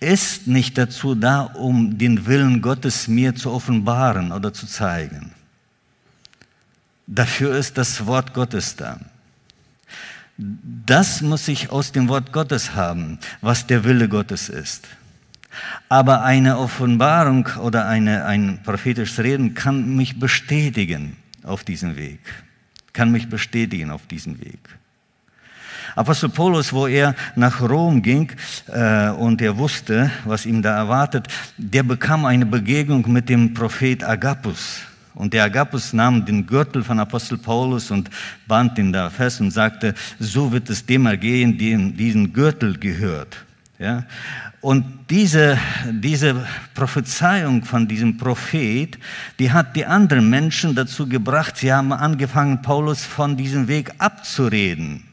ist 0.00 0.46
nicht 0.46 0.76
dazu 0.76 1.14
da, 1.14 1.40
um 1.40 1.96
den 1.96 2.26
Willen 2.26 2.60
Gottes 2.60 3.08
mir 3.08 3.34
zu 3.34 3.50
offenbaren 3.50 4.32
oder 4.32 4.52
zu 4.52 4.66
zeigen. 4.66 5.32
Dafür 7.06 7.56
ist 7.56 7.78
das 7.78 8.04
Wort 8.04 8.34
Gottes 8.34 8.76
da. 8.76 9.00
Das 10.36 11.22
muss 11.22 11.48
ich 11.48 11.70
aus 11.70 11.92
dem 11.92 12.08
Wort 12.08 12.32
Gottes 12.32 12.74
haben, 12.74 13.18
was 13.40 13.66
der 13.66 13.84
Wille 13.84 14.08
Gottes 14.08 14.50
ist. 14.50 14.86
Aber 15.88 16.22
eine 16.22 16.58
Offenbarung 16.58 17.48
oder 17.60 17.86
eine, 17.86 18.24
ein 18.24 18.60
prophetisches 18.62 19.18
Reden 19.18 19.54
kann 19.54 19.96
mich 19.96 20.18
bestätigen 20.18 21.16
auf 21.42 21.64
diesem 21.64 21.96
Weg. 21.96 22.20
Kann 22.92 23.10
mich 23.10 23.28
bestätigen 23.28 23.90
auf 23.90 24.06
diesem 24.06 24.40
Weg. 24.40 24.60
Apostel 25.96 26.28
Paulus, 26.28 26.72
wo 26.72 26.86
er 26.88 27.14
nach 27.36 27.60
Rom 27.60 28.02
ging 28.02 28.32
äh, 28.66 29.10
und 29.10 29.40
er 29.40 29.56
wusste, 29.56 30.10
was 30.24 30.44
ihm 30.44 30.60
da 30.60 30.76
erwartet, 30.76 31.28
der 31.56 31.84
bekam 31.84 32.24
eine 32.24 32.46
Begegnung 32.46 33.10
mit 33.12 33.28
dem 33.28 33.54
Prophet 33.54 34.02
Agapus. 34.02 34.80
Und 35.14 35.32
der 35.32 35.44
Agapus 35.44 35.92
nahm 35.92 36.24
den 36.24 36.44
Gürtel 36.46 36.82
von 36.82 36.98
Apostel 36.98 37.38
Paulus 37.38 37.92
und 37.92 38.10
band 38.48 38.78
ihn 38.78 38.92
da 38.92 39.10
fest 39.10 39.40
und 39.40 39.52
sagte, 39.52 39.94
so 40.18 40.50
wird 40.50 40.68
es 40.70 40.84
dem 40.84 41.06
ergehen, 41.06 41.56
dem 41.56 41.96
diesen 41.96 42.32
Gürtel 42.32 42.76
gehört. 42.76 43.36
Ja? 43.78 44.04
Und 44.60 44.84
diese, 45.10 45.58
diese 45.90 46.46
Prophezeiung 46.74 47.64
von 47.64 47.88
diesem 47.88 48.16
Prophet, 48.16 48.98
die 49.38 49.52
hat 49.52 49.76
die 49.76 49.84
anderen 49.84 50.30
Menschen 50.30 50.74
dazu 50.74 51.08
gebracht, 51.08 51.56
sie 51.56 51.72
haben 51.72 51.92
angefangen, 51.92 52.62
Paulus 52.62 53.04
von 53.04 53.36
diesem 53.36 53.68
Weg 53.68 53.92
abzureden. 53.98 55.04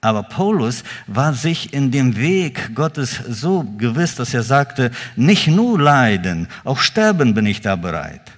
Aber 0.00 0.22
Paulus 0.22 0.84
war 1.06 1.32
sich 1.32 1.72
in 1.72 1.90
dem 1.90 2.16
Weg 2.16 2.74
Gottes 2.74 3.20
so 3.26 3.62
gewiss, 3.78 4.16
dass 4.16 4.34
er 4.34 4.42
sagte, 4.42 4.90
nicht 5.16 5.46
nur 5.46 5.80
leiden, 5.80 6.48
auch 6.62 6.78
sterben 6.78 7.32
bin 7.32 7.46
ich 7.46 7.62
da 7.62 7.76
bereit. 7.76 8.32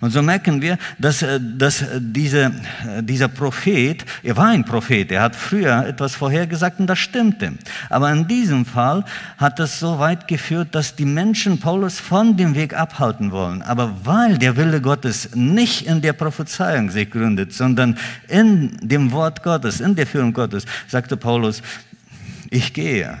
Und 0.00 0.10
so 0.10 0.22
merken 0.22 0.62
wir, 0.62 0.78
dass, 0.98 1.22
äh, 1.22 1.40
dass 1.40 1.84
diese, 1.98 2.52
äh, 2.86 3.02
dieser 3.02 3.28
Prophet, 3.28 4.04
er 4.22 4.36
war 4.36 4.48
ein 4.48 4.64
Prophet, 4.64 5.10
er 5.10 5.22
hat 5.22 5.36
früher 5.36 5.86
etwas 5.86 6.14
vorhergesagt 6.14 6.80
und 6.80 6.86
das 6.86 6.98
stimmte. 6.98 7.52
Aber 7.88 8.10
in 8.12 8.26
diesem 8.28 8.64
Fall 8.66 9.04
hat 9.38 9.60
es 9.60 9.78
so 9.80 9.98
weit 9.98 10.28
geführt, 10.28 10.74
dass 10.74 10.96
die 10.96 11.04
Menschen 11.04 11.58
Paulus 11.58 11.98
von 12.00 12.36
dem 12.36 12.54
Weg 12.54 12.74
abhalten 12.74 13.32
wollen. 13.32 13.62
Aber 13.62 13.94
weil 14.04 14.38
der 14.38 14.56
Wille 14.56 14.80
Gottes 14.80 15.34
nicht 15.34 15.86
in 15.86 16.00
der 16.00 16.12
Prophezeiung 16.12 16.90
sich 16.90 17.10
gründet, 17.10 17.52
sondern 17.52 17.96
in 18.28 18.76
dem 18.80 19.12
Wort 19.12 19.42
Gottes, 19.42 19.80
in 19.80 19.94
der 19.94 20.06
Führung 20.06 20.32
Gottes, 20.32 20.64
sagte 20.88 21.16
Paulus, 21.16 21.62
ich 22.50 22.72
gehe. 22.72 23.18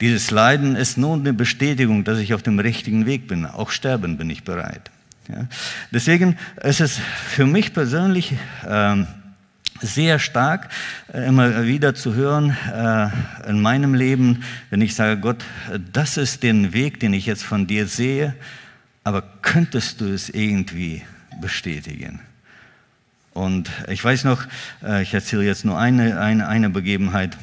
Dieses 0.00 0.30
Leiden 0.30 0.76
ist 0.76 0.96
nun 0.96 1.20
eine 1.20 1.32
Bestätigung, 1.32 2.04
dass 2.04 2.18
ich 2.18 2.32
auf 2.32 2.42
dem 2.42 2.58
richtigen 2.58 3.06
Weg 3.06 3.26
bin. 3.26 3.46
Auch 3.46 3.70
sterben 3.70 4.16
bin 4.16 4.30
ich 4.30 4.44
bereit. 4.44 4.90
Ja. 5.28 5.46
Deswegen 5.90 6.38
ist 6.62 6.80
es 6.80 6.98
für 7.28 7.46
mich 7.46 7.74
persönlich 7.74 8.34
äh, 8.66 9.04
sehr 9.80 10.18
stark, 10.18 10.68
äh, 11.12 11.26
immer 11.26 11.64
wieder 11.66 11.94
zu 11.94 12.14
hören 12.14 12.56
äh, 12.72 13.08
in 13.48 13.60
meinem 13.60 13.94
Leben, 13.94 14.42
wenn 14.70 14.80
ich 14.80 14.94
sage, 14.94 15.20
Gott, 15.20 15.44
das 15.92 16.16
ist 16.16 16.42
den 16.42 16.72
Weg, 16.72 17.00
den 17.00 17.12
ich 17.12 17.26
jetzt 17.26 17.44
von 17.44 17.66
dir 17.66 17.86
sehe, 17.86 18.34
aber 19.04 19.22
könntest 19.42 20.00
du 20.00 20.12
es 20.12 20.28
irgendwie 20.28 21.02
bestätigen? 21.40 22.20
Und 23.34 23.70
ich 23.88 24.02
weiß 24.02 24.24
noch, 24.24 24.46
äh, 24.82 25.02
ich 25.02 25.14
erzähle 25.14 25.44
jetzt 25.44 25.64
nur 25.64 25.78
eine, 25.78 26.20
eine, 26.20 26.48
eine 26.48 26.70
Begebenheit, 26.70 27.36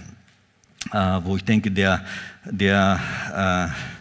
äh, 0.92 0.98
wo 1.24 1.38
ich 1.38 1.44
denke, 1.44 1.72
der, 1.72 2.04
der 2.44 3.72
äh, 3.72 3.95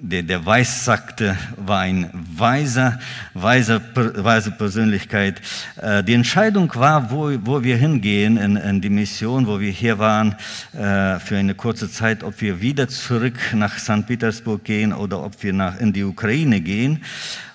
der, 0.00 0.22
der 0.22 0.46
Weissagte 0.46 1.36
war 1.56 1.80
ein 1.80 2.10
weiser, 2.12 2.98
weiser, 3.34 3.80
weise 3.94 4.50
Persönlichkeit. 4.50 5.40
Äh, 5.80 6.04
die 6.04 6.14
Entscheidung 6.14 6.72
war, 6.74 7.10
wo, 7.10 7.30
wo 7.44 7.62
wir 7.62 7.76
hingehen 7.76 8.36
in, 8.36 8.56
in 8.56 8.80
die 8.80 8.90
Mission, 8.90 9.46
wo 9.46 9.60
wir 9.60 9.70
hier 9.70 9.98
waren, 9.98 10.36
äh, 10.72 11.18
für 11.18 11.36
eine 11.36 11.54
kurze 11.54 11.90
Zeit, 11.90 12.22
ob 12.22 12.40
wir 12.40 12.60
wieder 12.60 12.88
zurück 12.88 13.38
nach 13.54 13.78
St. 13.78 14.06
Petersburg 14.06 14.64
gehen 14.64 14.92
oder 14.92 15.22
ob 15.22 15.42
wir 15.42 15.52
nach, 15.52 15.78
in 15.80 15.92
die 15.92 16.04
Ukraine 16.04 16.60
gehen. 16.60 17.02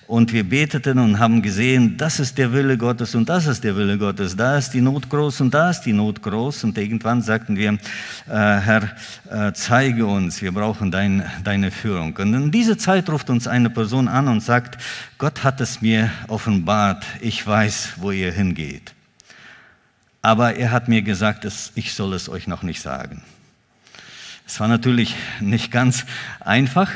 Und 0.07 0.33
wir 0.33 0.43
beteten 0.43 0.99
und 0.99 1.17
haben 1.17 1.41
gesehen, 1.41 1.97
das 1.97 2.19
ist 2.19 2.37
der 2.37 2.51
Wille 2.51 2.77
Gottes 2.77 3.15
und 3.15 3.29
das 3.29 3.47
ist 3.47 3.63
der 3.63 3.75
Wille 3.75 3.97
Gottes. 3.97 4.35
Da 4.35 4.57
ist 4.57 4.71
die 4.71 4.81
Not 4.81 5.09
groß 5.09 5.41
und 5.41 5.53
da 5.53 5.69
ist 5.69 5.81
die 5.81 5.93
Not 5.93 6.21
groß. 6.21 6.65
Und 6.65 6.77
irgendwann 6.77 7.21
sagten 7.21 7.55
wir, 7.55 7.73
äh, 7.73 7.77
Herr, 8.27 8.89
äh, 9.29 9.53
zeige 9.53 10.05
uns, 10.05 10.41
wir 10.41 10.51
brauchen 10.51 10.91
dein, 10.91 11.23
deine 11.43 11.71
Führung. 11.71 12.15
Und 12.17 12.33
in 12.33 12.51
dieser 12.51 12.77
Zeit 12.77 13.09
ruft 13.09 13.29
uns 13.29 13.47
eine 13.47 13.69
Person 13.69 14.07
an 14.07 14.27
und 14.27 14.41
sagt, 14.41 14.77
Gott 15.17 15.43
hat 15.43 15.61
es 15.61 15.81
mir 15.81 16.11
offenbart, 16.27 17.05
ich 17.21 17.45
weiß, 17.45 17.93
wo 17.97 18.11
ihr 18.11 18.31
hingeht. 18.31 18.93
Aber 20.21 20.55
er 20.55 20.71
hat 20.71 20.87
mir 20.87 21.01
gesagt, 21.01 21.47
ich 21.75 21.93
soll 21.93 22.13
es 22.13 22.29
euch 22.29 22.47
noch 22.47 22.63
nicht 22.63 22.81
sagen. 22.81 23.21
Es 24.45 24.59
war 24.59 24.67
natürlich 24.67 25.15
nicht 25.39 25.71
ganz 25.71 26.05
einfach, 26.41 26.89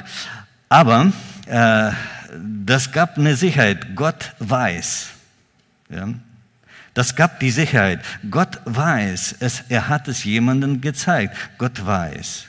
aber 0.70 1.12
äh, 1.46 1.92
das 2.66 2.92
gab 2.92 3.18
eine 3.18 3.36
Sicherheit. 3.36 3.96
Gott 3.96 4.34
weiß. 4.40 5.10
Ja? 5.90 6.10
Das 6.94 7.16
gab 7.16 7.40
die 7.40 7.52
Sicherheit. 7.52 8.00
Gott 8.30 8.60
weiß. 8.66 9.36
Es, 9.40 9.64
er 9.70 9.88
hat 9.88 10.08
es 10.08 10.24
jemandem 10.24 10.82
gezeigt. 10.82 11.36
Gott 11.58 11.86
weiß. 11.86 12.48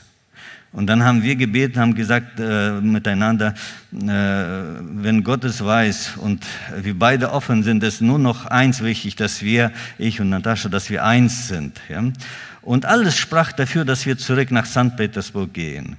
Und 0.71 0.87
dann 0.87 1.03
haben 1.03 1.23
wir 1.23 1.35
gebeten, 1.35 1.79
haben 1.79 1.95
gesagt 1.95 2.39
äh, 2.39 2.79
miteinander, 2.79 3.55
äh, 3.91 3.97
wenn 3.97 5.23
Gott 5.23 5.43
es 5.43 5.63
weiß 5.63 6.17
und 6.17 6.45
wir 6.75 6.97
beide 6.97 7.31
offen 7.31 7.63
sind, 7.63 7.83
ist 7.83 8.01
nur 8.01 8.19
noch 8.19 8.45
eins 8.45 8.83
wichtig, 8.83 9.15
dass 9.15 9.41
wir, 9.41 9.71
ich 9.97 10.21
und 10.21 10.29
Natascha, 10.29 10.69
dass 10.69 10.91
wir 10.91 11.03
eins 11.03 11.47
sind. 11.47 11.81
Ja? 11.89 12.03
Und 12.61 12.85
alles 12.85 13.17
sprach 13.17 13.51
dafür, 13.51 13.83
dass 13.83 14.05
wir 14.05 14.17
zurück 14.19 14.51
nach 14.51 14.67
St. 14.67 14.95
Petersburg 14.95 15.53
gehen. 15.53 15.97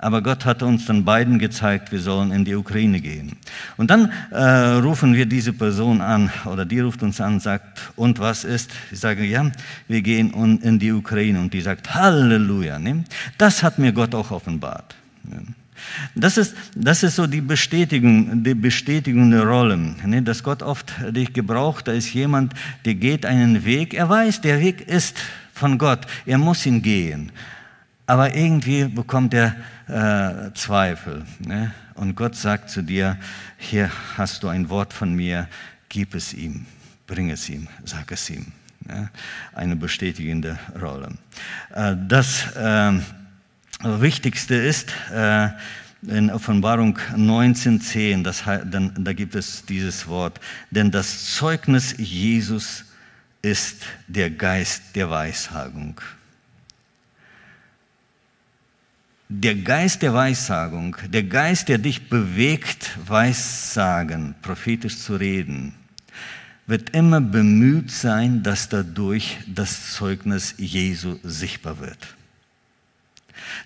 Aber 0.00 0.22
Gott 0.22 0.44
hat 0.44 0.62
uns 0.62 0.86
dann 0.86 1.04
beiden 1.04 1.40
gezeigt, 1.40 1.90
wir 1.90 1.98
sollen 1.98 2.30
in 2.30 2.44
die 2.44 2.54
Ukraine 2.54 3.00
gehen. 3.00 3.36
Und 3.76 3.90
dann 3.90 4.12
äh, 4.30 4.78
rufen 4.78 5.12
wir 5.12 5.26
diese 5.26 5.52
Person 5.52 6.00
an, 6.00 6.30
oder 6.46 6.64
die 6.64 6.78
ruft 6.78 7.02
uns 7.02 7.20
an, 7.20 7.40
sagt, 7.40 7.80
und 7.96 8.20
was 8.20 8.44
ist? 8.44 8.70
Ich 8.92 9.00
sage, 9.00 9.24
ja, 9.24 9.50
wir 9.88 10.00
gehen 10.00 10.60
in 10.62 10.78
die 10.78 10.92
Ukraine. 10.92 11.40
Und 11.40 11.52
die 11.52 11.60
sagt, 11.60 11.92
Halleluja. 11.94 12.78
Ne? 12.78 13.02
Das 13.38 13.64
hat 13.64 13.80
mir 13.80 13.92
Gott 13.92 14.14
auch 14.14 14.30
offenbart. 14.30 14.94
Das 16.14 16.38
ist, 16.38 16.54
das 16.76 17.02
ist 17.02 17.16
so 17.16 17.26
die 17.26 17.40
Bestätigung, 17.40 18.44
die 18.44 18.54
bestätigende 18.54 19.44
Rolle, 19.44 19.76
ne? 19.76 20.22
dass 20.22 20.44
Gott 20.44 20.62
oft 20.62 20.92
dich 21.10 21.32
gebraucht. 21.32 21.88
Da 21.88 21.92
ist 21.92 22.14
jemand, 22.14 22.54
der 22.84 22.94
geht 22.94 23.26
einen 23.26 23.64
Weg. 23.64 23.94
Er 23.94 24.08
weiß, 24.08 24.42
der 24.42 24.60
Weg 24.60 24.80
ist 24.88 25.16
von 25.52 25.76
Gott. 25.76 26.06
Er 26.24 26.38
muss 26.38 26.64
ihn 26.66 26.82
gehen. 26.82 27.32
Aber 28.06 28.34
irgendwie 28.34 28.84
bekommt 28.84 29.34
er 29.34 29.56
äh, 29.88 30.52
Zweifel. 30.54 31.24
Ne? 31.40 31.72
Und 31.94 32.14
Gott 32.14 32.36
sagt 32.36 32.70
zu 32.70 32.82
dir, 32.82 33.18
hier 33.56 33.90
hast 34.16 34.42
du 34.42 34.48
ein 34.48 34.68
Wort 34.68 34.92
von 34.92 35.14
mir, 35.14 35.48
gib 35.88 36.14
es 36.14 36.34
ihm, 36.34 36.66
bring 37.06 37.30
es 37.30 37.48
ihm, 37.48 37.68
sag 37.84 38.12
es 38.12 38.30
ihm. 38.30 38.46
Ne? 38.86 39.10
Eine 39.52 39.76
bestätigende 39.76 40.58
Rolle. 40.80 41.10
Äh, 41.74 41.96
das 42.06 42.54
äh, 42.54 42.92
Wichtigste 43.82 44.54
ist, 44.54 44.92
äh, 45.12 45.48
in 46.02 46.30
Offenbarung 46.30 46.96
19.10, 47.14 48.22
das, 48.22 48.44
da 48.44 49.12
gibt 49.12 49.34
es 49.34 49.64
dieses 49.64 50.06
Wort, 50.06 50.40
denn 50.70 50.92
das 50.92 51.34
Zeugnis 51.34 51.94
Jesus 51.98 52.84
ist 53.42 53.82
der 54.06 54.30
Geist 54.30 54.94
der 54.94 55.10
Weissagung. 55.10 56.00
Der 59.30 59.56
Geist 59.56 60.00
der 60.00 60.14
Weissagung, 60.14 60.96
der 61.06 61.22
Geist, 61.22 61.68
der 61.68 61.76
dich 61.76 62.08
bewegt, 62.08 62.96
Weissagen, 63.06 64.34
prophetisch 64.40 64.96
zu 64.96 65.16
reden, 65.16 65.74
wird 66.66 66.90
immer 66.90 67.20
bemüht 67.20 67.90
sein, 67.90 68.42
dass 68.42 68.70
dadurch 68.70 69.36
das 69.46 69.92
Zeugnis 69.92 70.54
Jesu 70.56 71.18
sichtbar 71.22 71.78
wird. 71.78 72.16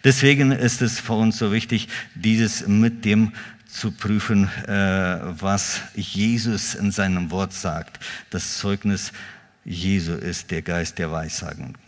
Deswegen 0.03 0.51
ist 0.51 0.83
es 0.83 0.99
für 0.99 1.15
uns 1.15 1.39
so 1.39 1.53
wichtig, 1.53 1.89
dieses 2.17 2.67
mit 2.67 3.05
dem 3.05 3.33
zu 3.69 3.93
prüfen, 3.93 4.49
äh, 4.67 5.21
was 5.41 5.81
Jesus 5.95 6.75
in 6.75 6.91
seinem 6.91 7.31
Wort 7.31 7.53
sagt. 7.53 8.01
Das 8.31 8.59
Zeugnis 8.59 9.13
Jesu 9.65 10.15
ist 10.15 10.51
der 10.51 10.63
Geist 10.63 10.99
der 10.99 11.13
Weissagung. 11.13 11.79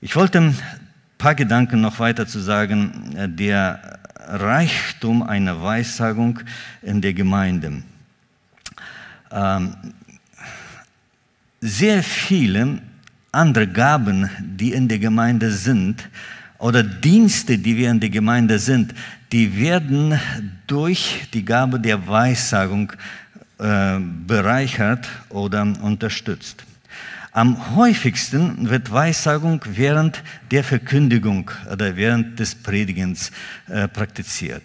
Ich 0.00 0.16
wollte 0.16 0.54
paar 1.18 1.34
Gedanken 1.34 1.80
noch 1.80 1.98
weiter 1.98 2.26
zu 2.26 2.38
sagen. 2.38 3.14
Der 3.36 3.98
Reichtum 4.28 5.22
einer 5.22 5.62
Weissagung 5.62 6.40
in 6.82 7.00
der 7.00 7.12
Gemeinde. 7.12 7.82
Ähm, 9.30 9.74
sehr 11.60 12.02
viele 12.02 12.78
andere 13.32 13.66
Gaben, 13.66 14.30
die 14.40 14.72
in 14.72 14.88
der 14.88 14.98
Gemeinde 14.98 15.50
sind, 15.50 16.08
oder 16.58 16.82
Dienste, 16.82 17.56
die 17.56 17.76
wir 17.76 17.90
in 17.90 18.00
der 18.00 18.10
Gemeinde 18.10 18.58
sind, 18.58 18.92
die 19.30 19.56
werden 19.56 20.18
durch 20.66 21.28
die 21.32 21.44
Gabe 21.44 21.78
der 21.78 22.06
Weissagung 22.06 22.92
äh, 23.58 23.98
bereichert 24.26 25.08
oder 25.28 25.62
unterstützt. 25.62 26.64
Am 27.32 27.76
häufigsten 27.76 28.70
wird 28.70 28.90
Weissagung 28.90 29.60
während 29.66 30.22
der 30.50 30.64
Verkündigung 30.64 31.50
oder 31.70 31.96
während 31.96 32.38
des 32.38 32.54
Predigens 32.54 33.30
äh, 33.68 33.86
praktiziert. 33.88 34.62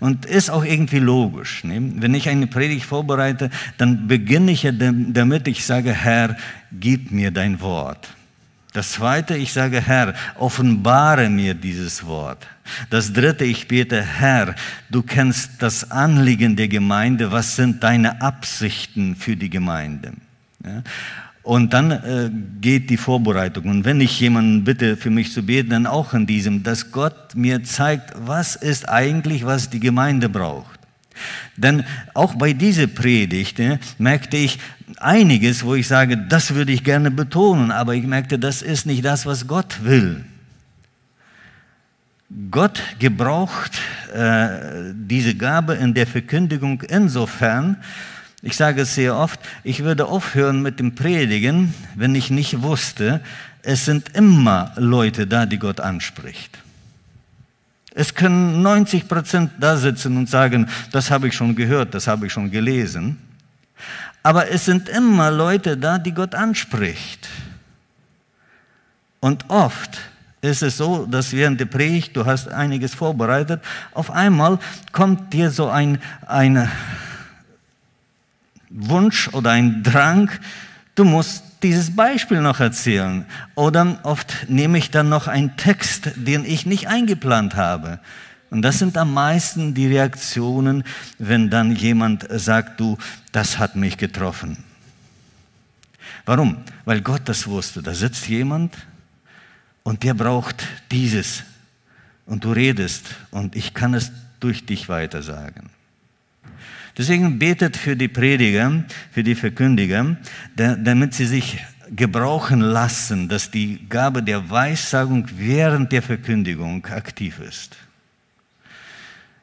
Und 0.00 0.24
ist 0.24 0.50
auch 0.50 0.64
irgendwie 0.64 0.98
logisch. 0.98 1.64
Ne? 1.64 1.92
Wenn 1.96 2.14
ich 2.14 2.28
eine 2.28 2.46
Predigt 2.46 2.86
vorbereite, 2.86 3.50
dann 3.76 4.08
beginne 4.08 4.52
ich 4.52 4.66
damit, 4.70 5.48
ich 5.48 5.64
sage, 5.66 5.92
Herr, 5.92 6.36
gib 6.72 7.10
mir 7.10 7.30
dein 7.30 7.60
Wort. 7.60 8.08
Das 8.72 8.92
zweite, 8.92 9.36
ich 9.36 9.52
sage, 9.52 9.80
Herr, 9.80 10.14
offenbare 10.34 11.30
mir 11.30 11.54
dieses 11.54 12.04
Wort. 12.06 12.48
Das 12.90 13.12
dritte, 13.12 13.44
ich 13.44 13.68
bete, 13.68 14.02
Herr, 14.02 14.56
du 14.90 15.02
kennst 15.02 15.62
das 15.62 15.92
Anliegen 15.92 16.56
der 16.56 16.66
Gemeinde, 16.66 17.30
was 17.30 17.54
sind 17.54 17.84
deine 17.84 18.20
Absichten 18.20 19.14
für 19.14 19.36
die 19.36 19.50
Gemeinde? 19.50 20.12
Ja? 20.64 20.82
Und 21.44 21.74
dann 21.74 21.90
äh, 21.90 22.30
geht 22.62 22.88
die 22.88 22.96
Vorbereitung. 22.96 23.66
Und 23.66 23.84
wenn 23.84 24.00
ich 24.00 24.18
jemanden 24.18 24.64
bitte, 24.64 24.96
für 24.96 25.10
mich 25.10 25.30
zu 25.30 25.44
beten, 25.44 25.70
dann 25.70 25.86
auch 25.86 26.14
in 26.14 26.26
diesem, 26.26 26.62
dass 26.62 26.90
Gott 26.90 27.34
mir 27.34 27.62
zeigt, 27.62 28.12
was 28.16 28.56
ist 28.56 28.88
eigentlich, 28.88 29.44
was 29.44 29.68
die 29.68 29.80
Gemeinde 29.80 30.30
braucht. 30.30 30.80
Denn 31.56 31.84
auch 32.14 32.34
bei 32.34 32.54
dieser 32.54 32.86
Predigt 32.86 33.58
ne, 33.58 33.78
merkte 33.98 34.38
ich 34.38 34.58
einiges, 34.96 35.64
wo 35.64 35.74
ich 35.74 35.86
sage, 35.86 36.16
das 36.16 36.54
würde 36.54 36.72
ich 36.72 36.82
gerne 36.82 37.10
betonen, 37.10 37.70
aber 37.70 37.94
ich 37.94 38.04
merkte, 38.04 38.38
das 38.38 38.62
ist 38.62 38.86
nicht 38.86 39.04
das, 39.04 39.26
was 39.26 39.46
Gott 39.46 39.84
will. 39.84 40.24
Gott 42.50 42.82
gebraucht 42.98 43.78
äh, 44.14 44.92
diese 44.94 45.34
Gabe 45.34 45.74
in 45.74 45.92
der 45.92 46.06
Verkündigung 46.06 46.80
insofern, 46.88 47.76
ich 48.44 48.56
sage 48.56 48.82
es 48.82 48.94
sehr 48.94 49.16
oft, 49.16 49.40
ich 49.64 49.84
würde 49.84 50.06
aufhören 50.06 50.60
mit 50.60 50.78
dem 50.78 50.94
Predigen, 50.94 51.72
wenn 51.94 52.14
ich 52.14 52.28
nicht 52.28 52.60
wusste, 52.62 53.22
es 53.62 53.86
sind 53.86 54.10
immer 54.10 54.72
Leute 54.76 55.26
da, 55.26 55.46
die 55.46 55.58
Gott 55.58 55.80
anspricht. 55.80 56.58
Es 57.94 58.14
können 58.14 58.60
90 58.60 59.08
Prozent 59.08 59.52
da 59.58 59.78
sitzen 59.78 60.18
und 60.18 60.28
sagen, 60.28 60.68
das 60.92 61.10
habe 61.10 61.28
ich 61.28 61.34
schon 61.34 61.56
gehört, 61.56 61.94
das 61.94 62.06
habe 62.06 62.26
ich 62.26 62.32
schon 62.32 62.50
gelesen. 62.50 63.18
Aber 64.22 64.50
es 64.50 64.66
sind 64.66 64.90
immer 64.90 65.30
Leute 65.30 65.78
da, 65.78 65.98
die 65.98 66.12
Gott 66.12 66.34
anspricht. 66.34 67.28
Und 69.20 69.48
oft 69.48 70.00
ist 70.42 70.62
es 70.62 70.76
so, 70.76 71.06
dass 71.06 71.32
während 71.32 71.60
der 71.60 71.66
Predigt, 71.66 72.14
du 72.14 72.26
hast 72.26 72.48
einiges 72.48 72.94
vorbereitet, 72.94 73.62
auf 73.94 74.10
einmal 74.10 74.58
kommt 74.92 75.32
dir 75.32 75.50
so 75.50 75.70
ein, 75.70 75.98
ein 76.26 76.68
Wunsch 78.74 79.28
oder 79.28 79.52
ein 79.52 79.82
Drang, 79.84 80.30
du 80.96 81.04
musst 81.04 81.44
dieses 81.62 81.94
Beispiel 81.94 82.40
noch 82.40 82.60
erzählen. 82.60 83.24
Oder 83.54 83.98
oft 84.02 84.48
nehme 84.48 84.78
ich 84.78 84.90
dann 84.90 85.08
noch 85.08 85.28
einen 85.28 85.56
Text, 85.56 86.10
den 86.16 86.44
ich 86.44 86.66
nicht 86.66 86.88
eingeplant 86.88 87.54
habe. 87.54 88.00
Und 88.50 88.62
das 88.62 88.78
sind 88.78 88.96
am 88.96 89.14
meisten 89.14 89.74
die 89.74 89.86
Reaktionen, 89.86 90.84
wenn 91.18 91.50
dann 91.50 91.74
jemand 91.74 92.26
sagt, 92.30 92.80
du, 92.80 92.98
das 93.32 93.58
hat 93.58 93.76
mich 93.76 93.96
getroffen. 93.96 94.58
Warum? 96.26 96.58
Weil 96.84 97.00
Gott 97.00 97.22
das 97.26 97.46
wusste. 97.46 97.82
Da 97.82 97.94
sitzt 97.94 98.28
jemand 98.28 98.76
und 99.82 100.02
der 100.02 100.14
braucht 100.14 100.66
dieses. 100.90 101.44
Und 102.26 102.44
du 102.44 102.52
redest 102.52 103.06
und 103.30 103.54
ich 103.54 103.74
kann 103.74 103.94
es 103.94 104.10
durch 104.40 104.66
dich 104.66 104.88
weitersagen. 104.88 105.70
Deswegen 106.96 107.38
betet 107.38 107.76
für 107.76 107.96
die 107.96 108.08
Prediger, 108.08 108.84
für 109.10 109.24
die 109.24 109.34
Verkündiger, 109.34 110.16
damit 110.56 111.14
sie 111.14 111.26
sich 111.26 111.58
gebrauchen 111.90 112.60
lassen, 112.60 113.28
dass 113.28 113.50
die 113.50 113.86
Gabe 113.88 114.22
der 114.22 114.48
Weissagung 114.48 115.26
während 115.36 115.92
der 115.92 116.02
Verkündigung 116.02 116.86
aktiv 116.86 117.40
ist. 117.40 117.76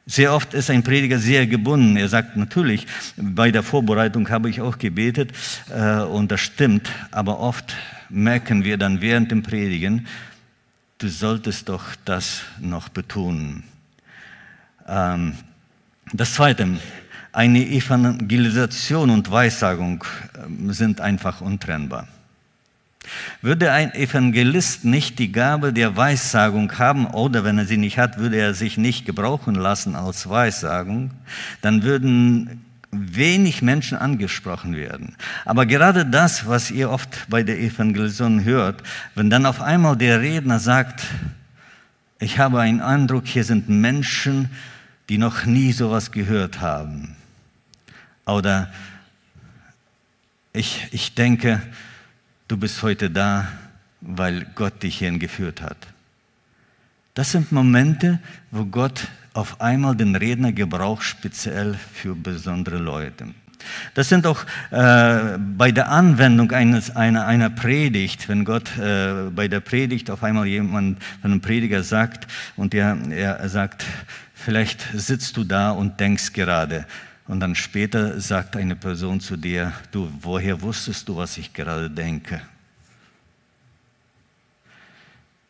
Sehr 0.06 0.34
oft 0.34 0.52
ist 0.52 0.68
ein 0.68 0.82
Prediger 0.82 1.18
sehr 1.18 1.46
gebunden. 1.46 1.96
Er 1.96 2.08
sagt 2.08 2.36
natürlich, 2.36 2.86
bei 3.16 3.52
der 3.52 3.62
Vorbereitung 3.62 4.28
habe 4.30 4.50
ich 4.50 4.60
auch 4.60 4.78
gebetet 4.78 5.30
äh, 5.70 6.00
und 6.00 6.32
das 6.32 6.40
stimmt, 6.40 6.90
aber 7.12 7.38
oft 7.38 7.76
merken 8.08 8.64
wir 8.64 8.78
dann 8.78 9.00
während 9.00 9.30
dem 9.30 9.44
Predigen, 9.44 10.06
du 10.98 11.08
solltest 11.08 11.68
doch 11.68 11.84
das 12.04 12.42
noch 12.60 12.88
betonen. 12.88 13.62
Ähm, 14.88 15.34
das 16.12 16.34
Zweite, 16.34 16.78
eine 17.32 17.66
Evangelisation 17.66 19.10
und 19.10 19.30
Weissagung 19.30 20.04
ähm, 20.44 20.72
sind 20.72 21.00
einfach 21.00 21.40
untrennbar. 21.40 22.06
Würde 23.40 23.72
ein 23.72 23.94
Evangelist 23.94 24.84
nicht 24.84 25.18
die 25.18 25.32
Gabe 25.32 25.72
der 25.72 25.96
Weissagung 25.96 26.78
haben 26.78 27.06
oder 27.06 27.42
wenn 27.42 27.58
er 27.58 27.66
sie 27.66 27.76
nicht 27.76 27.98
hat, 27.98 28.18
würde 28.18 28.36
er 28.36 28.54
sich 28.54 28.76
nicht 28.76 29.06
gebrauchen 29.06 29.54
lassen 29.54 29.96
als 29.96 30.28
Weissagung, 30.28 31.10
dann 31.62 31.82
würden 31.82 32.62
wenig 32.92 33.62
Menschen 33.62 33.98
angesprochen 33.98 34.76
werden. 34.76 35.16
Aber 35.44 35.66
gerade 35.66 36.04
das, 36.06 36.46
was 36.46 36.70
ihr 36.70 36.90
oft 36.90 37.26
bei 37.28 37.42
der 37.42 37.58
Evangelisation 37.58 38.44
hört, 38.44 38.82
wenn 39.14 39.30
dann 39.30 39.46
auf 39.46 39.60
einmal 39.60 39.96
der 39.96 40.20
Redner 40.20 40.58
sagt, 40.58 41.02
ich 42.20 42.38
habe 42.38 42.60
einen 42.60 42.80
Eindruck, 42.80 43.26
hier 43.26 43.44
sind 43.44 43.68
Menschen, 43.68 44.50
die 45.08 45.18
noch 45.18 45.44
nie 45.44 45.72
sowas 45.72 46.12
gehört 46.12 46.60
haben. 46.60 47.16
Oder 48.26 48.72
ich, 50.52 50.86
ich 50.90 51.14
denke, 51.14 51.62
du 52.48 52.56
bist 52.56 52.82
heute 52.82 53.10
da, 53.10 53.48
weil 54.00 54.46
Gott 54.54 54.82
dich 54.82 54.98
hierhin 54.98 55.18
geführt 55.18 55.62
hat. 55.62 55.76
Das 57.14 57.32
sind 57.32 57.52
Momente, 57.52 58.20
wo 58.50 58.64
Gott 58.64 59.08
auf 59.34 59.60
einmal 59.60 59.96
den 59.96 60.16
Redner 60.16 60.52
gebraucht, 60.52 61.04
speziell 61.04 61.74
für 61.92 62.14
besondere 62.14 62.78
Leute. 62.78 63.28
Das 63.94 64.08
sind 64.08 64.26
auch 64.26 64.44
äh, 64.70 65.38
bei 65.38 65.70
der 65.70 65.90
Anwendung 65.90 66.50
eines, 66.50 66.94
einer, 66.94 67.26
einer 67.26 67.48
Predigt, 67.48 68.28
wenn 68.28 68.44
Gott 68.44 68.76
äh, 68.76 69.30
bei 69.30 69.46
der 69.48 69.60
Predigt 69.60 70.10
auf 70.10 70.24
einmal 70.24 70.46
jemand, 70.46 71.00
wenn 71.22 71.32
ein 71.32 71.40
Prediger 71.40 71.82
sagt 71.82 72.26
und 72.56 72.74
er, 72.74 72.98
er 73.10 73.48
sagt, 73.48 73.84
vielleicht 74.34 74.88
sitzt 74.94 75.36
du 75.36 75.44
da 75.44 75.70
und 75.70 76.00
denkst 76.00 76.32
gerade, 76.32 76.86
und 77.28 77.40
dann 77.40 77.54
später 77.54 78.20
sagt 78.20 78.56
eine 78.56 78.76
Person 78.76 79.20
zu 79.20 79.36
dir, 79.36 79.72
du, 79.90 80.10
woher 80.20 80.60
wusstest 80.60 81.08
du, 81.08 81.16
was 81.16 81.38
ich 81.38 81.52
gerade 81.52 81.88
denke? 81.88 82.42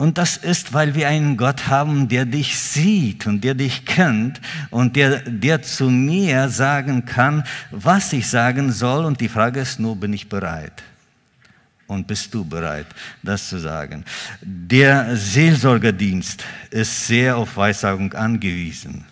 Und 0.03 0.19
das 0.19 0.37
ist, 0.37 0.73
weil 0.73 0.97
wir 0.97 1.07
einen 1.07 1.37
Gott 1.37 1.69
haben, 1.69 2.09
der 2.09 2.25
dich 2.25 2.59
sieht 2.59 3.29
und 3.29 3.45
der 3.45 3.55
dich 3.55 3.85
kennt 3.85 4.41
und 4.71 4.97
der, 4.97 5.21
der 5.21 5.63
zu 5.63 5.91
mir 5.91 6.49
sagen 6.49 7.05
kann, 7.05 7.45
was 7.71 8.13
ich 8.13 8.27
sagen 8.29 8.73
soll. 8.73 9.05
Und 9.05 9.21
die 9.21 9.29
Frage 9.29 9.61
ist 9.61 9.79
nur, 9.79 9.95
bin 9.95 10.13
ich 10.13 10.29
bereit? 10.29 10.83
Und 11.87 12.09
bist 12.09 12.35
du 12.35 12.45
bereit, 12.45 12.89
das 13.23 13.49
zu 13.49 13.59
sagen? 13.59 14.05
Der 14.41 15.15
Seelsorgerdienst 15.15 16.43
ist 16.71 17.07
sehr 17.07 17.37
auf 17.37 17.57
Weissagung 17.57 18.13
angewiesen. 18.13 19.05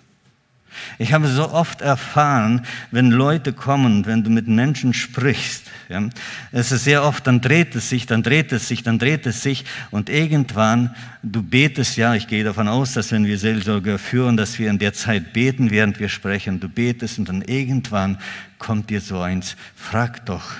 Ich 0.98 1.12
habe 1.12 1.28
so 1.28 1.50
oft 1.50 1.80
erfahren, 1.80 2.62
wenn 2.90 3.10
Leute 3.10 3.52
kommen, 3.52 4.06
wenn 4.06 4.24
du 4.24 4.30
mit 4.30 4.48
Menschen 4.48 4.94
sprichst, 4.94 5.66
ja, 5.88 6.08
es 6.52 6.70
ist 6.70 6.84
sehr 6.84 7.02
oft, 7.02 7.26
dann 7.26 7.40
dreht 7.40 7.74
es 7.74 7.88
sich, 7.88 8.06
dann 8.06 8.22
dreht 8.22 8.52
es 8.52 8.68
sich, 8.68 8.82
dann 8.82 8.98
dreht 8.98 9.26
es 9.26 9.42
sich 9.42 9.64
und 9.90 10.08
irgendwann, 10.08 10.94
du 11.22 11.42
betest, 11.42 11.96
ja, 11.96 12.14
ich 12.14 12.28
gehe 12.28 12.44
davon 12.44 12.68
aus, 12.68 12.92
dass 12.94 13.10
wenn 13.12 13.26
wir 13.26 13.38
Seelsorge 13.38 13.98
führen, 13.98 14.36
dass 14.36 14.58
wir 14.58 14.70
in 14.70 14.78
der 14.78 14.92
Zeit 14.92 15.32
beten, 15.32 15.70
während 15.70 15.98
wir 15.98 16.08
sprechen, 16.08 16.60
du 16.60 16.68
betest 16.68 17.18
und 17.18 17.28
dann 17.28 17.42
irgendwann 17.42 18.18
kommt 18.58 18.90
dir 18.90 19.00
so 19.00 19.20
eins, 19.20 19.56
frag 19.74 20.24
doch 20.26 20.52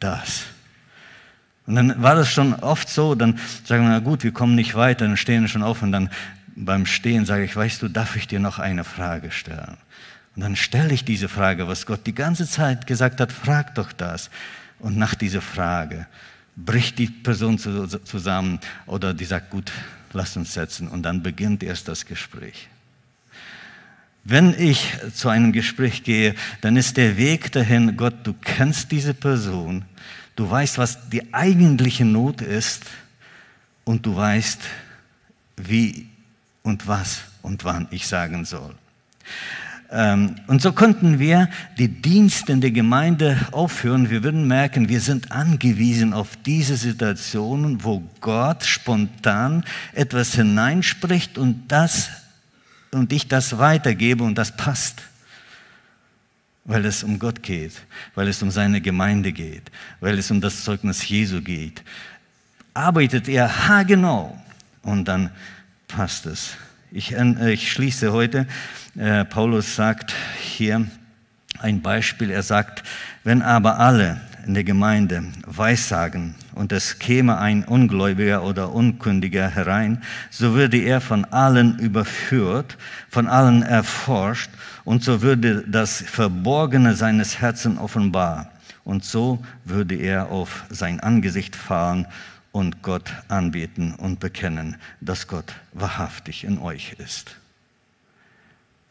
das. 0.00 0.44
Und 1.66 1.74
dann 1.74 2.02
war 2.02 2.14
das 2.14 2.30
schon 2.30 2.54
oft 2.54 2.88
so, 2.88 3.14
dann 3.14 3.38
sagen 3.64 3.82
wir, 3.82 3.90
na 3.90 3.98
gut, 3.98 4.24
wir 4.24 4.32
kommen 4.32 4.54
nicht 4.54 4.74
weiter, 4.74 5.06
dann 5.06 5.18
stehen 5.18 5.42
wir 5.42 5.48
schon 5.48 5.62
auf 5.62 5.82
und 5.82 5.92
dann 5.92 6.08
beim 6.64 6.86
Stehen 6.86 7.24
sage 7.24 7.44
ich, 7.44 7.54
weißt 7.54 7.82
du, 7.82 7.88
darf 7.88 8.16
ich 8.16 8.26
dir 8.26 8.40
noch 8.40 8.58
eine 8.58 8.84
Frage 8.84 9.30
stellen? 9.30 9.76
Und 10.34 10.42
dann 10.42 10.56
stelle 10.56 10.92
ich 10.92 11.04
diese 11.04 11.28
Frage, 11.28 11.68
was 11.68 11.86
Gott 11.86 12.06
die 12.06 12.14
ganze 12.14 12.48
Zeit 12.48 12.86
gesagt 12.86 13.20
hat, 13.20 13.32
frag 13.32 13.74
doch 13.74 13.92
das. 13.92 14.30
Und 14.78 14.96
nach 14.96 15.14
dieser 15.14 15.40
Frage 15.40 16.06
bricht 16.56 16.98
die 16.98 17.06
Person 17.06 17.58
zusammen 17.58 18.60
oder 18.86 19.14
die 19.14 19.24
sagt, 19.24 19.50
gut, 19.50 19.72
lass 20.12 20.36
uns 20.36 20.54
setzen. 20.54 20.88
Und 20.88 21.02
dann 21.02 21.22
beginnt 21.22 21.62
erst 21.62 21.88
das 21.88 22.06
Gespräch. 22.06 22.68
Wenn 24.24 24.54
ich 24.58 24.92
zu 25.14 25.28
einem 25.28 25.52
Gespräch 25.52 26.02
gehe, 26.02 26.34
dann 26.60 26.76
ist 26.76 26.96
der 26.96 27.16
Weg 27.16 27.50
dahin, 27.52 27.96
Gott, 27.96 28.14
du 28.24 28.34
kennst 28.34 28.92
diese 28.92 29.14
Person, 29.14 29.84
du 30.36 30.48
weißt, 30.50 30.78
was 30.78 31.08
die 31.08 31.32
eigentliche 31.32 32.04
Not 32.04 32.42
ist 32.42 32.84
und 33.84 34.04
du 34.04 34.14
weißt, 34.14 34.60
wie 35.56 36.08
und 36.68 36.86
was 36.86 37.22
und 37.42 37.64
wann 37.64 37.88
ich 37.90 38.06
sagen 38.06 38.44
soll. 38.44 38.74
Ähm, 39.90 40.36
und 40.46 40.60
so 40.60 40.72
konnten 40.72 41.18
wir 41.18 41.48
die 41.78 41.88
Dienste 41.88 42.52
in 42.52 42.60
der 42.60 42.70
Gemeinde 42.70 43.38
aufführen. 43.52 44.10
Wir 44.10 44.22
würden 44.22 44.46
merken, 44.46 44.88
wir 44.88 45.00
sind 45.00 45.32
angewiesen 45.32 46.12
auf 46.12 46.36
diese 46.44 46.76
Situationen, 46.76 47.82
wo 47.84 48.02
Gott 48.20 48.64
spontan 48.64 49.64
etwas 49.94 50.34
hineinspricht 50.34 51.38
und 51.38 51.68
das 51.68 52.10
und 52.90 53.12
ich 53.12 53.28
das 53.28 53.58
weitergebe 53.58 54.24
und 54.24 54.36
das 54.36 54.56
passt. 54.56 55.02
Weil 56.64 56.84
es 56.84 57.02
um 57.02 57.18
Gott 57.18 57.42
geht, 57.42 57.72
weil 58.14 58.28
es 58.28 58.42
um 58.42 58.50
seine 58.50 58.82
Gemeinde 58.82 59.32
geht, 59.32 59.70
weil 60.00 60.18
es 60.18 60.30
um 60.30 60.42
das 60.42 60.64
Zeugnis 60.64 61.08
Jesu 61.08 61.40
geht. 61.40 61.82
Arbeitet 62.74 63.26
er 63.26 63.68
haargenau 63.68 64.38
und 64.82 65.08
dann 65.08 65.30
passt 65.88 66.26
es. 66.26 66.56
Ich, 66.92 67.14
äh, 67.14 67.52
ich 67.52 67.72
schließe 67.72 68.12
heute. 68.12 68.46
Äh, 68.96 69.24
Paulus 69.24 69.74
sagt 69.74 70.14
hier 70.40 70.86
ein 71.58 71.82
Beispiel. 71.82 72.30
Er 72.30 72.42
sagt, 72.42 72.84
wenn 73.24 73.42
aber 73.42 73.78
alle 73.78 74.20
in 74.46 74.54
der 74.54 74.64
Gemeinde 74.64 75.24
Weissagen 75.46 76.34
und 76.54 76.72
es 76.72 76.98
käme 76.98 77.38
ein 77.38 77.64
Ungläubiger 77.64 78.44
oder 78.44 78.72
Unkündiger 78.72 79.48
herein, 79.48 80.02
so 80.30 80.54
würde 80.54 80.78
er 80.78 81.00
von 81.00 81.24
allen 81.26 81.78
überführt, 81.78 82.78
von 83.10 83.26
allen 83.26 83.62
erforscht 83.62 84.50
und 84.84 85.02
so 85.02 85.20
würde 85.20 85.64
das 85.66 86.00
Verborgene 86.00 86.94
seines 86.94 87.40
Herzens 87.40 87.78
offenbar 87.78 88.50
und 88.84 89.04
so 89.04 89.44
würde 89.64 89.96
er 89.96 90.30
auf 90.30 90.64
sein 90.70 91.00
Angesicht 91.00 91.54
fallen 91.54 92.06
und 92.58 92.82
Gott 92.82 93.12
anbeten 93.28 93.94
und 93.94 94.18
bekennen, 94.18 94.76
dass 95.00 95.28
Gott 95.28 95.54
wahrhaftig 95.72 96.42
in 96.42 96.58
euch 96.58 96.96
ist. 96.98 97.36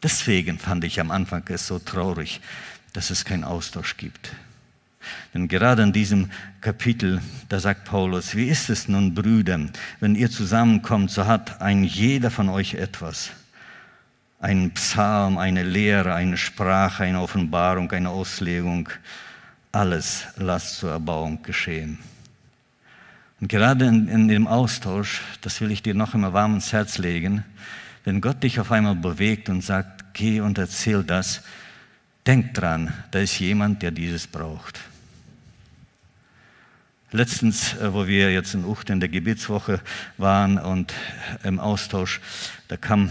Deswegen 0.02 0.58
fand 0.58 0.84
ich 0.84 1.00
am 1.00 1.10
Anfang 1.10 1.44
es 1.48 1.66
so 1.66 1.78
traurig, 1.78 2.40
dass 2.94 3.10
es 3.10 3.26
keinen 3.26 3.44
Austausch 3.44 3.98
gibt. 3.98 4.32
Denn 5.34 5.48
gerade 5.48 5.82
in 5.82 5.92
diesem 5.92 6.30
Kapitel, 6.62 7.20
da 7.50 7.60
sagt 7.60 7.84
Paulus, 7.84 8.34
wie 8.34 8.48
ist 8.48 8.70
es 8.70 8.88
nun, 8.88 9.14
Brüder, 9.14 9.60
wenn 10.00 10.14
ihr 10.14 10.30
zusammenkommt, 10.30 11.10
so 11.10 11.26
hat 11.26 11.60
ein 11.60 11.84
jeder 11.84 12.30
von 12.30 12.48
euch 12.48 12.72
etwas. 12.72 13.30
Ein 14.40 14.70
Psalm, 14.70 15.36
eine 15.36 15.62
Lehre, 15.62 16.14
eine 16.14 16.38
Sprache, 16.38 17.04
eine 17.04 17.20
Offenbarung, 17.20 17.92
eine 17.92 18.08
Auslegung. 18.08 18.88
Alles 19.72 20.24
lasst 20.36 20.78
zur 20.78 20.92
Erbauung 20.92 21.42
geschehen. 21.42 21.98
Und 23.40 23.48
gerade 23.48 23.86
in, 23.86 24.08
in 24.08 24.28
dem 24.28 24.46
Austausch, 24.46 25.22
das 25.42 25.60
will 25.60 25.70
ich 25.70 25.82
dir 25.82 25.94
noch 25.94 26.14
immer 26.14 26.32
warm 26.32 26.54
ins 26.54 26.72
Herz 26.72 26.98
legen, 26.98 27.44
wenn 28.04 28.20
Gott 28.20 28.42
dich 28.42 28.58
auf 28.58 28.72
einmal 28.72 28.96
bewegt 28.96 29.48
und 29.48 29.62
sagt, 29.62 30.14
geh 30.14 30.40
und 30.40 30.58
erzähl 30.58 31.04
das, 31.04 31.42
denk 32.26 32.54
dran, 32.54 32.92
da 33.10 33.20
ist 33.20 33.38
jemand, 33.38 33.82
der 33.82 33.90
dieses 33.90 34.26
braucht. 34.26 34.80
Letztens, 37.10 37.74
äh, 37.74 37.94
wo 37.94 38.06
wir 38.06 38.32
jetzt 38.32 38.54
in 38.54 38.64
Ucht 38.64 38.90
in 38.90 39.00
der 39.00 39.08
Gebetswoche 39.08 39.80
waren 40.18 40.58
und 40.58 40.92
im 41.42 41.58
Austausch, 41.58 42.20
da 42.68 42.76
kam 42.76 43.08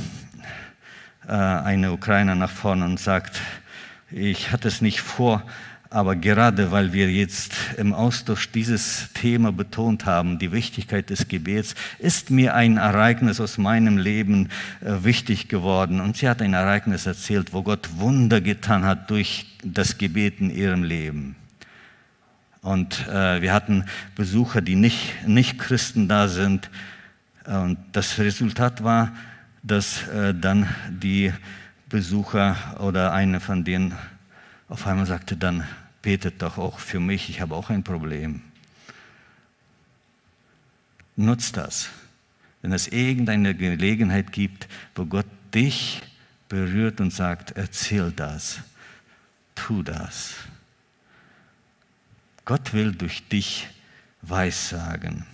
äh, 1.27 1.31
eine 1.31 1.91
Ukrainer 1.91 2.35
nach 2.35 2.51
vorne 2.51 2.85
und 2.85 2.99
sagt, 2.99 3.41
ich 4.11 4.51
hatte 4.51 4.67
es 4.67 4.81
nicht 4.81 5.01
vor, 5.01 5.43
aber 5.89 6.15
gerade 6.15 6.71
weil 6.71 6.93
wir 6.93 7.11
jetzt 7.11 7.53
im 7.77 7.93
Austausch 7.93 8.51
dieses 8.51 9.11
Thema 9.13 9.51
betont 9.51 10.05
haben, 10.05 10.39
die 10.39 10.51
Wichtigkeit 10.51 11.09
des 11.09 11.27
Gebets, 11.27 11.75
ist 11.99 12.29
mir 12.29 12.55
ein 12.55 12.77
Ereignis 12.77 13.39
aus 13.39 13.57
meinem 13.57 13.97
Leben 13.97 14.49
äh, 14.81 15.03
wichtig 15.03 15.47
geworden. 15.47 16.01
Und 16.01 16.17
sie 16.17 16.27
hat 16.27 16.41
ein 16.41 16.53
Ereignis 16.53 17.05
erzählt, 17.05 17.53
wo 17.53 17.63
Gott 17.63 17.89
Wunder 17.97 18.41
getan 18.41 18.85
hat 18.85 19.09
durch 19.09 19.57
das 19.63 19.97
Gebet 19.97 20.39
in 20.39 20.49
ihrem 20.49 20.83
Leben. 20.83 21.35
Und 22.61 23.07
äh, 23.07 23.41
wir 23.41 23.53
hatten 23.53 23.85
Besucher, 24.15 24.61
die 24.61 24.75
nicht, 24.75 25.25
nicht 25.25 25.57
Christen 25.57 26.09
da 26.09 26.27
sind. 26.27 26.69
Und 27.45 27.77
das 27.93 28.19
Resultat 28.19 28.83
war, 28.83 29.13
dass 29.63 30.05
äh, 30.09 30.33
dann 30.33 30.67
die 30.89 31.31
Besucher 31.87 32.57
oder 32.79 33.13
eine 33.13 33.39
von 33.39 33.63
denen 33.63 33.93
auf 34.67 34.85
einmal 34.85 35.05
sagte 35.05 35.37
dann, 35.37 35.67
betet 36.01 36.41
doch 36.41 36.57
auch 36.57 36.79
für 36.79 36.99
mich, 36.99 37.29
ich 37.29 37.41
habe 37.41 37.55
auch 37.55 37.69
ein 37.69 37.83
Problem. 37.83 38.41
Nutzt 41.15 41.57
das. 41.57 41.89
Wenn 42.61 42.71
es 42.71 42.87
irgendeine 42.87 43.55
Gelegenheit 43.55 44.31
gibt, 44.31 44.67
wo 44.95 45.05
Gott 45.05 45.25
dich 45.53 46.01
berührt 46.49 47.01
und 47.01 47.11
sagt, 47.11 47.51
erzähl 47.51 48.11
das, 48.11 48.59
tu 49.55 49.83
das. 49.83 50.35
Gott 52.45 52.73
will 52.73 52.93
durch 52.93 53.27
dich 53.27 53.67
Weissagen. 54.21 55.25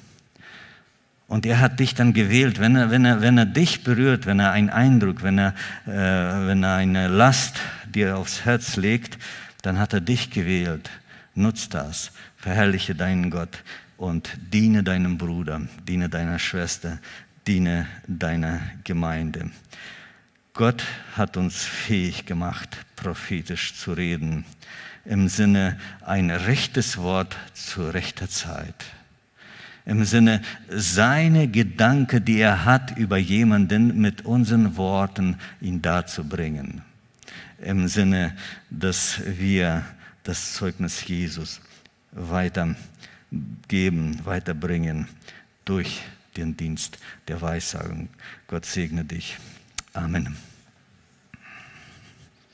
Und 1.27 1.45
er 1.45 1.59
hat 1.59 1.79
dich 1.79 1.95
dann 1.95 2.13
gewählt, 2.13 2.59
wenn 2.59 2.75
er, 2.75 2.91
wenn 2.91 3.05
er, 3.05 3.21
wenn 3.21 3.37
er 3.37 3.45
dich 3.45 3.83
berührt, 3.83 4.25
wenn 4.25 4.39
er 4.39 4.51
einen 4.51 4.69
Eindruck, 4.69 5.23
wenn 5.23 5.39
er, 5.39 5.55
äh, 5.85 6.47
wenn 6.47 6.63
er 6.63 6.75
eine 6.75 7.07
Last 7.07 7.59
dir 7.95 8.17
aufs 8.17 8.45
Herz 8.45 8.75
legt, 8.75 9.17
dann 9.61 9.79
hat 9.79 9.93
er 9.93 10.01
dich 10.01 10.29
gewählt. 10.29 10.89
Nutz 11.35 11.69
das, 11.69 12.11
verherrliche 12.37 12.95
deinen 12.95 13.31
Gott 13.31 13.63
und 13.97 14.37
diene 14.51 14.83
deinem 14.83 15.17
Bruder, 15.17 15.61
diene 15.87 16.09
deiner 16.09 16.39
Schwester, 16.39 16.99
diene 17.47 17.87
deiner 18.07 18.59
Gemeinde. 18.83 19.51
Gott 20.53 20.83
hat 21.15 21.37
uns 21.37 21.63
fähig 21.63 22.25
gemacht, 22.25 22.77
prophetisch 22.95 23.73
zu 23.75 23.93
reden, 23.93 24.45
im 25.05 25.27
Sinne 25.27 25.79
ein 26.05 26.29
rechtes 26.29 26.97
Wort 26.97 27.35
zu 27.53 27.89
rechter 27.89 28.29
Zeit 28.29 28.85
im 29.85 30.05
Sinne 30.05 30.41
seine 30.69 31.47
Gedanken, 31.47 32.23
die 32.23 32.39
er 32.39 32.65
hat 32.65 32.97
über 32.97 33.17
jemanden, 33.17 33.99
mit 33.99 34.25
unseren 34.25 34.77
Worten 34.77 35.37
ihn 35.61 35.81
darzubringen. 35.81 36.81
Im 37.63 37.87
Sinne, 37.87 38.35
dass 38.69 39.21
wir 39.25 39.85
das 40.23 40.53
Zeugnis 40.53 41.07
Jesus 41.07 41.61
weitergeben, 42.11 42.77
weiterbringen 44.25 45.07
durch 45.63 46.01
den 46.35 46.57
Dienst 46.57 46.97
der 47.27 47.41
Weissagung. 47.41 48.09
Gott 48.47 48.65
segne 48.65 49.05
dich. 49.05 49.37
Amen. 49.93 50.35